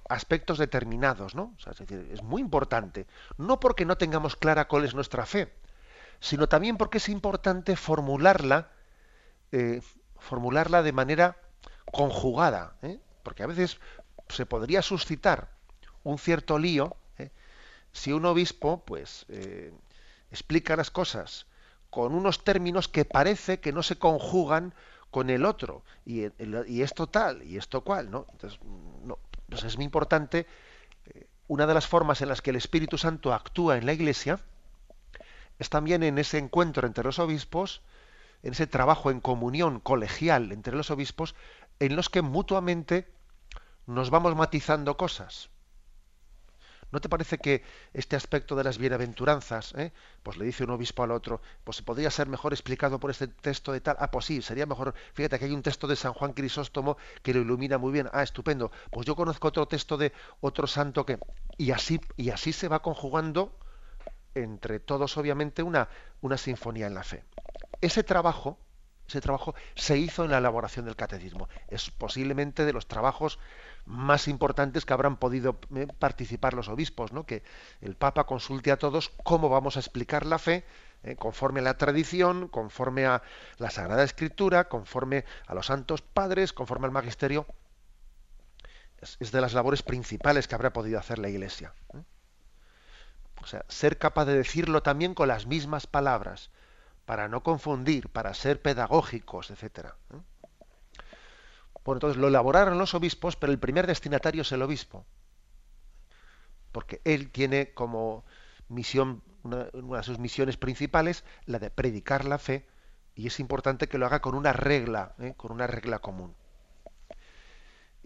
aspectos 0.09 0.57
determinados, 0.57 1.35
¿no? 1.35 1.53
es, 1.57 1.77
decir, 1.77 2.09
es 2.11 2.23
muy 2.23 2.41
importante, 2.41 3.07
no 3.37 3.59
porque 3.59 3.85
no 3.85 3.97
tengamos 3.97 4.35
clara 4.35 4.67
cuál 4.67 4.85
es 4.85 4.95
nuestra 4.95 5.25
fe, 5.25 5.53
sino 6.19 6.47
también 6.47 6.77
porque 6.77 6.99
es 6.99 7.09
importante 7.09 7.75
formularla, 7.75 8.71
eh, 9.51 9.81
formularla 10.17 10.83
de 10.83 10.93
manera 10.93 11.37
conjugada, 11.91 12.75
¿eh? 12.81 12.99
porque 13.23 13.43
a 13.43 13.47
veces 13.47 13.79
se 14.29 14.45
podría 14.45 14.81
suscitar 14.81 15.49
un 16.03 16.17
cierto 16.17 16.57
lío 16.57 16.95
¿eh? 17.17 17.31
si 17.91 18.13
un 18.13 18.25
obispo, 18.25 18.83
pues, 18.85 19.25
explica 20.31 20.77
las 20.77 20.89
cosas 20.89 21.47
con 21.89 22.13
unos 22.13 22.45
términos 22.45 22.87
que 22.87 23.03
parece 23.03 23.59
que 23.59 23.73
no 23.73 23.83
se 23.83 23.97
conjugan 23.97 24.73
con 25.11 25.29
el 25.29 25.45
otro 25.45 25.83
y, 26.05 26.23
y 26.67 26.81
esto 26.81 27.07
tal 27.07 27.43
y 27.43 27.57
esto 27.57 27.81
cual, 27.81 28.09
¿no? 28.09 28.25
Entonces, 28.31 28.59
no, 29.03 29.19
pues 29.49 29.63
es 29.63 29.75
muy 29.75 29.85
importante. 29.85 30.47
Eh, 31.05 31.27
una 31.47 31.67
de 31.67 31.73
las 31.73 31.85
formas 31.85 32.21
en 32.21 32.29
las 32.29 32.41
que 32.41 32.49
el 32.49 32.55
Espíritu 32.55 32.97
Santo 32.97 33.33
actúa 33.33 33.77
en 33.77 33.85
la 33.85 33.93
Iglesia 33.93 34.39
es 35.59 35.69
también 35.69 36.01
en 36.01 36.17
ese 36.17 36.37
encuentro 36.37 36.87
entre 36.87 37.03
los 37.03 37.19
obispos, 37.19 37.81
en 38.41 38.53
ese 38.53 38.65
trabajo 38.65 39.11
en 39.11 39.19
comunión 39.19 39.79
colegial 39.79 40.51
entre 40.51 40.75
los 40.75 40.89
obispos, 40.89 41.35
en 41.79 41.95
los 41.95 42.09
que 42.09 42.21
mutuamente 42.21 43.07
nos 43.85 44.09
vamos 44.09 44.35
matizando 44.35 44.97
cosas. 44.97 45.49
¿No 46.91 46.99
te 46.99 47.09
parece 47.09 47.37
que 47.37 47.63
este 47.93 48.15
aspecto 48.15 48.55
de 48.55 48.63
las 48.63 48.77
bienaventuranzas, 48.77 49.73
eh, 49.77 49.91
pues 50.23 50.37
le 50.37 50.45
dice 50.45 50.63
un 50.63 50.71
obispo 50.71 51.03
al 51.03 51.11
otro, 51.11 51.41
pues 51.63 51.81
podría 51.81 52.11
ser 52.11 52.27
mejor 52.27 52.53
explicado 52.53 52.99
por 52.99 53.11
este 53.11 53.27
texto 53.27 53.71
de 53.71 53.81
tal? 53.81 53.95
Ah, 53.99 54.11
pues 54.11 54.25
sí, 54.25 54.41
sería 54.41 54.65
mejor. 54.65 54.93
Fíjate 55.13 55.39
que 55.39 55.45
hay 55.45 55.51
un 55.51 55.63
texto 55.63 55.87
de 55.87 55.95
San 55.95 56.13
Juan 56.13 56.33
Crisóstomo 56.33 56.97
que 57.23 57.33
lo 57.33 57.41
ilumina 57.41 57.77
muy 57.77 57.91
bien. 57.91 58.09
Ah, 58.11 58.23
estupendo. 58.23 58.71
Pues 58.91 59.05
yo 59.05 59.15
conozco 59.15 59.47
otro 59.47 59.67
texto 59.67 59.97
de 59.97 60.11
otro 60.41 60.67
santo 60.67 61.05
que 61.05 61.17
y 61.57 61.71
así 61.71 61.99
y 62.17 62.29
así 62.29 62.53
se 62.53 62.67
va 62.67 62.81
conjugando 62.81 63.57
entre 64.35 64.79
todos, 64.79 65.17
obviamente, 65.17 65.63
una, 65.63 65.89
una 66.21 66.37
sinfonía 66.37 66.87
en 66.87 66.93
la 66.93 67.03
fe. 67.03 67.23
Ese 67.81 68.03
trabajo, 68.03 68.57
ese 69.07 69.21
trabajo 69.21 69.55
se 69.75 69.97
hizo 69.97 70.23
en 70.23 70.31
la 70.31 70.37
elaboración 70.37 70.85
del 70.85 70.95
catecismo. 70.95 71.49
Es 71.67 71.89
posiblemente 71.91 72.65
de 72.65 72.73
los 72.73 72.87
trabajos 72.87 73.39
más 73.85 74.27
importantes 74.27 74.85
que 74.85 74.93
habrán 74.93 75.17
podido 75.17 75.59
eh, 75.75 75.87
participar 75.99 76.53
los 76.53 76.69
obispos, 76.69 77.11
¿no? 77.11 77.25
que 77.25 77.43
el 77.81 77.95
Papa 77.95 78.25
consulte 78.25 78.71
a 78.71 78.77
todos 78.77 79.11
cómo 79.23 79.49
vamos 79.49 79.77
a 79.77 79.79
explicar 79.79 80.25
la 80.25 80.39
fe 80.39 80.63
eh, 81.03 81.15
conforme 81.15 81.61
a 81.61 81.63
la 81.63 81.77
tradición, 81.77 82.47
conforme 82.47 83.05
a 83.05 83.23
la 83.57 83.71
Sagrada 83.71 84.03
Escritura, 84.03 84.69
conforme 84.69 85.25
a 85.47 85.55
los 85.55 85.65
santos 85.65 86.01
padres, 86.01 86.53
conforme 86.53 86.85
al 86.85 86.91
magisterio. 86.91 87.45
Es, 89.19 89.31
de 89.31 89.41
las 89.41 89.53
labores 89.53 89.81
principales 89.81 90.47
que 90.47 90.53
habrá 90.53 90.73
podido 90.73 90.99
hacer 90.99 91.17
la 91.17 91.29
Iglesia. 91.29 91.73
¿eh? 91.95 92.03
O 93.41 93.47
sea, 93.47 93.65
ser 93.67 93.97
capaz 93.97 94.25
de 94.25 94.37
decirlo 94.37 94.83
también 94.83 95.15
con 95.15 95.27
las 95.27 95.47
mismas 95.47 95.87
palabras, 95.87 96.51
para 97.05 97.27
no 97.27 97.41
confundir, 97.41 98.09
para 98.09 98.33
ser 98.35 98.61
pedagógicos, 98.61 99.49
etcétera. 99.49 99.95
Bueno, 101.83 101.97
entonces 101.97 102.17
lo 102.17 102.27
elaboraron 102.27 102.77
los 102.77 102.93
obispos, 102.93 103.35
pero 103.35 103.51
el 103.51 103.59
primer 103.59 103.87
destinatario 103.87 104.43
es 104.43 104.51
el 104.51 104.61
obispo. 104.61 105.05
Porque 106.71 107.01
él 107.03 107.31
tiene 107.31 107.73
como 107.73 108.23
misión, 108.69 109.23
una, 109.43 109.65
de 109.65 110.03
sus 110.03 110.19
misiones 110.19 110.57
principales, 110.57 111.23
la 111.45 111.59
de 111.59 111.69
predicar 111.71 112.25
la 112.25 112.37
fe, 112.37 112.67
y 113.15 113.27
es 113.27 113.39
importante 113.39 113.87
que 113.87 113.97
lo 113.97 114.05
haga 114.05 114.21
con 114.21 114.35
una 114.35 114.53
regla, 114.53 115.15
¿eh? 115.19 115.33
con 115.35 115.51
una 115.51 115.67
regla 115.67 115.99
común. 115.99 116.35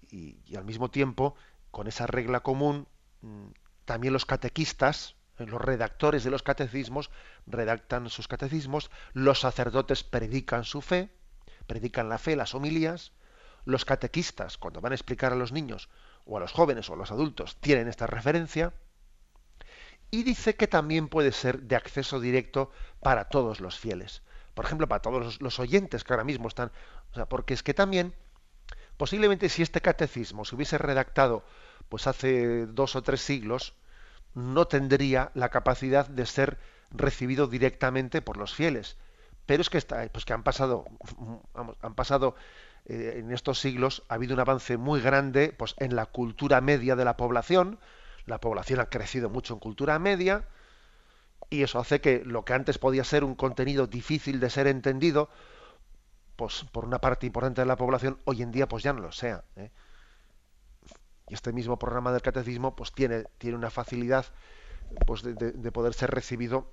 Y, 0.10 0.40
y, 0.46 0.56
al 0.56 0.66
mismo 0.66 0.90
tiempo, 0.90 1.36
con 1.72 1.88
esa 1.88 2.08
regla 2.08 2.40
común, 2.40 2.88
mm, 3.22 3.48
también 3.84 4.14
los 4.14 4.26
catequistas, 4.26 5.16
eh, 5.38 5.46
los 5.46 5.62
redactores 5.62 6.24
de 6.24 6.32
los 6.32 6.44
catecismos, 6.44 7.12
redactan 7.46 8.10
sus 8.10 8.28
catecismos, 8.28 8.90
los 9.14 9.42
sacerdotes 9.42 10.04
predican 10.04 10.64
su 10.64 10.82
fe, 10.82 11.12
predican 11.68 12.10
la 12.10 12.18
fe, 12.18 12.36
las 12.36 12.56
homilías, 12.56 13.12
los 13.66 13.86
catequistas, 13.86 14.58
cuando 14.58 14.82
van 14.82 14.92
a 14.92 14.96
explicar 14.96 15.34
a 15.34 15.36
los 15.36 15.52
niños, 15.52 15.90
o 16.26 16.38
a 16.38 16.40
los 16.40 16.52
jóvenes 16.52 16.90
o 16.90 16.94
a 16.94 16.98
los 16.98 17.12
adultos, 17.12 17.58
tienen 17.58 17.88
esta 17.88 18.08
referencia. 18.08 18.74
Y 20.12 20.24
dice 20.24 20.56
que 20.56 20.68
también 20.68 21.10
puede 21.10 21.32
ser 21.32 21.62
de 21.62 21.76
acceso 21.76 22.20
directo 22.20 22.72
para 23.02 23.26
todos 23.26 23.60
los 23.60 23.78
fieles. 23.78 24.22
Por 24.54 24.66
ejemplo, 24.66 24.88
para 24.88 25.02
todos 25.02 25.42
los 25.42 25.60
oyentes 25.60 26.04
que 26.04 26.14
ahora 26.14 26.24
mismo 26.24 26.48
están. 26.48 26.72
O 27.12 27.16
sea, 27.16 27.28
porque 27.28 27.54
es 27.54 27.64
que 27.64 27.74
también, 27.74 28.14
Posiblemente 28.98 29.50
si 29.50 29.62
este 29.62 29.82
catecismo 29.82 30.46
se 30.46 30.56
hubiese 30.56 30.78
redactado 30.78 31.44
pues 31.90 32.08
hace 32.08 32.66
dos 32.66 32.96
o 32.96 33.04
tres 33.04 33.22
siglos, 33.22 33.74
no 34.34 34.68
tendría 34.68 35.32
la 35.34 35.50
capacidad 35.50 36.08
de 36.08 36.26
ser 36.26 36.58
recibido 36.92 37.48
directamente 37.48 38.22
por 38.22 38.38
los 38.38 38.56
fieles. 38.56 38.98
Pero 39.46 39.62
es 39.62 39.70
que 39.70 39.78
está, 39.78 40.08
pues 40.12 40.26
que 40.26 40.34
han 40.34 40.44
pasado, 40.44 40.86
han 41.82 41.94
pasado 41.94 42.36
eh, 42.86 43.16
en 43.18 43.32
estos 43.32 43.60
siglos 43.60 44.04
ha 44.10 44.16
habido 44.16 44.34
un 44.34 44.40
avance 44.40 44.78
muy 44.78 45.02
grande 45.02 45.54
pues, 45.58 45.76
en 45.78 45.96
la 45.96 46.06
cultura 46.06 46.62
media 46.62 46.96
de 46.96 47.06
la 47.06 47.18
población. 47.18 47.80
La 48.26 48.40
población 48.40 48.80
ha 48.80 48.90
crecido 48.90 49.30
mucho 49.30 49.54
en 49.54 49.60
cultura 49.60 49.98
media 50.00 50.46
y 51.50 51.64
eso 51.64 51.80
hace 51.80 52.02
que 52.02 52.24
lo 52.26 52.46
que 52.46 52.54
antes 52.54 52.78
podía 52.78 53.04
ser 53.04 53.24
un 53.24 53.36
contenido 53.36 53.88
difícil 53.88 54.40
de 54.40 54.50
ser 54.50 54.68
entendido, 54.68 55.30
pues 56.36 56.66
por 56.72 56.86
una 56.86 57.00
parte 57.00 57.26
importante 57.26 57.62
de 57.62 57.68
la 57.68 57.76
población, 57.76 58.20
hoy 58.26 58.42
en 58.42 58.52
día 58.52 58.68
pues 58.68 58.84
ya 58.84 58.94
no 58.94 59.02
lo 59.02 59.12
sea. 59.12 59.44
¿eh? 59.56 59.72
Y 61.28 61.34
este 61.34 61.54
mismo 61.54 61.80
programa 61.80 62.12
del 62.12 62.22
catecismo 62.22 62.76
pues 62.76 62.92
tiene, 62.92 63.26
tiene 63.38 63.58
una 63.58 63.70
facilidad 63.70 64.26
pues 65.08 65.24
de, 65.24 65.34
de 65.34 65.72
poder 65.72 65.94
ser 65.94 66.12
recibido 66.12 66.72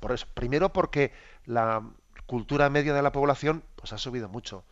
por 0.00 0.12
eso. 0.12 0.26
Primero 0.34 0.72
porque 0.72 1.12
la 1.44 1.82
cultura 2.26 2.70
media 2.70 2.94
de 2.94 3.02
la 3.02 3.12
población 3.12 3.62
pues 3.76 3.92
ha 3.92 3.98
subido 3.98 4.28
mucho. 4.28 4.64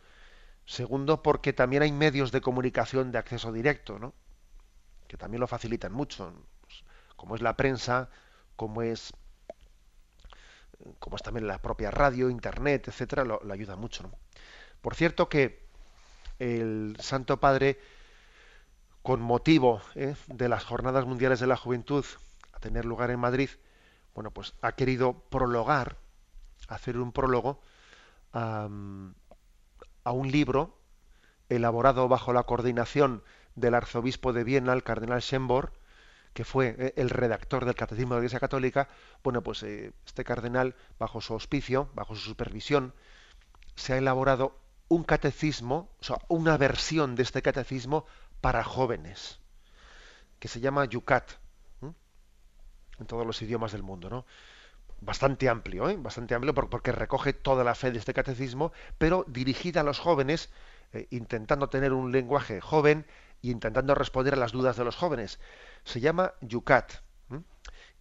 Segundo, 0.65 1.21
porque 1.21 1.53
también 1.53 1.83
hay 1.83 1.91
medios 1.91 2.31
de 2.31 2.41
comunicación 2.41 3.11
de 3.11 3.17
acceso 3.17 3.51
directo, 3.51 3.99
¿no? 3.99 4.13
que 5.07 5.17
también 5.17 5.41
lo 5.41 5.47
facilitan 5.47 5.91
mucho, 5.91 6.33
pues, 6.61 6.83
como 7.15 7.35
es 7.35 7.41
la 7.41 7.55
prensa, 7.55 8.09
como 8.55 8.81
es 8.81 9.13
como 10.99 11.15
es 11.15 11.21
también 11.21 11.47
la 11.47 11.61
propia 11.61 11.91
radio, 11.91 12.29
internet, 12.29 12.87
etcétera, 12.87 13.23
lo, 13.23 13.39
ayuda 13.51 13.75
mucho. 13.75 14.09
Por 14.81 14.95
cierto 14.95 15.29
que 15.29 15.65
el 16.39 16.97
Santo 16.99 17.39
Padre, 17.39 17.79
con 19.01 19.21
motivo 19.21 19.81
¿eh? 19.95 20.15
de 20.27 20.49
las 20.49 20.63
Jornadas 20.63 21.05
Mundiales 21.05 21.39
de 21.39 21.47
la 21.47 21.57
Juventud 21.57 22.05
a 22.51 22.59
tener 22.59 22.83
lugar 22.83 23.11
en 23.11 23.19
Madrid, 23.19 23.49
bueno, 24.13 24.31
pues 24.31 24.53
ha 24.61 24.73
querido 24.73 25.13
prologar, 25.29 25.97
hacer 26.67 26.97
un 26.97 27.11
prólogo 27.11 27.61
a 30.03 30.11
un 30.11 30.31
libro 30.31 30.77
elaborado 31.49 32.07
bajo 32.07 32.33
la 32.33 32.43
coordinación 32.43 33.23
del 33.55 33.75
arzobispo 33.75 34.33
de 34.33 34.43
Viena, 34.43 34.73
el 34.73 34.83
cardenal 34.83 35.21
Schembor, 35.21 35.73
que 36.33 36.43
fue 36.43 36.75
eh, 36.77 36.93
el 36.97 37.09
redactor 37.09 37.65
del 37.65 37.75
Catecismo 37.75 38.15
de 38.15 38.19
la 38.19 38.23
Iglesia 38.23 38.39
Católica, 38.39 38.89
bueno, 39.23 39.41
pues 39.41 39.63
eh, 39.63 39.93
este 40.05 40.23
cardenal, 40.23 40.75
bajo 40.99 41.21
su 41.21 41.33
auspicio, 41.33 41.89
bajo 41.93 42.15
su 42.15 42.21
supervisión, 42.21 42.93
se 43.75 43.93
ha 43.93 43.97
elaborado 43.97 44.57
un 44.87 45.03
catecismo, 45.03 45.89
o 45.99 46.03
sea, 46.03 46.17
una 46.27 46.57
versión 46.57 47.15
de 47.15 47.23
este 47.23 47.41
catecismo 47.41 48.05
para 48.41 48.63
jóvenes, 48.63 49.39
que 50.39 50.47
se 50.47 50.59
llama 50.59 50.85
Yucat, 50.85 51.31
en 52.99 53.07
todos 53.07 53.25
los 53.25 53.41
idiomas 53.41 53.71
del 53.71 53.81
mundo, 53.83 54.09
¿no? 54.09 54.25
Bastante 55.05 55.49
amplio, 55.49 55.89
¿eh? 55.89 55.97
bastante 55.97 56.35
amplio 56.35 56.53
porque 56.53 56.91
recoge 56.91 57.33
toda 57.33 57.63
la 57.63 57.75
fe 57.75 57.91
de 57.91 57.99
este 57.99 58.13
catecismo, 58.13 58.71
pero 58.97 59.25
dirigida 59.27 59.81
a 59.81 59.83
los 59.83 59.99
jóvenes, 59.99 60.49
eh, 60.93 61.07
intentando 61.11 61.69
tener 61.69 61.93
un 61.93 62.11
lenguaje 62.11 62.61
joven 62.61 63.05
e 63.43 63.49
intentando 63.49 63.95
responder 63.95 64.33
a 64.33 64.37
las 64.37 64.51
dudas 64.51 64.77
de 64.77 64.85
los 64.85 64.95
jóvenes. 64.95 65.39
Se 65.83 65.99
llama 65.99 66.33
Yucat 66.41 66.93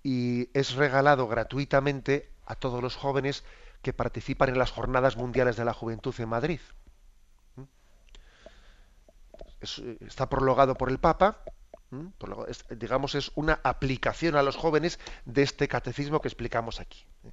y 0.04 0.48
es 0.52 0.74
regalado 0.74 1.28
gratuitamente 1.28 2.28
a 2.46 2.56
todos 2.56 2.82
los 2.82 2.96
jóvenes 2.96 3.44
que 3.82 3.92
participan 3.92 4.48
en 4.48 4.58
las 4.58 4.72
Jornadas 4.72 5.16
Mundiales 5.16 5.56
de 5.56 5.64
la 5.64 5.74
Juventud 5.74 6.14
en 6.18 6.28
Madrid. 6.28 6.60
está 9.60 10.28
prologado 10.28 10.74
por 10.74 10.90
el 10.90 10.98
Papa 10.98 11.44
digamos, 12.70 13.14
es 13.14 13.32
una 13.34 13.60
aplicación 13.62 14.36
a 14.36 14.42
los 14.42 14.56
jóvenes 14.56 14.98
de 15.24 15.42
este 15.42 15.68
catecismo 15.68 16.20
que 16.20 16.28
explicamos 16.28 16.80
aquí. 16.80 17.04
¿eh? 17.24 17.32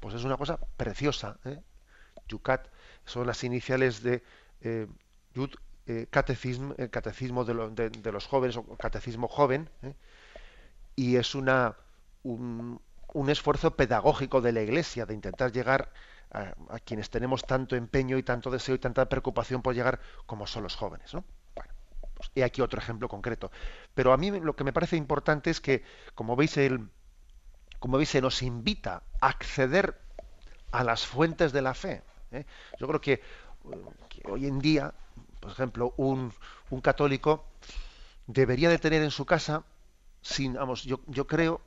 Pues 0.00 0.14
es 0.14 0.24
una 0.24 0.36
cosa 0.36 0.58
preciosa. 0.76 1.38
¿eh? 1.44 1.60
Yucat 2.28 2.68
son 3.04 3.26
las 3.26 3.44
iniciales 3.44 4.02
de 4.02 4.22
eh, 4.62 4.86
Yud, 5.34 5.50
eh, 5.86 6.06
catecismo, 6.10 6.74
el 6.78 6.90
catecismo 6.90 7.44
de, 7.44 8.12
los 8.12 8.26
jóvenes 8.26 8.56
o 8.56 8.64
catecismo 8.76 9.28
joven, 9.28 9.68
y 10.96 11.16
es 11.16 11.34
una 11.34 11.76
un, 12.22 12.80
un, 13.12 13.30
esfuerzo 13.30 13.76
pedagógico 13.76 14.40
de 14.40 14.52
la 14.52 14.62
Iglesia 14.62 15.06
de 15.06 15.14
intentar 15.14 15.52
llegar 15.52 15.92
a, 16.30 16.54
a, 16.68 16.78
quienes 16.78 17.10
tenemos 17.10 17.42
tanto 17.42 17.76
empeño 17.76 18.18
y 18.18 18.22
tanto 18.22 18.50
deseo 18.50 18.74
y 18.74 18.78
tanta 18.78 19.08
preocupación 19.08 19.62
por 19.62 19.74
llegar 19.74 20.00
como 20.26 20.46
son 20.46 20.62
los 20.62 20.76
jóvenes. 20.76 21.12
¿no? 21.14 21.24
He 22.34 22.44
aquí 22.44 22.60
otro 22.60 22.80
ejemplo 22.80 23.08
concreto. 23.08 23.50
Pero 23.94 24.12
a 24.12 24.16
mí 24.16 24.30
lo 24.30 24.54
que 24.54 24.64
me 24.64 24.72
parece 24.72 24.96
importante 24.96 25.50
es 25.50 25.60
que, 25.60 25.84
como 26.14 26.36
veis, 26.36 26.56
el, 26.56 26.88
como 27.78 27.96
veis, 27.96 28.10
se 28.10 28.20
nos 28.20 28.42
invita 28.42 29.02
a 29.20 29.28
acceder 29.28 29.98
a 30.72 30.84
las 30.84 31.06
fuentes 31.06 31.52
de 31.52 31.62
la 31.62 31.74
fe. 31.74 32.02
¿eh? 32.30 32.44
Yo 32.78 32.86
creo 32.88 33.00
que, 33.00 33.22
hoy 34.24 34.46
en 34.46 34.58
día, 34.58 34.94
por 35.40 35.50
ejemplo, 35.50 35.94
un, 35.96 36.32
un, 36.70 36.80
católico 36.80 37.44
debería 38.26 38.68
de 38.68 38.78
tener 38.78 39.02
en 39.02 39.10
su 39.10 39.24
casa, 39.24 39.64
sin, 40.22 40.54
vamos, 40.54 40.84
yo, 40.84 41.00
yo 41.06 41.26
creo 41.26 41.60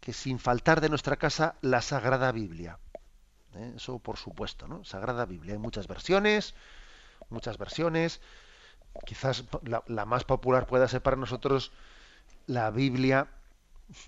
que 0.00 0.12
sin 0.12 0.38
faltar 0.38 0.80
de 0.80 0.88
nuestra 0.88 1.16
casa 1.16 1.56
la 1.60 1.82
Sagrada 1.82 2.32
Biblia. 2.32 2.78
¿eh? 3.54 3.74
Eso 3.76 3.98
por 3.98 4.16
supuesto, 4.16 4.66
¿no? 4.66 4.84
Sagrada 4.84 5.26
Biblia. 5.26 5.52
Hay 5.52 5.58
muchas 5.58 5.86
versiones, 5.86 6.54
muchas 7.28 7.58
versiones 7.58 8.20
quizás 9.04 9.44
la, 9.62 10.04
más 10.04 10.24
popular 10.24 10.66
pueda 10.66 10.88
ser 10.88 11.02
para 11.02 11.16
nosotros 11.16 11.72
la 12.46 12.70
Biblia 12.70 13.28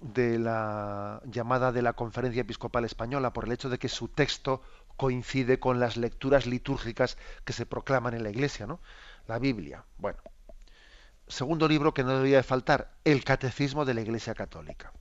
de 0.01 0.39
la 0.39 1.21
llamada 1.25 1.73
de 1.73 1.83
la 1.83 1.93
Conferencia 1.93 2.43
Episcopal 2.43 2.85
Española, 2.85 3.33
por 3.33 3.45
el 3.45 3.53
hecho 3.53 3.69
de 3.69 3.79
que 3.79 3.89
su 3.89 4.09
texto 4.09 4.63
coincide 4.97 5.59
con 5.59 5.81
las 5.81 5.97
lecturas 5.97 6.47
litúrgicas 6.47 7.17
que 7.45 7.53
se 7.53 7.67
proclaman 7.67 8.15
en 8.15 8.23
la 8.23 8.31
Iglesia, 8.31 8.67
¿no? 8.67 8.81
La 9.27 9.39
Biblia. 9.39 9.85
Bueno. 9.99 10.19
Segundo 11.27 11.67
libro 11.67 11.95
que 11.95 12.05
no 12.05 12.11
debería 12.11 12.39
de 12.39 12.43
faltar, 12.43 12.93
el 13.05 13.25
Catecismo 13.25 13.85
de 13.85 13.95
la 13.95 14.03
Iglesia 14.03 14.35
Católica. 14.35 14.93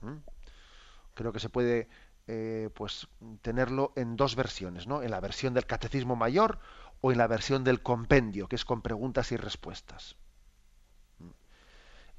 ¿Mm? 0.00 0.18
Creo 1.14 1.32
que 1.32 1.40
se 1.40 1.48
puede 1.48 1.88
eh, 2.28 2.70
pues 2.74 3.08
tenerlo 3.42 3.92
en 3.96 4.16
dos 4.16 4.36
versiones, 4.36 4.86
¿no? 4.86 5.02
En 5.02 5.10
la 5.10 5.20
versión 5.20 5.52
del 5.52 5.66
Catecismo 5.66 6.14
Mayor 6.14 6.60
o 7.00 7.12
en 7.12 7.18
la 7.18 7.26
versión 7.26 7.64
del 7.64 7.82
compendio, 7.82 8.48
que 8.48 8.56
es 8.56 8.64
con 8.64 8.82
preguntas 8.82 9.32
y 9.32 9.36
respuestas. 9.36 10.16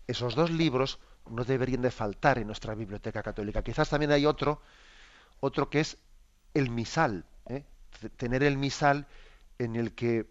Esos 0.07 0.35
dos 0.35 0.51
libros 0.51 0.99
no 1.29 1.43
deberían 1.43 1.81
de 1.81 1.91
faltar 1.91 2.39
en 2.39 2.47
nuestra 2.47 2.75
biblioteca 2.75 3.21
católica. 3.21 3.63
Quizás 3.63 3.89
también 3.89 4.11
hay 4.11 4.25
otro, 4.25 4.61
otro 5.39 5.69
que 5.69 5.79
es 5.79 5.97
el 6.53 6.69
misal, 6.69 7.25
¿eh? 7.47 7.63
tener 8.17 8.43
el 8.43 8.57
misal 8.57 9.07
en 9.59 9.75
el 9.75 9.93
que 9.93 10.27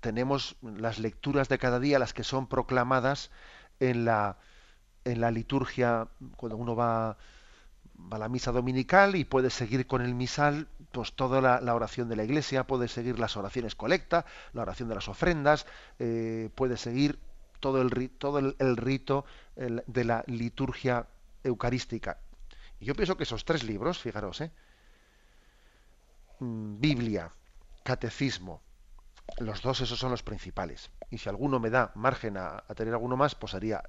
tenemos 0.00 0.56
las 0.62 0.98
lecturas 0.98 1.48
de 1.48 1.58
cada 1.58 1.80
día, 1.80 1.98
las 1.98 2.12
que 2.12 2.24
son 2.24 2.46
proclamadas 2.46 3.30
en 3.80 4.04
la, 4.04 4.38
en 5.04 5.20
la 5.20 5.30
liturgia, 5.30 6.08
cuando 6.36 6.56
uno 6.56 6.76
va 6.76 7.16
va 7.98 8.16
a 8.16 8.20
la 8.20 8.28
misa 8.28 8.52
dominical 8.52 9.16
y 9.16 9.24
puede 9.24 9.50
seguir 9.50 9.86
con 9.86 10.02
el 10.02 10.14
misal 10.14 10.68
pues 10.92 11.12
toda 11.12 11.60
la, 11.60 11.74
oración 11.74 12.08
de 12.08 12.16
la 12.16 12.24
iglesia, 12.24 12.66
puede 12.66 12.88
seguir 12.88 13.18
las 13.18 13.36
oraciones 13.36 13.74
colecta, 13.74 14.24
la 14.52 14.62
oración 14.62 14.88
de 14.88 14.94
las 14.94 15.08
ofrendas, 15.08 15.66
eh, 15.98 16.50
puede 16.54 16.76
seguir 16.76 17.18
todo 17.60 17.82
el, 17.82 18.10
todo 18.10 18.38
el, 18.38 18.76
rito 18.76 19.24
de 19.56 20.04
la 20.04 20.24
liturgia 20.26 21.06
eucarística. 21.44 22.18
Y 22.80 22.86
yo 22.86 22.94
pienso 22.94 23.16
que 23.16 23.24
esos 23.24 23.44
tres 23.44 23.64
libros, 23.64 23.98
fijaros, 23.98 24.40
¿eh? 24.40 24.52
Mm, 26.38 26.80
Biblia, 26.80 27.32
Catecismo, 27.82 28.62
los 29.38 29.62
dos 29.62 29.80
esos 29.80 29.98
son 29.98 30.10
los 30.10 30.22
principales. 30.22 30.90
Y 31.10 31.18
si 31.18 31.28
alguno 31.28 31.58
me 31.58 31.70
da 31.70 31.90
margen 31.94 32.36
a, 32.36 32.62
a 32.68 32.74
tener 32.74 32.94
alguno 32.94 33.16
más, 33.16 33.34
pues 33.34 33.52
sería, 33.52 33.82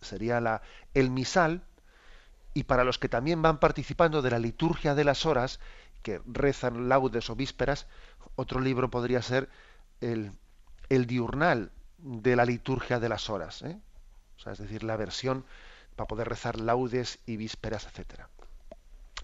sería 0.00 0.40
la, 0.40 0.62
el 0.94 1.10
misal, 1.10 1.62
y 2.54 2.64
para 2.64 2.84
los 2.84 2.98
que 2.98 3.08
también 3.08 3.42
van 3.42 3.60
participando 3.60 4.22
de 4.22 4.30
la 4.30 4.38
liturgia 4.38 4.94
de 4.94 5.04
las 5.04 5.26
horas, 5.26 5.60
que 6.06 6.22
rezan 6.24 6.88
laudes 6.88 7.30
o 7.30 7.34
vísperas, 7.34 7.88
otro 8.36 8.60
libro 8.60 8.90
podría 8.90 9.22
ser 9.22 9.48
el, 10.00 10.30
diurnal 10.88 11.72
de 11.98 12.36
la 12.36 12.44
liturgia 12.44 13.00
de 13.00 13.08
las 13.08 13.28
horas, 13.28 13.62
¿eh? 13.62 13.76
es 14.46 14.58
decir, 14.58 14.84
la 14.84 14.96
versión 14.96 15.44
para 15.96 16.06
poder 16.06 16.28
rezar 16.28 16.60
laudes 16.60 17.18
y 17.26 17.36
vísperas, 17.36 17.86
etcétera. 17.86 18.28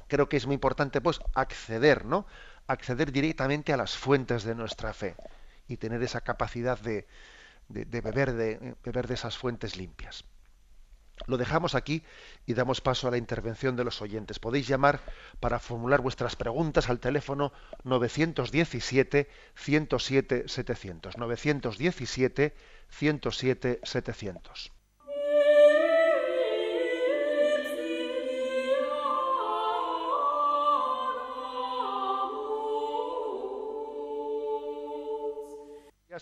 Creo 0.09 0.29
que 0.29 0.37
es 0.37 0.47
muy 0.47 0.55
importante, 0.55 1.01
pues, 1.01 1.21
acceder, 1.37 2.05
¿no? 2.05 2.27
Acceder 2.67 3.13
directamente 3.13 3.73
a 3.73 3.77
las 3.77 3.97
fuentes 3.97 4.43
de 4.43 4.57
nuestra 4.57 4.93
fe 4.93 5.15
y 5.69 5.77
tener 5.77 6.03
esa 6.03 6.23
capacidad 6.23 6.81
de, 6.81 7.07
beber, 7.69 8.33
de 8.33 8.75
beber 8.83 9.07
de 9.07 9.15
esas 9.15 9.39
fuentes 9.39 9.77
limpias. 9.77 10.25
Lo 11.27 11.37
dejamos 11.37 11.75
aquí 11.75 12.03
y 12.47 12.55
damos 12.55 12.81
paso 12.81 13.09
a 13.09 13.11
la 13.11 13.17
intervención 13.17 13.77
de 13.77 13.85
los 13.85 14.03
oyentes. 14.03 14.39
Podéis 14.39 14.67
llamar 14.67 15.01
para 15.41 15.59
formular 15.59 16.01
vuestras 16.01 16.37
preguntas 16.37 16.91
al 16.91 16.99
teléfono 17.01 17.53
917 17.85 19.29
107 19.55 20.45
700. 20.49 21.19
917 21.19 22.55
107 22.89 23.81
700. 23.83 24.73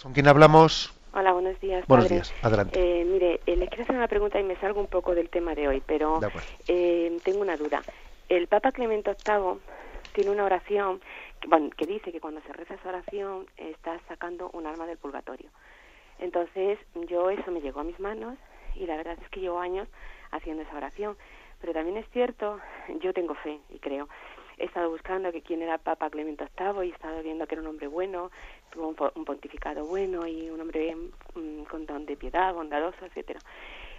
¿Con 0.03 0.12
quién 0.12 0.28
hablamos? 0.28 1.00
Hola, 1.13 1.33
buenos 1.33 1.59
días. 1.61 1.85
Buenos 1.89 2.09
días, 2.09 2.33
adelante. 2.41 2.79
Eh, 2.79 3.05
mire, 3.05 3.41
eh, 3.45 3.57
le 3.57 3.67
quiero 3.67 3.83
hacer 3.83 3.97
una 3.97 4.07
pregunta 4.07 4.39
y 4.39 4.45
me 4.45 4.55
salgo 4.57 4.81
un 4.81 4.87
poco 4.87 5.15
del 5.15 5.29
tema 5.29 5.57
de 5.57 5.67
hoy, 5.67 5.83
pero 5.85 6.21
eh, 6.69 7.21
tengo 7.25 7.41
una 7.41 7.57
duda. 7.57 7.85
El 8.29 8.47
Papa 8.47 8.71
Clemente 8.71 9.17
VIII 9.27 9.61
tiene 10.13 10.31
una 10.31 10.45
oración 10.45 11.01
que, 11.41 11.49
bueno, 11.49 11.71
que 11.77 11.87
dice 11.87 12.13
que 12.13 12.21
cuando 12.21 12.41
se 12.43 12.53
reza 12.53 12.75
esa 12.75 12.91
oración 12.91 13.47
está 13.57 13.99
sacando 14.07 14.51
un 14.53 14.67
alma 14.67 14.87
del 14.87 14.99
purgatorio. 14.99 15.51
Entonces, 16.21 16.79
yo 17.09 17.31
eso 17.31 17.51
me 17.51 17.61
llegó 17.61 17.81
a 17.81 17.85
mis 17.85 17.99
manos 17.99 18.37
y 18.77 18.87
la 18.87 18.97
verdad 18.97 19.19
es 19.21 19.29
que 19.31 19.41
llevo 19.41 19.59
años 19.59 19.89
haciendo 20.31 20.63
esa 20.63 20.77
oración. 20.77 21.17
Pero 21.61 21.73
también 21.73 21.97
es 21.97 22.09
cierto, 22.11 22.61
yo 23.01 23.13
tengo 23.13 23.35
fe 23.35 23.59
y 23.69 23.81
creo 23.81 24.09
he 24.59 24.65
estado 24.65 24.91
buscando 24.91 25.33
que 25.33 25.43
quién 25.43 25.63
era 25.63 25.75
el 25.75 25.81
Papa 25.81 26.11
Clemente 26.11 26.47
VIII 26.59 26.87
y 26.87 26.91
he 26.91 26.93
estado 26.93 27.23
viendo 27.23 27.47
que 27.47 27.55
era 27.55 27.63
un 27.63 27.69
hombre 27.69 27.87
bueno, 27.87 28.31
tuvo 28.71 28.95
un, 29.15 29.25
pontificado 29.25 29.85
bueno 29.85 30.27
y 30.27 30.51
un 30.51 30.61
hombre 30.61 30.95
mm, 31.35 31.63
con 31.65 31.87
don 31.87 32.07
de 32.07 32.17
piedad, 32.17 32.55
bondadoso, 32.55 33.05
etcétera. 33.05 33.41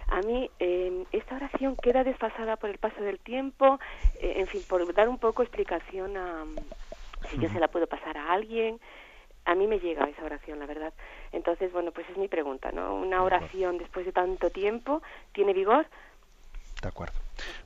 A 0.08 0.20
mí 0.20 0.50
eh, 0.58 1.04
esta 1.12 1.36
oración 1.36 1.76
queda 1.76 2.04
desfasada 2.04 2.56
por 2.56 2.70
el 2.70 2.78
paso 2.78 3.00
del 3.00 3.18
tiempo, 3.18 3.78
eh, 4.20 4.34
en 4.36 4.46
fin, 4.46 4.62
por 4.68 4.92
dar 4.94 5.08
un 5.08 5.18
poco 5.18 5.42
explicación 5.42 6.16
a 6.16 6.44
si 7.30 7.38
yo 7.38 7.48
se 7.48 7.60
la 7.60 7.68
puedo 7.68 7.86
pasar 7.86 8.16
a 8.18 8.32
alguien. 8.32 8.80
A 9.44 9.54
mí 9.54 9.66
me 9.66 9.80
llega 9.80 10.04
esa 10.04 10.24
oración, 10.24 10.58
la 10.58 10.66
verdad. 10.66 10.92
Entonces, 11.32 11.72
bueno, 11.72 11.90
pues 11.92 12.08
es 12.10 12.16
mi 12.16 12.28
pregunta, 12.28 12.70
¿no? 12.72 12.94
Una 12.94 13.22
oración 13.22 13.78
después 13.78 14.06
de 14.06 14.12
tanto 14.12 14.50
tiempo, 14.50 15.02
¿tiene 15.32 15.52
vigor? 15.52 15.86
De 16.80 16.88
acuerdo. 16.88 17.18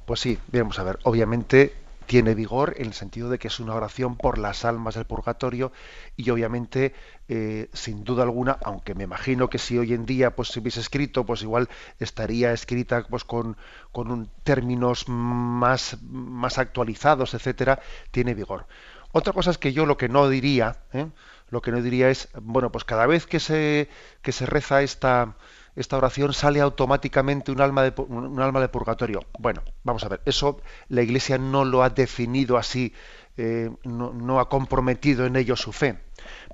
Pues 0.04 0.20
sí, 0.20 0.38
vamos 0.52 0.78
a 0.78 0.84
ver. 0.84 0.98
Obviamente 1.04 1.72
tiene 2.06 2.34
vigor 2.34 2.74
en 2.78 2.86
el 2.86 2.94
sentido 2.94 3.28
de 3.28 3.38
que 3.38 3.48
es 3.48 3.60
una 3.60 3.74
oración 3.74 4.16
por 4.16 4.38
las 4.38 4.64
almas 4.64 4.94
del 4.94 5.04
purgatorio 5.04 5.72
y 6.16 6.30
obviamente 6.30 6.94
eh, 7.28 7.68
sin 7.72 8.04
duda 8.04 8.22
alguna 8.22 8.58
aunque 8.64 8.94
me 8.94 9.04
imagino 9.04 9.50
que 9.50 9.58
si 9.58 9.76
hoy 9.76 9.92
en 9.92 10.06
día 10.06 10.34
pues 10.34 10.48
se 10.48 10.60
hubiese 10.60 10.80
escrito 10.80 11.26
pues 11.26 11.42
igual 11.42 11.68
estaría 11.98 12.52
escrita 12.52 13.04
pues 13.08 13.24
con, 13.24 13.56
con 13.92 14.10
un, 14.10 14.30
términos 14.44 15.08
más 15.08 15.98
más 16.02 16.58
actualizados 16.58 17.34
etcétera 17.34 17.80
tiene 18.10 18.34
vigor 18.34 18.66
otra 19.12 19.32
cosa 19.32 19.50
es 19.50 19.58
que 19.58 19.72
yo 19.72 19.86
lo 19.86 19.96
que 19.96 20.08
no 20.08 20.28
diría 20.28 20.78
¿eh? 20.92 21.08
lo 21.50 21.60
que 21.62 21.72
no 21.72 21.82
diría 21.82 22.08
es 22.08 22.28
bueno 22.40 22.70
pues 22.72 22.84
cada 22.84 23.06
vez 23.06 23.26
que 23.26 23.40
se 23.40 23.88
que 24.22 24.32
se 24.32 24.46
reza 24.46 24.82
esta 24.82 25.34
esta 25.76 25.98
oración 25.98 26.32
sale 26.32 26.60
automáticamente 26.60 27.52
un 27.52 27.60
alma 27.60 27.82
de, 27.82 27.92
un 28.08 28.40
alma 28.40 28.60
de 28.60 28.68
purgatorio. 28.68 29.20
Bueno, 29.38 29.62
vamos 29.84 30.02
a 30.04 30.08
ver, 30.08 30.22
eso 30.24 30.60
la 30.88 31.02
Iglesia 31.02 31.36
no 31.36 31.64
lo 31.64 31.82
ha 31.82 31.90
definido 31.90 32.56
así, 32.56 32.94
eh, 33.36 33.70
no, 33.84 34.40
ha 34.40 34.48
comprometido 34.48 35.26
en 35.26 35.36
ello 35.36 35.54
su 35.54 35.72
fe. 35.72 35.98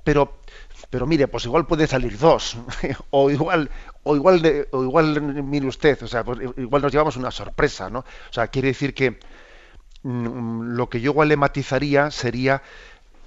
Pero, 0.03 0.41
pero 0.89 1.07
mire, 1.07 1.29
pues 1.29 1.45
igual 1.45 1.65
puede 1.65 1.87
salir 1.87 2.17
dos, 2.17 2.57
o 3.11 3.29
igual, 3.29 3.71
o 4.03 4.15
igual, 4.15 4.41
de, 4.41 4.67
o 4.71 4.83
igual, 4.83 5.21
mire 5.21 5.67
usted, 5.67 6.03
o 6.03 6.07
sea, 6.07 6.25
pues 6.25 6.39
igual 6.57 6.81
nos 6.81 6.91
llevamos 6.91 7.15
una 7.15 7.31
sorpresa, 7.31 7.89
¿no? 7.89 7.99
O 7.99 8.33
sea, 8.33 8.47
quiere 8.47 8.67
decir 8.67 8.93
que 8.93 9.19
mm, 10.03 10.75
lo 10.75 10.89
que 10.89 10.99
yo 10.99 11.11
igual 11.11 11.29
le 11.29 11.37
matizaría 11.37 12.11
sería 12.11 12.61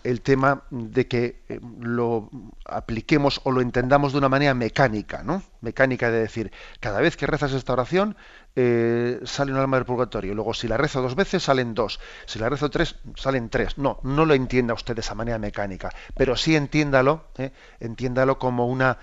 el 0.07 0.21
tema 0.21 0.63
de 0.71 1.09
que 1.09 1.43
eh, 1.49 1.59
lo 1.81 2.31
apliquemos 2.65 3.41
o 3.43 3.51
lo 3.51 3.61
entendamos 3.61 4.13
de 4.13 4.19
una 4.19 4.29
manera 4.29 4.55
mecánica, 4.55 5.25
¿no? 5.25 5.43
Mecánica 5.61 6.13
de 6.13 6.21
decir, 6.21 6.53
cada 6.79 7.01
vez 7.01 7.17
que 7.17 7.27
rezas 7.27 7.53
esta 7.53 7.73
oración 7.73 8.17
eh, 8.55 9.19
sale 9.25 9.53
un 9.53 9.59
alma 9.59 9.79
del 9.79 9.85
purgatorio. 9.85 10.33
Luego, 10.35 10.55
si 10.55 10.69
la 10.69 10.77
rezo 10.77 11.03
dos 11.03 11.17
veces, 11.17 11.43
salen 11.43 11.75
dos. 11.75 11.99
Si 12.25 12.39
la 12.39 12.49
rezo 12.49 12.71
tres, 12.71 12.95
salen 13.17 13.51
tres. 13.51 13.79
No, 13.79 13.99
no 14.05 14.25
lo 14.25 14.35
entienda 14.35 14.75
usted 14.75 14.95
de 14.95 15.01
esa 15.01 15.17
manera 15.17 15.39
mecánica, 15.39 15.91
pero 16.15 16.37
sí 16.37 16.55
entiéndalo, 16.55 17.25
¿eh? 17.37 17.51
entiéndalo 17.81 18.39
como 18.39 18.69
una, 18.69 18.99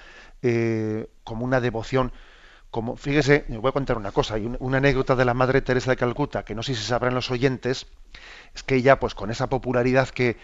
como 1.24 1.46
una 1.46 1.60
devoción. 1.60 2.14
Como, 2.72 2.96
fíjese, 2.96 3.46
voy 3.50 3.70
a 3.70 3.72
contar 3.72 3.98
una 3.98 4.12
cosa, 4.12 4.40
y 4.40 4.52
una 4.60 4.78
anécdota 4.78 5.16
de 5.16 5.26
la 5.26 5.36
Madre 5.36 5.62
Teresa 5.62 5.92
de 5.92 5.98
Calcuta, 5.98 6.44
que 6.44 6.56
no 6.56 6.64
sé 6.64 6.74
si 6.74 6.82
sabrán 6.82 7.14
los 7.14 7.30
oyentes, 7.30 7.86
es 8.56 8.64
que 8.64 8.76
ella, 8.76 9.00
pues 9.00 9.14
con 9.14 9.30
esa 9.30 9.48
popularidad 9.48 10.10
que, 10.10 10.38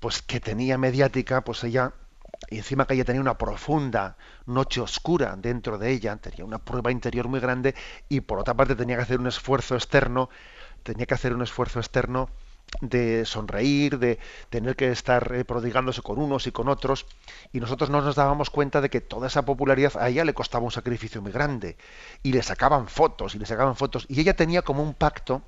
pues 0.00 0.22
que 0.22 0.40
tenía 0.40 0.78
mediática, 0.78 1.42
pues 1.42 1.64
ella, 1.64 1.92
y 2.50 2.58
encima 2.58 2.86
que 2.86 2.94
ella 2.94 3.04
tenía 3.04 3.20
una 3.20 3.38
profunda 3.38 4.16
noche 4.46 4.80
oscura 4.80 5.36
dentro 5.36 5.78
de 5.78 5.90
ella, 5.90 6.16
tenía 6.16 6.44
una 6.44 6.58
prueba 6.58 6.92
interior 6.92 7.28
muy 7.28 7.40
grande, 7.40 7.74
y 8.08 8.20
por 8.20 8.38
otra 8.38 8.54
parte 8.54 8.76
tenía 8.76 8.96
que 8.96 9.02
hacer 9.02 9.18
un 9.18 9.26
esfuerzo 9.26 9.74
externo, 9.74 10.30
tenía 10.82 11.06
que 11.06 11.14
hacer 11.14 11.34
un 11.34 11.42
esfuerzo 11.42 11.80
externo 11.80 12.30
de 12.80 13.24
sonreír, 13.24 13.98
de 13.98 14.18
tener 14.50 14.76
que 14.76 14.90
estar 14.92 15.34
eh, 15.34 15.44
prodigándose 15.44 16.02
con 16.02 16.18
unos 16.18 16.46
y 16.46 16.52
con 16.52 16.68
otros, 16.68 17.06
y 17.52 17.60
nosotros 17.60 17.90
no 17.90 18.02
nos 18.02 18.14
dábamos 18.14 18.50
cuenta 18.50 18.80
de 18.80 18.90
que 18.90 19.00
toda 19.00 19.26
esa 19.26 19.44
popularidad 19.44 19.94
a 19.98 20.08
ella 20.08 20.24
le 20.24 20.34
costaba 20.34 20.64
un 20.64 20.70
sacrificio 20.70 21.22
muy 21.22 21.32
grande, 21.32 21.76
y 22.22 22.32
le 22.32 22.42
sacaban 22.42 22.88
fotos, 22.88 23.34
y 23.34 23.38
le 23.38 23.46
sacaban 23.46 23.74
fotos, 23.74 24.06
y 24.08 24.20
ella 24.20 24.36
tenía 24.36 24.62
como 24.62 24.82
un 24.82 24.94
pacto, 24.94 25.42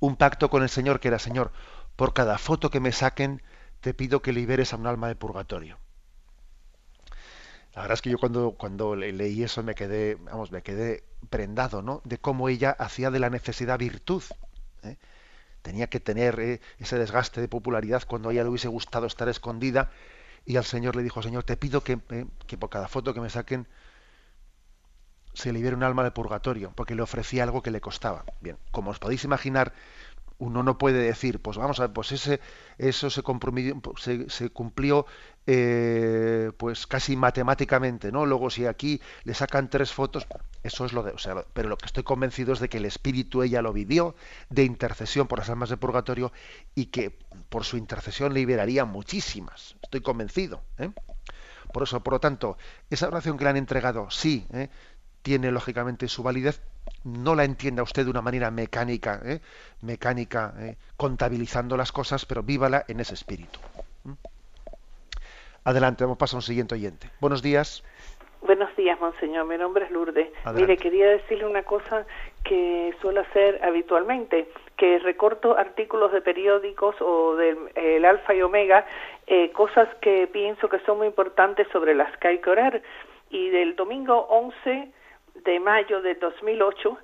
un 0.00 0.16
pacto 0.16 0.48
con 0.48 0.62
el 0.62 0.68
Señor, 0.68 1.00
que 1.00 1.08
era, 1.08 1.18
Señor, 1.18 1.50
por 1.96 2.14
cada 2.14 2.38
foto 2.38 2.70
que 2.70 2.78
me 2.78 2.92
saquen, 2.92 3.42
te 3.80 3.94
pido 3.94 4.22
que 4.22 4.32
liberes 4.32 4.72
a 4.72 4.76
un 4.76 4.86
alma 4.86 5.08
de 5.08 5.16
purgatorio. 5.16 5.78
La 7.74 7.82
verdad 7.82 7.94
es 7.94 8.02
que 8.02 8.10
yo 8.10 8.18
cuando, 8.18 8.52
cuando 8.52 8.96
leí 8.96 9.42
eso 9.42 9.62
me 9.62 9.74
quedé, 9.74 10.16
vamos, 10.16 10.50
me 10.50 10.62
quedé 10.62 11.04
prendado, 11.30 11.82
¿no? 11.82 12.00
De 12.04 12.18
cómo 12.18 12.48
ella 12.48 12.70
hacía 12.70 13.10
de 13.10 13.20
la 13.20 13.30
necesidad 13.30 13.78
virtud. 13.78 14.22
¿eh? 14.82 14.96
Tenía 15.62 15.88
que 15.88 16.00
tener 16.00 16.40
eh, 16.40 16.60
ese 16.78 16.98
desgaste 16.98 17.40
de 17.40 17.48
popularidad 17.48 18.02
cuando 18.06 18.30
a 18.30 18.32
ella 18.32 18.42
le 18.42 18.48
hubiese 18.48 18.68
gustado 18.68 19.06
estar 19.06 19.28
escondida. 19.28 19.90
Y 20.44 20.56
al 20.56 20.64
Señor 20.64 20.96
le 20.96 21.02
dijo, 21.02 21.22
Señor, 21.22 21.44
te 21.44 21.56
pido 21.56 21.84
que, 21.84 22.00
eh, 22.10 22.26
que 22.46 22.58
por 22.58 22.70
cada 22.70 22.88
foto 22.88 23.14
que 23.14 23.20
me 23.20 23.30
saquen 23.30 23.68
se 25.34 25.52
libere 25.52 25.76
un 25.76 25.84
alma 25.84 26.02
de 26.02 26.10
purgatorio, 26.10 26.72
porque 26.74 26.96
le 26.96 27.02
ofrecía 27.02 27.44
algo 27.44 27.62
que 27.62 27.70
le 27.70 27.80
costaba. 27.80 28.24
Bien, 28.40 28.58
como 28.72 28.90
os 28.90 28.98
podéis 28.98 29.22
imaginar, 29.22 29.72
uno 30.38 30.62
no 30.62 30.78
puede 30.78 30.98
decir, 31.02 31.40
pues 31.40 31.56
vamos 31.56 31.80
a 31.80 31.84
ver, 31.84 31.92
pues 31.92 32.12
ese, 32.12 32.40
eso 32.78 33.10
se, 33.10 33.22
se, 33.96 34.30
se 34.30 34.50
cumplió 34.50 35.06
eh, 35.46 36.52
pues 36.56 36.86
casi 36.86 37.16
matemáticamente, 37.16 38.12
¿no? 38.12 38.26
Luego 38.26 38.50
si 38.50 38.66
aquí 38.66 39.00
le 39.24 39.34
sacan 39.34 39.68
tres 39.70 39.92
fotos, 39.92 40.26
eso 40.62 40.84
es 40.84 40.92
lo 40.92 41.02
de, 41.02 41.12
o 41.12 41.18
sea, 41.18 41.44
pero 41.54 41.68
lo 41.68 41.76
que 41.76 41.86
estoy 41.86 42.04
convencido 42.04 42.52
es 42.52 42.60
de 42.60 42.68
que 42.68 42.78
el 42.78 42.84
espíritu 42.84 43.42
ella 43.42 43.62
lo 43.62 43.72
vivió 43.72 44.14
de 44.50 44.64
intercesión 44.64 45.26
por 45.26 45.38
las 45.38 45.50
almas 45.50 45.70
de 45.70 45.76
purgatorio 45.76 46.32
y 46.74 46.86
que 46.86 47.18
por 47.48 47.64
su 47.64 47.76
intercesión 47.76 48.34
liberaría 48.34 48.84
muchísimas. 48.84 49.76
Estoy 49.82 50.02
convencido. 50.02 50.62
¿eh? 50.78 50.90
Por 51.72 51.82
eso, 51.82 52.02
por 52.02 52.14
lo 52.14 52.20
tanto, 52.20 52.58
esa 52.90 53.08
oración 53.08 53.36
que 53.36 53.44
le 53.44 53.50
han 53.50 53.56
entregado, 53.56 54.10
sí, 54.10 54.46
¿eh? 54.52 54.68
tiene 55.22 55.50
lógicamente 55.50 56.08
su 56.08 56.22
validez, 56.22 56.60
no 57.04 57.34
la 57.34 57.44
entienda 57.44 57.82
usted 57.82 58.04
de 58.04 58.10
una 58.10 58.22
manera 58.22 58.50
mecánica, 58.50 59.20
¿eh? 59.24 59.40
mecánica, 59.82 60.54
¿eh? 60.58 60.76
contabilizando 60.96 61.76
las 61.76 61.92
cosas, 61.92 62.26
pero 62.26 62.42
vívala 62.42 62.84
en 62.88 63.00
ese 63.00 63.14
espíritu. 63.14 63.58
¿Mm? 64.04 64.12
Adelante, 65.64 66.04
vamos 66.04 66.16
a 66.16 66.18
pasar 66.18 66.36
a 66.36 66.38
un 66.38 66.42
siguiente 66.42 66.74
oyente. 66.74 67.10
Buenos 67.20 67.42
días. 67.42 67.82
Buenos 68.40 68.74
días, 68.76 68.98
monseñor. 69.00 69.46
Mi 69.46 69.58
nombre 69.58 69.84
es 69.84 69.90
Lourdes. 69.90 70.28
Mire, 70.54 70.76
quería 70.76 71.08
decirle 71.08 71.44
una 71.44 71.64
cosa 71.64 72.06
que 72.44 72.94
suelo 73.00 73.20
hacer 73.20 73.62
habitualmente, 73.64 74.48
que 74.76 75.00
recorto 75.00 75.58
artículos 75.58 76.12
de 76.12 76.22
periódicos 76.22 76.94
o 77.00 77.34
del 77.34 78.04
Alfa 78.04 78.34
y 78.34 78.42
Omega, 78.42 78.86
eh, 79.26 79.50
cosas 79.50 79.88
que 80.00 80.28
pienso 80.28 80.68
que 80.68 80.78
son 80.80 80.98
muy 80.98 81.08
importantes 81.08 81.66
sobre 81.72 81.94
las 81.94 82.16
que 82.18 82.28
hay 82.28 82.38
que 82.38 82.50
orar. 82.50 82.80
Y 83.28 83.50
del 83.50 83.76
domingo 83.76 84.26
11 84.30 84.92
de 85.44 85.60
mayo 85.60 86.00
de 86.02 86.14
2008 86.14 86.98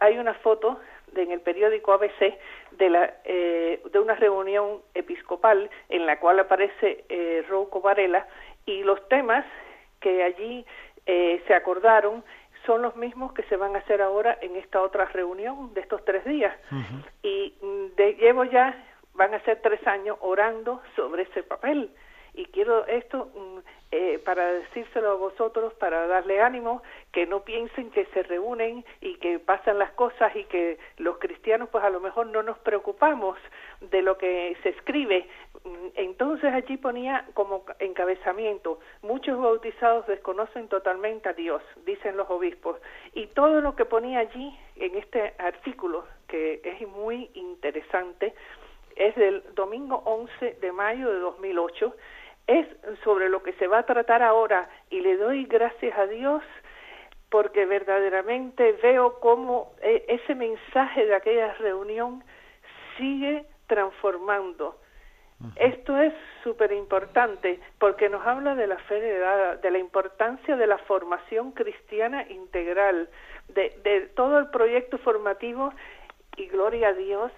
hay 0.00 0.18
una 0.18 0.34
foto 0.34 0.78
en 1.14 1.30
el 1.30 1.40
periódico 1.40 1.92
ABC 1.92 2.38
de, 2.72 2.90
la, 2.90 3.14
eh, 3.24 3.82
de 3.90 3.98
una 3.98 4.14
reunión 4.14 4.80
episcopal 4.94 5.70
en 5.88 6.06
la 6.06 6.18
cual 6.18 6.40
aparece 6.40 7.04
eh, 7.08 7.44
Rocco 7.48 7.80
Varela 7.80 8.26
y 8.64 8.82
los 8.82 9.06
temas 9.08 9.44
que 10.00 10.22
allí 10.22 10.64
eh, 11.06 11.42
se 11.46 11.54
acordaron 11.54 12.24
son 12.64 12.82
los 12.82 12.96
mismos 12.96 13.32
que 13.32 13.44
se 13.44 13.56
van 13.56 13.76
a 13.76 13.78
hacer 13.78 14.02
ahora 14.02 14.36
en 14.40 14.56
esta 14.56 14.82
otra 14.82 15.04
reunión 15.06 15.72
de 15.72 15.80
estos 15.80 16.04
tres 16.04 16.24
días. 16.24 16.54
Y 17.22 17.54
mm, 17.62 17.94
de, 17.94 18.14
llevo 18.14 18.44
ya, 18.44 18.74
van 19.14 19.32
a 19.34 19.40
ser 19.44 19.60
tres 19.62 19.86
años 19.86 20.16
orando 20.20 20.82
sobre 20.96 21.22
ese 21.22 21.44
papel 21.44 21.90
Y 22.36 22.44
quiero 22.46 22.86
esto 22.86 23.30
mm, 23.34 23.58
eh, 23.92 24.18
para 24.18 24.52
decírselo 24.52 25.10
a 25.10 25.14
vosotros, 25.14 25.72
para 25.74 26.06
darle 26.06 26.42
ánimo, 26.42 26.82
que 27.12 27.26
no 27.26 27.44
piensen 27.44 27.90
que 27.90 28.04
se 28.06 28.22
reúnen 28.24 28.84
y 29.00 29.14
que 29.14 29.38
pasan 29.38 29.78
las 29.78 29.92
cosas 29.92 30.36
y 30.36 30.44
que 30.44 30.78
los 30.98 31.16
cristianos 31.16 31.70
pues 31.70 31.82
a 31.82 31.88
lo 31.88 31.98
mejor 32.00 32.26
no 32.26 32.42
nos 32.42 32.58
preocupamos 32.58 33.38
de 33.80 34.02
lo 34.02 34.18
que 34.18 34.54
se 34.62 34.68
escribe. 34.68 35.26
Mm, 35.64 35.86
entonces 35.94 36.52
allí 36.52 36.76
ponía 36.76 37.26
como 37.32 37.64
encabezamiento, 37.78 38.80
muchos 39.00 39.40
bautizados 39.40 40.06
desconocen 40.06 40.68
totalmente 40.68 41.30
a 41.30 41.32
Dios, 41.32 41.62
dicen 41.86 42.18
los 42.18 42.28
obispos. 42.28 42.76
Y 43.14 43.28
todo 43.28 43.62
lo 43.62 43.74
que 43.76 43.86
ponía 43.86 44.18
allí 44.18 44.54
en 44.76 44.94
este 44.96 45.32
artículo, 45.38 46.04
que 46.28 46.60
es 46.62 46.86
muy 46.86 47.30
interesante, 47.32 48.34
es 48.96 49.14
del 49.14 49.42
domingo 49.54 50.02
11 50.04 50.58
de 50.60 50.72
mayo 50.72 51.12
de 51.12 51.18
2008, 51.20 51.94
es 52.46 52.66
sobre 53.02 53.28
lo 53.28 53.42
que 53.42 53.52
se 53.54 53.66
va 53.66 53.78
a 53.78 53.86
tratar 53.86 54.22
ahora 54.22 54.68
y 54.90 55.00
le 55.00 55.16
doy 55.16 55.44
gracias 55.44 55.96
a 55.98 56.06
Dios 56.06 56.42
porque 57.30 57.66
verdaderamente 57.66 58.72
veo 58.82 59.18
cómo 59.20 59.72
eh, 59.82 60.04
ese 60.08 60.34
mensaje 60.34 61.06
de 61.06 61.14
aquella 61.14 61.54
reunión 61.54 62.22
sigue 62.96 63.46
transformando. 63.66 64.78
Esto 65.56 65.98
es 66.00 66.14
súper 66.42 66.72
importante 66.72 67.60
porque 67.78 68.08
nos 68.08 68.26
habla 68.26 68.54
de 68.54 68.66
la 68.66 68.78
fe 68.78 68.98
de 69.00 69.70
la 69.70 69.78
importancia 69.78 70.56
de 70.56 70.66
la 70.66 70.78
formación 70.78 71.52
cristiana 71.52 72.26
integral, 72.30 73.10
de, 73.48 73.78
de 73.82 74.00
todo 74.14 74.38
el 74.38 74.48
proyecto 74.48 74.96
formativo 74.96 75.74
y 76.38 76.46
gloria 76.46 76.88
a 76.88 76.92
Dios, 76.94 77.32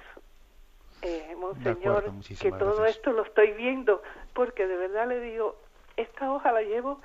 eh, 1.03 1.34
Monseñor, 1.38 2.05
que 2.40 2.53
todo 2.53 2.84
esto 2.86 3.12
lo 3.12 3.24
estoy 3.24 3.53
viendo 3.53 4.03
porque 4.32 4.66
de 4.66 4.76
verdad 4.76 5.09
le 5.09 5.20
digo, 5.20 5.57
esta 5.96 6.32
hoja 6.32 6.53
la 6.53 6.62
llevo 6.62 7.01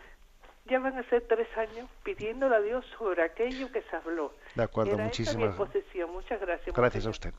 ya 0.65 0.79
van 0.79 0.97
a 0.97 1.03
ser 1.09 1.25
tres 1.27 1.47
años 1.57 1.89
pidiéndole 2.03 2.55
a 2.55 2.61
Dios 2.61 2.85
sobre 2.97 3.23
aquello 3.23 3.69
que 3.71 3.81
se 3.81 3.95
habló. 3.95 4.33
De 4.55 4.63
acuerdo, 4.63 4.97
muchísimas 4.97 5.57
Muchas 5.57 6.39
gracias. 6.39 6.75
Gracias 6.75 7.05
a 7.05 7.09
usted. 7.09 7.33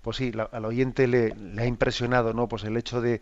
Pues 0.00 0.16
sí, 0.16 0.32
al 0.50 0.64
oyente 0.64 1.06
le, 1.06 1.34
ha 1.58 1.66
impresionado, 1.66 2.32
¿no? 2.32 2.48
Pues 2.48 2.64
el 2.64 2.76
hecho 2.76 3.02
de, 3.02 3.20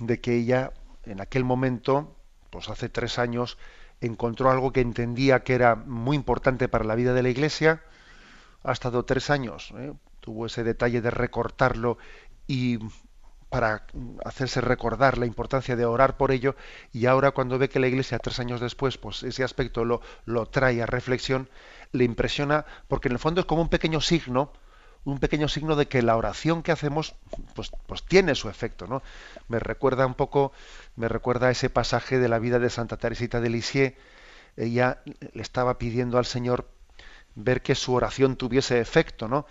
de 0.00 0.20
que 0.20 0.34
ella 0.34 0.72
en 1.04 1.20
aquel 1.20 1.44
momento, 1.44 2.16
pues 2.50 2.68
hace 2.68 2.88
tres 2.88 3.18
años, 3.18 3.56
encontró 4.00 4.50
algo 4.50 4.72
que 4.72 4.80
entendía 4.80 5.40
que 5.40 5.54
era 5.54 5.76
muy 5.76 6.16
importante 6.16 6.68
para 6.68 6.84
la 6.84 6.96
vida 6.96 7.14
de 7.14 7.22
la 7.22 7.28
Iglesia. 7.28 7.82
Ha 8.64 8.72
estado 8.72 9.04
tres 9.04 9.30
años, 9.30 9.72
¿eh? 9.78 9.92
Tuvo 10.28 10.44
ese 10.44 10.62
detalle 10.62 11.00
de 11.00 11.10
recortarlo 11.10 11.96
y 12.46 12.78
para 13.48 13.86
hacerse 14.26 14.60
recordar 14.60 15.16
la 15.16 15.24
importancia 15.24 15.74
de 15.74 15.86
orar 15.86 16.18
por 16.18 16.32
ello 16.32 16.54
y 16.92 17.06
ahora 17.06 17.30
cuando 17.30 17.58
ve 17.58 17.70
que 17.70 17.80
la 17.80 17.86
Iglesia 17.86 18.18
tres 18.18 18.38
años 18.38 18.60
después 18.60 18.98
pues 18.98 19.22
ese 19.22 19.42
aspecto 19.42 19.86
lo, 19.86 20.02
lo 20.26 20.44
trae 20.44 20.82
a 20.82 20.86
reflexión 20.86 21.48
le 21.92 22.04
impresiona 22.04 22.66
porque 22.88 23.08
en 23.08 23.12
el 23.12 23.18
fondo 23.18 23.40
es 23.40 23.46
como 23.46 23.62
un 23.62 23.70
pequeño 23.70 24.02
signo 24.02 24.52
un 25.04 25.18
pequeño 25.18 25.48
signo 25.48 25.76
de 25.76 25.88
que 25.88 26.02
la 26.02 26.14
oración 26.14 26.62
que 26.62 26.72
hacemos 26.72 27.14
pues, 27.54 27.70
pues 27.86 28.04
tiene 28.04 28.34
su 28.34 28.50
efecto 28.50 28.86
no 28.86 29.02
me 29.48 29.60
recuerda 29.60 30.04
un 30.04 30.14
poco 30.14 30.52
me 30.94 31.08
recuerda 31.08 31.50
ese 31.50 31.70
pasaje 31.70 32.18
de 32.18 32.28
la 32.28 32.38
vida 32.38 32.58
de 32.58 32.68
Santa 32.68 32.98
Teresita 32.98 33.40
de 33.40 33.48
Lisieux. 33.48 33.94
Ella 34.58 35.00
le 35.32 35.40
estaba 35.40 35.78
pidiendo 35.78 36.18
al 36.18 36.26
Señor 36.26 36.68
ver 37.34 37.62
que 37.62 37.74
su 37.74 37.94
oración 37.94 38.36
tuviese 38.36 38.80
efecto 38.80 39.26
no 39.26 39.46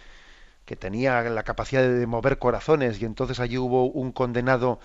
que 0.67 0.75
tenía 0.75 1.23
la 1.23 1.43
capacidad 1.43 1.81
de 1.81 2.05
mover 2.05 2.39
corazones 2.39 3.01
y 3.01 3.05
entonces 3.05 3.39
allí 3.39 3.57
hubo 3.57 3.85
un 3.89 4.11
condenado 4.11 4.79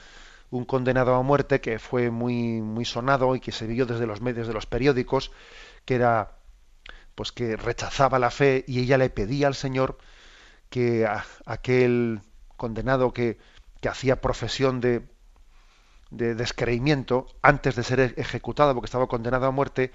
un 0.51 0.65
condenado 0.65 1.17
a 1.17 1.23
muerte 1.23 1.61
que 1.61 1.81
fue 1.81 2.11
muy 2.11 2.63
muy 2.63 2.85
sonado 2.85 3.35
y 3.35 3.41
que 3.41 3.51
se 3.51 3.67
vio 3.67 3.85
desde 3.85 4.07
los 4.07 4.21
medios 4.21 4.47
de 4.47 4.55
los 4.55 4.65
periódicos 4.65 5.33
que 5.85 5.97
era 5.97 6.39
pues 7.17 7.33
que 7.33 7.57
rechazaba 7.57 8.21
la 8.21 8.31
fe 8.31 8.65
y 8.69 8.79
ella 8.79 8.97
le 8.97 9.11
pedía 9.11 9.49
al 9.49 9.57
Señor 9.57 9.99
que 10.71 11.09
aquel 11.47 12.21
condenado 12.57 13.13
que, 13.13 13.39
que 13.81 13.89
hacía 13.89 14.21
profesión 14.21 14.81
de, 14.81 15.03
de 16.11 16.37
descreimiento 16.37 17.27
antes 17.43 17.75
de 17.75 17.83
ser 17.83 18.15
ejecutado 18.17 18.73
porque 18.73 18.87
estaba 18.87 19.09
condenado 19.09 19.47
a 19.47 19.51
muerte 19.51 19.91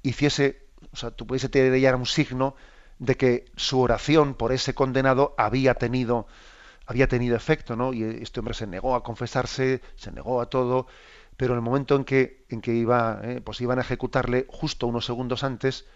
hiciese 0.00 0.68
o 0.92 0.96
sea 0.96 1.10
tú 1.10 1.26
pudiese 1.26 1.48
tener 1.48 1.96
un 1.96 2.06
signo 2.06 2.54
de 3.04 3.16
que 3.16 3.44
su 3.56 3.80
oración 3.80 4.34
por 4.34 4.52
ese 4.52 4.74
condenado 4.74 5.34
había 5.38 5.74
tenido 5.74 6.26
había 6.86 7.08
tenido 7.08 7.34
efecto, 7.34 7.76
¿no? 7.76 7.94
Y 7.94 8.02
este 8.02 8.40
hombre 8.40 8.54
se 8.54 8.66
negó 8.66 8.94
a 8.94 9.02
confesarse, 9.02 9.80
se 9.96 10.12
negó 10.12 10.42
a 10.42 10.50
todo, 10.50 10.86
pero 11.36 11.54
en 11.54 11.58
el 11.58 11.62
momento 11.62 11.96
en 11.96 12.04
que 12.04 12.44
en 12.50 12.60
que 12.60 12.74
iba, 12.74 13.20
eh, 13.22 13.40
pues 13.42 13.60
iban 13.62 13.78
a 13.78 13.82
ejecutarle, 13.82 14.46
justo 14.48 14.86
unos 14.86 15.06
segundos 15.06 15.44
antes, 15.44 15.86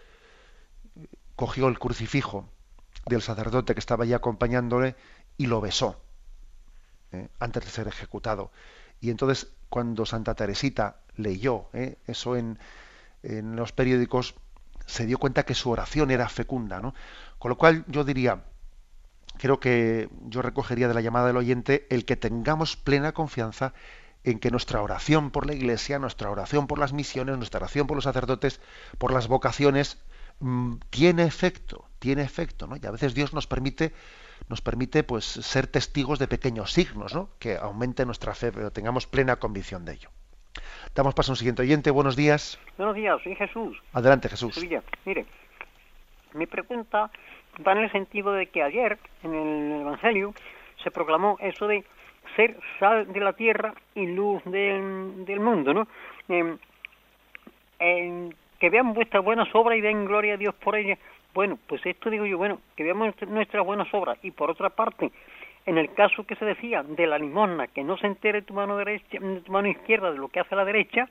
cogió 1.35 1.67
el 1.67 1.79
crucifijo 1.79 2.49
del 3.05 3.21
sacerdote 3.21 3.73
que 3.73 3.79
estaba 3.79 4.03
allí 4.03 4.13
acompañándole 4.13 4.95
y 5.37 5.45
lo 5.45 5.61
besó 5.61 6.01
eh, 7.11 7.29
antes 7.39 7.63
de 7.65 7.71
ser 7.71 7.87
ejecutado. 7.87 8.51
Y 8.99 9.09
entonces, 9.09 9.47
cuando 9.69 10.05
Santa 10.05 10.35
Teresita 10.35 11.01
leyó 11.15 11.69
eh, 11.73 11.97
eso 12.07 12.35
en, 12.35 12.59
en 13.23 13.55
los 13.55 13.71
periódicos, 13.71 14.35
se 14.89 15.05
dio 15.05 15.19
cuenta 15.19 15.45
que 15.45 15.53
su 15.53 15.69
oración 15.69 16.09
era 16.11 16.27
fecunda, 16.27 16.81
¿no? 16.81 16.93
Con 17.37 17.49
lo 17.49 17.57
cual 17.57 17.85
yo 17.87 18.03
diría, 18.03 18.43
creo 19.37 19.59
que 19.59 20.09
yo 20.25 20.41
recogería 20.41 20.87
de 20.87 20.93
la 20.93 21.01
llamada 21.01 21.27
del 21.27 21.37
oyente 21.37 21.87
el 21.89 22.05
que 22.05 22.15
tengamos 22.15 22.75
plena 22.75 23.13
confianza 23.13 23.73
en 24.23 24.39
que 24.39 24.51
nuestra 24.51 24.81
oración 24.81 25.31
por 25.31 25.45
la 25.45 25.53
Iglesia, 25.53 25.99
nuestra 25.99 26.29
oración 26.29 26.67
por 26.67 26.79
las 26.79 26.91
misiones, 26.91 27.37
nuestra 27.37 27.59
oración 27.59 27.87
por 27.87 27.95
los 27.95 28.03
sacerdotes, 28.03 28.59
por 28.97 29.13
las 29.13 29.27
vocaciones, 29.27 29.99
mm, 30.39 30.75
tiene 30.89 31.23
efecto, 31.23 31.87
tiene 31.99 32.23
efecto, 32.23 32.67
¿no? 32.67 32.75
Y 32.75 32.85
a 32.85 32.91
veces 32.91 33.13
Dios 33.13 33.33
nos 33.33 33.47
permite, 33.47 33.93
nos 34.49 34.61
permite, 34.61 35.03
pues, 35.03 35.25
ser 35.25 35.67
testigos 35.67 36.19
de 36.19 36.27
pequeños 36.27 36.73
signos, 36.73 37.13
¿no? 37.13 37.29
Que 37.39 37.57
aumente 37.57 38.05
nuestra 38.05 38.33
fe, 38.33 38.51
pero 38.51 38.71
tengamos 38.71 39.07
plena 39.07 39.37
convicción 39.37 39.85
de 39.85 39.93
ello. 39.93 40.09
Damos 40.95 41.13
paso 41.13 41.31
a 41.31 41.33
un 41.33 41.37
siguiente 41.37 41.61
oyente. 41.61 41.91
Buenos 41.91 42.15
días. 42.15 42.59
Buenos 42.77 42.95
días, 42.95 43.21
soy 43.23 43.35
Jesús. 43.35 43.77
Adelante, 43.93 44.27
Jesús. 44.29 44.59
Mire, 45.05 45.25
mi 46.33 46.45
pregunta 46.45 47.09
va 47.65 47.71
en 47.73 47.79
el 47.79 47.91
sentido 47.91 48.33
de 48.33 48.47
que 48.47 48.63
ayer 48.63 48.97
en 49.23 49.33
el 49.33 49.81
Evangelio 49.81 50.33
se 50.83 50.91
proclamó 50.91 51.37
eso 51.39 51.67
de 51.67 51.83
ser 52.35 52.57
sal 52.79 53.11
de 53.11 53.19
la 53.19 53.33
tierra 53.33 53.73
y 53.95 54.05
luz 54.07 54.41
del, 54.45 55.39
mundo, 55.39 55.73
¿no? 55.73 55.87
Em, 56.27 56.57
que 58.59 58.69
vean 58.69 58.93
vuestras 58.93 59.23
buenas 59.23 59.47
obras 59.53 59.77
y 59.77 59.81
den 59.81 60.05
gloria 60.05 60.33
a 60.33 60.37
Dios 60.37 60.53
por 60.55 60.75
ellas. 60.75 60.99
Bueno, 61.33 61.57
pues 61.67 61.85
esto 61.85 62.09
digo 62.09 62.25
yo, 62.25 62.37
bueno, 62.37 62.59
que 62.75 62.83
veamos 62.83 63.13
nuestras 63.27 63.65
buenas 63.65 63.87
obras 63.93 64.17
y 64.23 64.31
por 64.31 64.49
otra 64.49 64.69
parte, 64.69 65.11
en 65.65 65.77
el 65.77 65.93
caso 65.93 66.23
que 66.25 66.35
se 66.35 66.45
decía 66.45 66.83
de 66.83 67.07
la 67.07 67.17
limosna, 67.17 67.67
que 67.67 67.83
no 67.83 67.97
se 67.97 68.07
entere 68.07 68.41
tu 68.41 68.53
mano 68.53 68.77
derecha, 68.77 69.19
tu 69.45 69.51
mano 69.51 69.67
izquierda 69.67 70.11
de 70.11 70.17
lo 70.17 70.29
que 70.29 70.39
hace 70.39 70.55
la 70.55 70.65
derecha, 70.65 71.07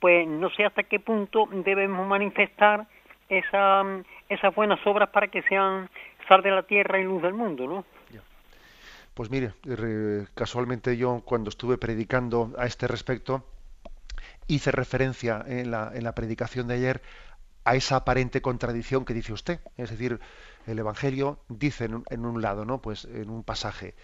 pues 0.00 0.26
no 0.26 0.50
sé 0.50 0.64
hasta 0.64 0.82
qué 0.82 1.00
punto 1.00 1.48
debemos 1.50 2.06
manifestar 2.06 2.86
esa, 3.28 3.82
esas 4.28 4.54
buenas 4.54 4.84
obras 4.86 5.10
para 5.10 5.28
que 5.28 5.42
sean 5.42 5.88
sal 6.28 6.42
de 6.42 6.50
la 6.50 6.62
tierra 6.62 7.00
y 7.00 7.04
luz 7.04 7.22
del 7.22 7.34
mundo, 7.34 7.66
¿no? 7.66 7.84
Pues 9.14 9.30
mire, 9.30 9.50
casualmente 10.36 10.96
yo 10.96 11.22
cuando 11.24 11.48
estuve 11.48 11.76
predicando 11.76 12.52
a 12.56 12.66
este 12.66 12.86
respecto 12.86 13.44
hice 14.46 14.70
referencia 14.70 15.44
en 15.44 15.72
la, 15.72 15.90
en 15.92 16.04
la 16.04 16.14
predicación 16.14 16.68
de 16.68 16.74
ayer 16.74 17.02
a 17.64 17.74
esa 17.74 17.96
aparente 17.96 18.40
contradicción 18.40 19.04
que 19.04 19.14
dice 19.14 19.32
usted. 19.32 19.58
Es 19.76 19.90
decir, 19.90 20.20
el 20.68 20.78
Evangelio 20.78 21.40
dice 21.48 21.84
en 21.86 22.24
un, 22.26 22.42
lado, 22.42 22.64
¿no? 22.64 22.80
Pues 22.80 23.04
en 23.06 23.30
un 23.30 23.42
pasaje, 23.42 23.94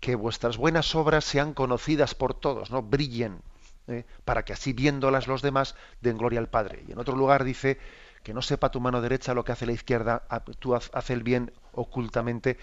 que 0.00 0.14
vuestras 0.14 0.56
buenas 0.56 0.94
obras 0.94 1.24
sean 1.24 1.54
conocidas 1.54 2.14
por 2.14 2.34
todos, 2.34 2.70
¿no? 2.70 2.82
Brillen, 2.82 3.40
¿eh? 3.86 4.04
para 4.24 4.44
que 4.44 4.52
así 4.52 4.72
viéndolas 4.72 5.28
los 5.28 5.42
demás 5.42 5.74
den 6.00 6.18
gloria 6.18 6.40
al 6.40 6.48
Padre. 6.48 6.84
Y 6.88 6.92
en 6.92 6.98
otro 6.98 7.16
lugar 7.16 7.44
dice 7.44 7.78
que 8.22 8.34
no 8.34 8.42
sepa 8.42 8.70
tu 8.70 8.80
mano 8.80 9.00
derecha 9.00 9.34
lo 9.34 9.44
que 9.44 9.52
hace 9.52 9.66
la 9.66 9.72
izquierda, 9.72 10.26
tú 10.58 10.74
haz 10.74 11.10
el 11.10 11.22
bien 11.22 11.52
ocultamente. 11.72 12.58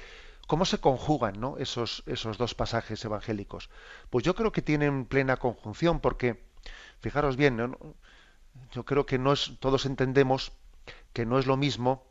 ¿Cómo 0.47 0.65
se 0.65 0.79
conjugan 0.79 1.39
¿no? 1.39 1.57
esos, 1.57 2.01
esos 2.07 2.37
dos 2.37 2.55
pasajes 2.55 3.05
evangélicos? 3.05 3.69
Pues 4.09 4.25
yo 4.25 4.33
creo 4.35 4.51
que 4.51 4.63
tienen 4.63 5.05
plena 5.05 5.37
conjunción, 5.37 5.99
porque, 5.99 6.43
fijaros 7.01 7.37
bien, 7.37 7.77
yo 8.71 8.83
creo 8.83 9.05
que 9.05 9.19
no 9.19 9.31
es, 9.31 9.51
todos 9.59 9.85
entendemos 9.85 10.51
que 11.13 11.25
no 11.25 11.37
es 11.37 11.45
lo 11.45 11.55
mismo 11.55 12.08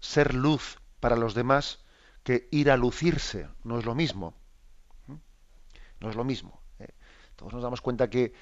ser 0.00 0.34
luz 0.34 0.78
para 1.00 1.16
los 1.16 1.34
demás 1.34 1.84
que 2.22 2.48
ir 2.50 2.70
a 2.70 2.76
lucirse, 2.76 3.48
no 3.62 3.78
es 3.78 3.84
lo 3.84 3.94
mismo. 3.94 4.34
¿Mm? 5.06 5.14
No 6.00 6.10
es 6.10 6.16
lo 6.16 6.24
mismo. 6.24 6.60
¿eh? 6.78 6.88
Todos 7.36 7.52
nos 7.52 7.62
damos 7.62 7.80
cuenta 7.80 8.10
que 8.10 8.34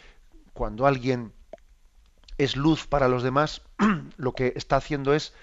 cuando 0.52 0.86
alguien 0.86 1.32
es 2.38 2.56
luz 2.56 2.86
para 2.86 3.08
los 3.08 3.22
demás, 3.22 3.62
lo 4.16 4.32
que 4.32 4.52
está 4.56 4.76
haciendo 4.76 5.14
es 5.14 5.34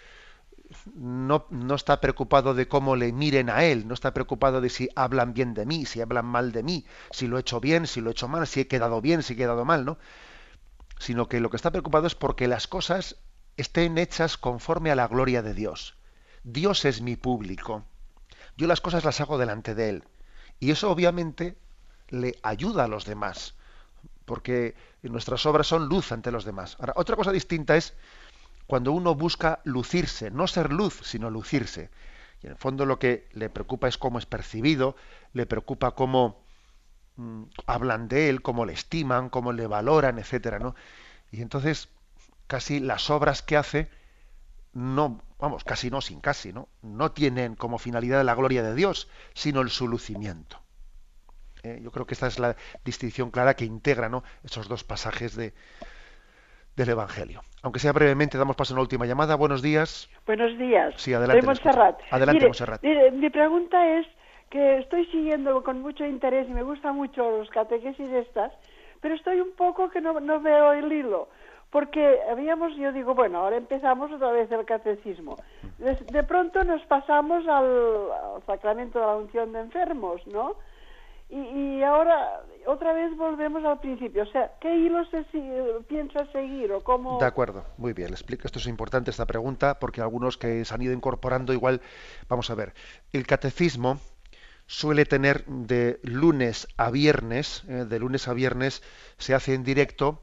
no, 0.95 1.45
no, 1.49 1.75
está 1.75 1.99
preocupado 1.99 2.53
de 2.53 2.67
cómo 2.67 2.95
le 2.95 3.11
miren 3.11 3.49
a 3.49 3.63
él, 3.63 3.87
no 3.87 3.93
está 3.93 4.13
preocupado 4.13 4.61
de 4.61 4.69
si 4.69 4.89
hablan 4.95 5.33
bien 5.33 5.53
de 5.53 5.65
mí, 5.65 5.85
si 5.85 6.01
hablan 6.01 6.25
mal 6.25 6.51
de 6.51 6.63
mí, 6.63 6.85
si 7.11 7.27
lo 7.27 7.37
he 7.37 7.41
hecho 7.41 7.59
bien, 7.59 7.87
si 7.87 8.01
lo 8.01 8.09
he 8.09 8.13
hecho 8.13 8.27
mal, 8.27 8.47
si 8.47 8.61
he 8.61 8.67
quedado 8.67 9.01
bien, 9.01 9.21
si 9.21 9.33
he 9.33 9.35
quedado 9.35 9.65
mal, 9.65 9.85
¿no? 9.85 9.97
Sino 10.97 11.27
que 11.27 11.39
lo 11.39 11.49
que 11.49 11.57
está 11.57 11.71
preocupado 11.71 12.07
es 12.07 12.15
porque 12.15 12.47
las 12.47 12.67
cosas 12.67 13.17
estén 13.57 13.97
hechas 13.97 14.37
conforme 14.37 14.91
a 14.91 14.95
la 14.95 15.07
gloria 15.07 15.41
de 15.41 15.53
Dios. 15.53 15.97
Dios 16.43 16.85
es 16.85 17.01
mi 17.01 17.15
público. 17.15 17.85
Yo 18.57 18.67
las 18.67 18.81
cosas 18.81 19.03
las 19.03 19.21
hago 19.21 19.37
delante 19.37 19.75
de 19.75 19.89
Él. 19.89 20.03
Y 20.59 20.71
eso 20.71 20.91
obviamente 20.91 21.57
le 22.09 22.37
ayuda 22.43 22.83
a 22.83 22.87
los 22.87 23.05
demás, 23.05 23.55
porque 24.25 24.75
nuestras 25.01 25.45
obras 25.45 25.67
son 25.67 25.87
luz 25.87 26.11
ante 26.11 26.31
los 26.31 26.45
demás. 26.45 26.77
Ahora, 26.79 26.93
otra 26.95 27.15
cosa 27.15 27.31
distinta 27.31 27.75
es 27.75 27.93
cuando 28.67 28.91
uno 28.91 29.15
busca 29.15 29.59
lucirse, 29.63 30.29
no 30.29 30.47
ser 30.47 30.71
luz, 30.71 31.01
sino 31.03 31.29
lucirse. 31.29 31.89
Y 32.41 32.47
en 32.47 32.53
el 32.53 32.57
fondo 32.57 32.85
lo 32.85 32.99
que 32.99 33.27
le 33.33 33.49
preocupa 33.49 33.87
es 33.87 33.97
cómo 33.97 34.19
es 34.19 34.25
percibido, 34.25 34.95
le 35.33 35.45
preocupa 35.45 35.91
cómo 35.91 36.43
mm, 37.15 37.43
hablan 37.65 38.07
de 38.07 38.29
él, 38.29 38.41
cómo 38.41 38.65
le 38.65 38.73
estiman, 38.73 39.29
cómo 39.29 39.53
le 39.53 39.67
valoran, 39.67 40.19
etcétera, 40.19 40.59
¿no? 40.59 40.75
Y 41.31 41.41
entonces 41.41 41.89
casi 42.47 42.79
las 42.79 43.09
obras 43.09 43.41
que 43.41 43.57
hace 43.57 43.89
no, 44.73 45.21
vamos, 45.39 45.63
casi 45.63 45.89
no, 45.89 46.01
sin 46.01 46.21
casi, 46.21 46.53
¿no? 46.53 46.69
No 46.81 47.11
tienen 47.11 47.55
como 47.55 47.77
finalidad 47.77 48.23
la 48.23 48.35
gloria 48.35 48.63
de 48.63 48.73
Dios, 48.75 49.09
sino 49.33 49.61
el 49.61 49.69
su 49.69 49.87
lucimiento. 49.87 50.57
Eh, 51.63 51.79
yo 51.83 51.91
creo 51.91 52.05
que 52.05 52.13
esta 52.13 52.27
es 52.27 52.39
la 52.39 52.55
distinción 52.83 53.29
clara 53.31 53.55
que 53.55 53.65
integra, 53.65 54.09
¿no? 54.09 54.23
Esos 54.43 54.67
dos 54.67 54.83
pasajes 54.83 55.35
de, 55.35 55.53
del 56.75 56.89
Evangelio. 56.89 57.41
Aunque 57.61 57.79
sea 57.79 57.91
brevemente, 57.91 58.37
damos 58.37 58.55
paso 58.55 58.73
a 58.73 58.75
una 58.75 58.81
última 58.81 59.05
llamada. 59.05 59.35
Buenos 59.35 59.61
días. 59.61 60.09
Buenos 60.25 60.57
días. 60.57 60.93
Sí, 60.97 61.13
adelante. 61.13 61.45
Montserrat. 61.45 61.99
Adelante, 62.09 62.45
Montserrat. 62.45 62.83
mi 63.13 63.29
pregunta 63.29 63.99
es 63.99 64.07
que 64.49 64.79
estoy 64.79 65.05
siguiendo 65.07 65.63
con 65.63 65.81
mucho 65.81 66.05
interés 66.05 66.47
y 66.49 66.53
me 66.53 66.63
gusta 66.63 66.91
mucho 66.91 67.29
los 67.37 67.49
catequesis 67.49 68.09
estas, 68.09 68.51
pero 68.99 69.15
estoy 69.15 69.39
un 69.39 69.51
poco 69.55 69.89
que 69.89 70.01
no, 70.01 70.19
no 70.19 70.41
veo 70.41 70.73
el 70.73 70.91
hilo. 70.91 71.29
Porque 71.71 72.19
habíamos, 72.29 72.75
yo 72.75 72.91
digo, 72.91 73.15
bueno, 73.15 73.39
ahora 73.39 73.57
empezamos 73.57 74.11
otra 74.11 74.31
vez 74.31 74.51
el 74.51 74.65
catecismo. 74.65 75.37
De, 75.77 76.23
pronto 76.23 76.63
nos 76.63 76.81
pasamos 76.85 77.47
al, 77.47 78.11
al 78.11 78.45
sacramento 78.45 78.99
de 78.99 79.05
la 79.05 79.15
unción 79.15 79.53
de 79.53 79.61
enfermos, 79.61 80.25
¿no? 80.27 80.57
Y, 81.31 81.81
ahora 81.81 82.41
otra 82.65 82.91
vez 82.91 83.15
volvemos 83.15 83.63
al 83.63 83.79
principio. 83.79 84.23
O 84.23 84.25
sea, 84.25 84.51
¿qué 84.59 84.75
hilo 84.75 85.05
se 85.05 85.23
piensa 85.87 86.25
seguir 86.33 86.73
o 86.73 86.81
cómo? 86.81 87.19
De 87.19 87.25
acuerdo, 87.25 87.63
muy 87.77 87.93
bien. 87.93 88.09
Le 88.09 88.15
explico. 88.15 88.45
Esto 88.45 88.59
es 88.59 88.67
importante 88.67 89.11
esta 89.11 89.25
pregunta 89.25 89.79
porque 89.79 90.01
algunos 90.01 90.37
que 90.37 90.65
se 90.65 90.73
han 90.73 90.81
ido 90.81 90.93
incorporando 90.93 91.53
igual, 91.53 91.81
vamos 92.27 92.49
a 92.49 92.55
ver. 92.55 92.73
El 93.13 93.25
catecismo 93.25 93.97
suele 94.65 95.05
tener 95.05 95.45
de 95.45 96.01
lunes 96.03 96.67
a 96.75 96.91
viernes, 96.91 97.63
eh, 97.69 97.85
de 97.87 97.99
lunes 97.99 98.27
a 98.27 98.33
viernes 98.33 98.83
se 99.17 99.33
hace 99.33 99.53
en 99.53 99.63
directo 99.63 100.19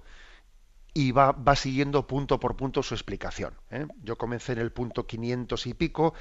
y 0.95 1.13
va, 1.13 1.33
va 1.33 1.57
siguiendo 1.57 2.07
punto 2.07 2.41
por 2.41 2.57
punto 2.57 2.83
su 2.83 2.95
explicación. 2.95 3.55
¿eh? 3.71 3.87
Yo 4.03 4.17
comencé 4.17 4.53
en 4.53 4.59
el 4.59 4.73
punto 4.73 5.07
500 5.07 5.67
y 5.67 5.75
pico, 5.75 6.15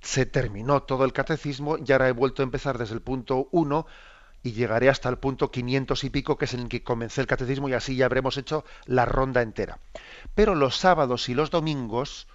se 0.00 0.26
terminó 0.26 0.82
todo 0.82 1.04
el 1.04 1.12
catecismo 1.12 1.76
y 1.78 1.90
ahora 1.92 2.08
he 2.08 2.12
vuelto 2.12 2.42
a 2.42 2.44
empezar 2.44 2.78
desde 2.78 2.94
el 2.94 3.02
punto 3.02 3.48
1 3.52 3.86
y 4.42 4.52
llegaré 4.52 4.88
hasta 4.88 5.08
el 5.08 5.18
punto 5.18 5.50
500 5.50 6.04
y 6.04 6.10
pico, 6.10 6.38
que 6.38 6.44
es 6.44 6.54
en 6.54 6.60
el 6.60 6.68
que 6.68 6.84
comencé 6.84 7.20
el 7.20 7.26
catecismo, 7.26 7.68
y 7.68 7.72
así 7.72 7.96
ya 7.96 8.06
habremos 8.06 8.36
hecho 8.36 8.64
la 8.84 9.04
ronda 9.04 9.42
entera. 9.42 9.80
Pero 10.36 10.54
los 10.54 10.76
sábados 10.76 11.28
y 11.28 11.34
los 11.34 11.50
domingos, 11.50 12.28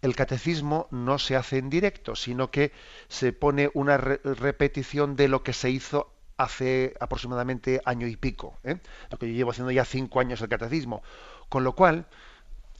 el 0.00 0.16
catecismo 0.16 0.88
no 0.90 1.20
se 1.20 1.36
hace 1.36 1.58
en 1.58 1.70
directo, 1.70 2.16
sino 2.16 2.50
que 2.50 2.72
se 3.08 3.32
pone 3.32 3.70
una 3.74 3.96
repetición 3.96 5.14
de 5.14 5.28
lo 5.28 5.44
que 5.44 5.52
se 5.52 5.70
hizo 5.70 6.12
hace 6.36 6.94
aproximadamente 7.00 7.80
año 7.84 8.06
y 8.06 8.16
pico, 8.16 8.58
¿eh? 8.64 8.78
lo 9.10 9.18
que 9.18 9.28
yo 9.28 9.34
llevo 9.34 9.50
haciendo 9.50 9.70
ya 9.70 9.84
cinco 9.84 10.20
años 10.20 10.40
el 10.40 10.48
catecismo. 10.48 11.02
Con 11.48 11.64
lo 11.64 11.74
cual, 11.74 12.06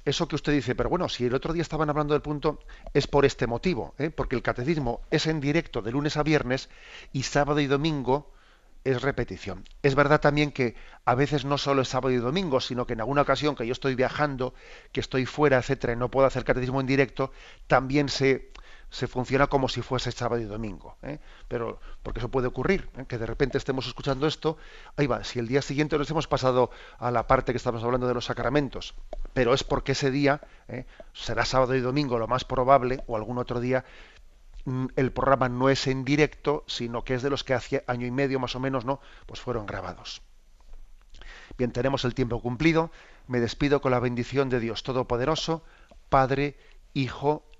eso 0.05 0.27
que 0.29 0.37
usted 0.37 0.53
dice, 0.53 0.75
pero 0.75 0.89
bueno, 0.89 1.09
si 1.09 1.27
el 1.27 1.35
otro 1.35 1.53
día 1.53 1.63
estaban 1.63 1.89
hablando 1.89 2.15
del 2.15 2.23
punto, 2.23 2.59
es 2.93 3.07
por 3.07 3.25
este 3.25 3.47
motivo, 3.47 3.95
¿eh? 3.99 4.11
porque 4.11 4.37
el 4.37 4.43
catecismo 4.43 5.01
es 5.11 5.27
en 5.27 5.41
directo 5.41 5.83
de 5.83 5.93
lunes 5.93 6.17
a 6.17 6.23
viernes 6.23 6.69
y 7.13 7.23
sábado 7.23 7.61
y 7.61 7.67
domingo 7.67 8.33
es 8.85 9.01
repetición. 9.01 9.65
Es 9.83 9.95
verdad 9.95 10.21
también 10.21 10.51
que 10.51 10.75
a 11.05 11.15
veces 11.15 11.45
no 11.45 11.59
solo 11.59 11.83
es 11.83 11.89
sábado 11.89 12.13
y 12.13 12.17
domingo, 12.17 12.61
sino 12.61 12.87
que 12.87 12.95
en 12.95 13.01
alguna 13.01 13.23
ocasión 13.23 13.55
que 13.55 13.67
yo 13.67 13.73
estoy 13.73 13.95
viajando, 13.95 14.55
que 14.91 15.01
estoy 15.01 15.27
fuera, 15.27 15.59
etcétera, 15.59 15.93
y 15.93 15.97
no 15.97 16.11
puedo 16.11 16.27
hacer 16.27 16.45
catecismo 16.45 16.81
en 16.81 16.87
directo, 16.87 17.33
también 17.67 18.09
se, 18.09 18.51
se 18.93 19.09
funciona 19.09 19.49
como 19.49 19.68
si 19.68 19.82
fuese 19.82 20.12
sábado 20.12 20.40
y 20.40 20.45
domingo. 20.45 20.97
¿eh? 21.03 21.18
Pero, 21.49 21.80
porque 22.05 22.20
eso 22.20 22.30
puede 22.30 22.47
ocurrir, 22.47 22.88
¿eh? 22.97 23.07
que 23.09 23.18
de 23.18 23.26
repente 23.26 23.59
estemos 23.59 23.88
escuchando 23.88 24.28
esto, 24.28 24.57
ahí 24.97 25.09
va, 25.09 25.24
si 25.24 25.40
el 25.40 25.49
día 25.49 25.62
siguiente 25.62 25.99
nos 25.99 26.09
hemos 26.11 26.28
pasado 26.28 26.70
a 26.99 27.11
la 27.11 27.26
parte 27.26 27.53
que 27.53 27.57
estamos 27.57 27.82
hablando 27.82 28.07
de 28.07 28.14
los 28.14 28.26
sacramentos, 28.26 28.95
pero 29.32 29.53
es 29.55 29.64
porque 29.64 29.93
ese 29.93 30.12
día, 30.12 30.43
¿eh? 30.68 30.86
será 31.12 31.45
sábado 31.45 31.74
y 31.74 31.80
domingo 31.80 32.18
lo 32.18 32.28
más 32.28 32.45
probable, 32.45 33.03
o 33.09 33.16
algún 33.16 33.38
otro 33.38 33.59
día, 33.59 33.84
Mm, 34.64 34.86
el 34.95 35.12
programa 35.12 35.49
no 35.49 35.68
es 35.68 35.86
en 35.86 36.05
directo, 36.05 36.64
sino 36.66 37.03
que 37.05 37.14
es 37.14 37.22
de 37.22 37.30
los 37.30 37.43
que 37.45 37.55
hace 37.55 37.84
año 37.86 38.07
y 38.07 38.11
medio 38.11 38.38
más 38.38 38.55
o 38.55 38.61
menos, 38.61 38.84
¿no? 38.84 39.01
Pues 39.26 39.40
fueron 39.40 39.66
grabados. 39.66 40.22
Bien, 41.59 41.72
tenemos 41.72 42.05
el 42.05 42.14
tiempo 42.14 42.40
cumplido. 42.40 42.90
Me 43.26 43.40
despido 43.40 43.80
con 43.80 43.90
la 43.90 44.01
bendición 44.01 44.49
de 44.49 44.61
Dios 44.61 44.82
Todopoderoso, 44.82 45.64
Padre, 46.09 46.57
Hijo 46.95 47.45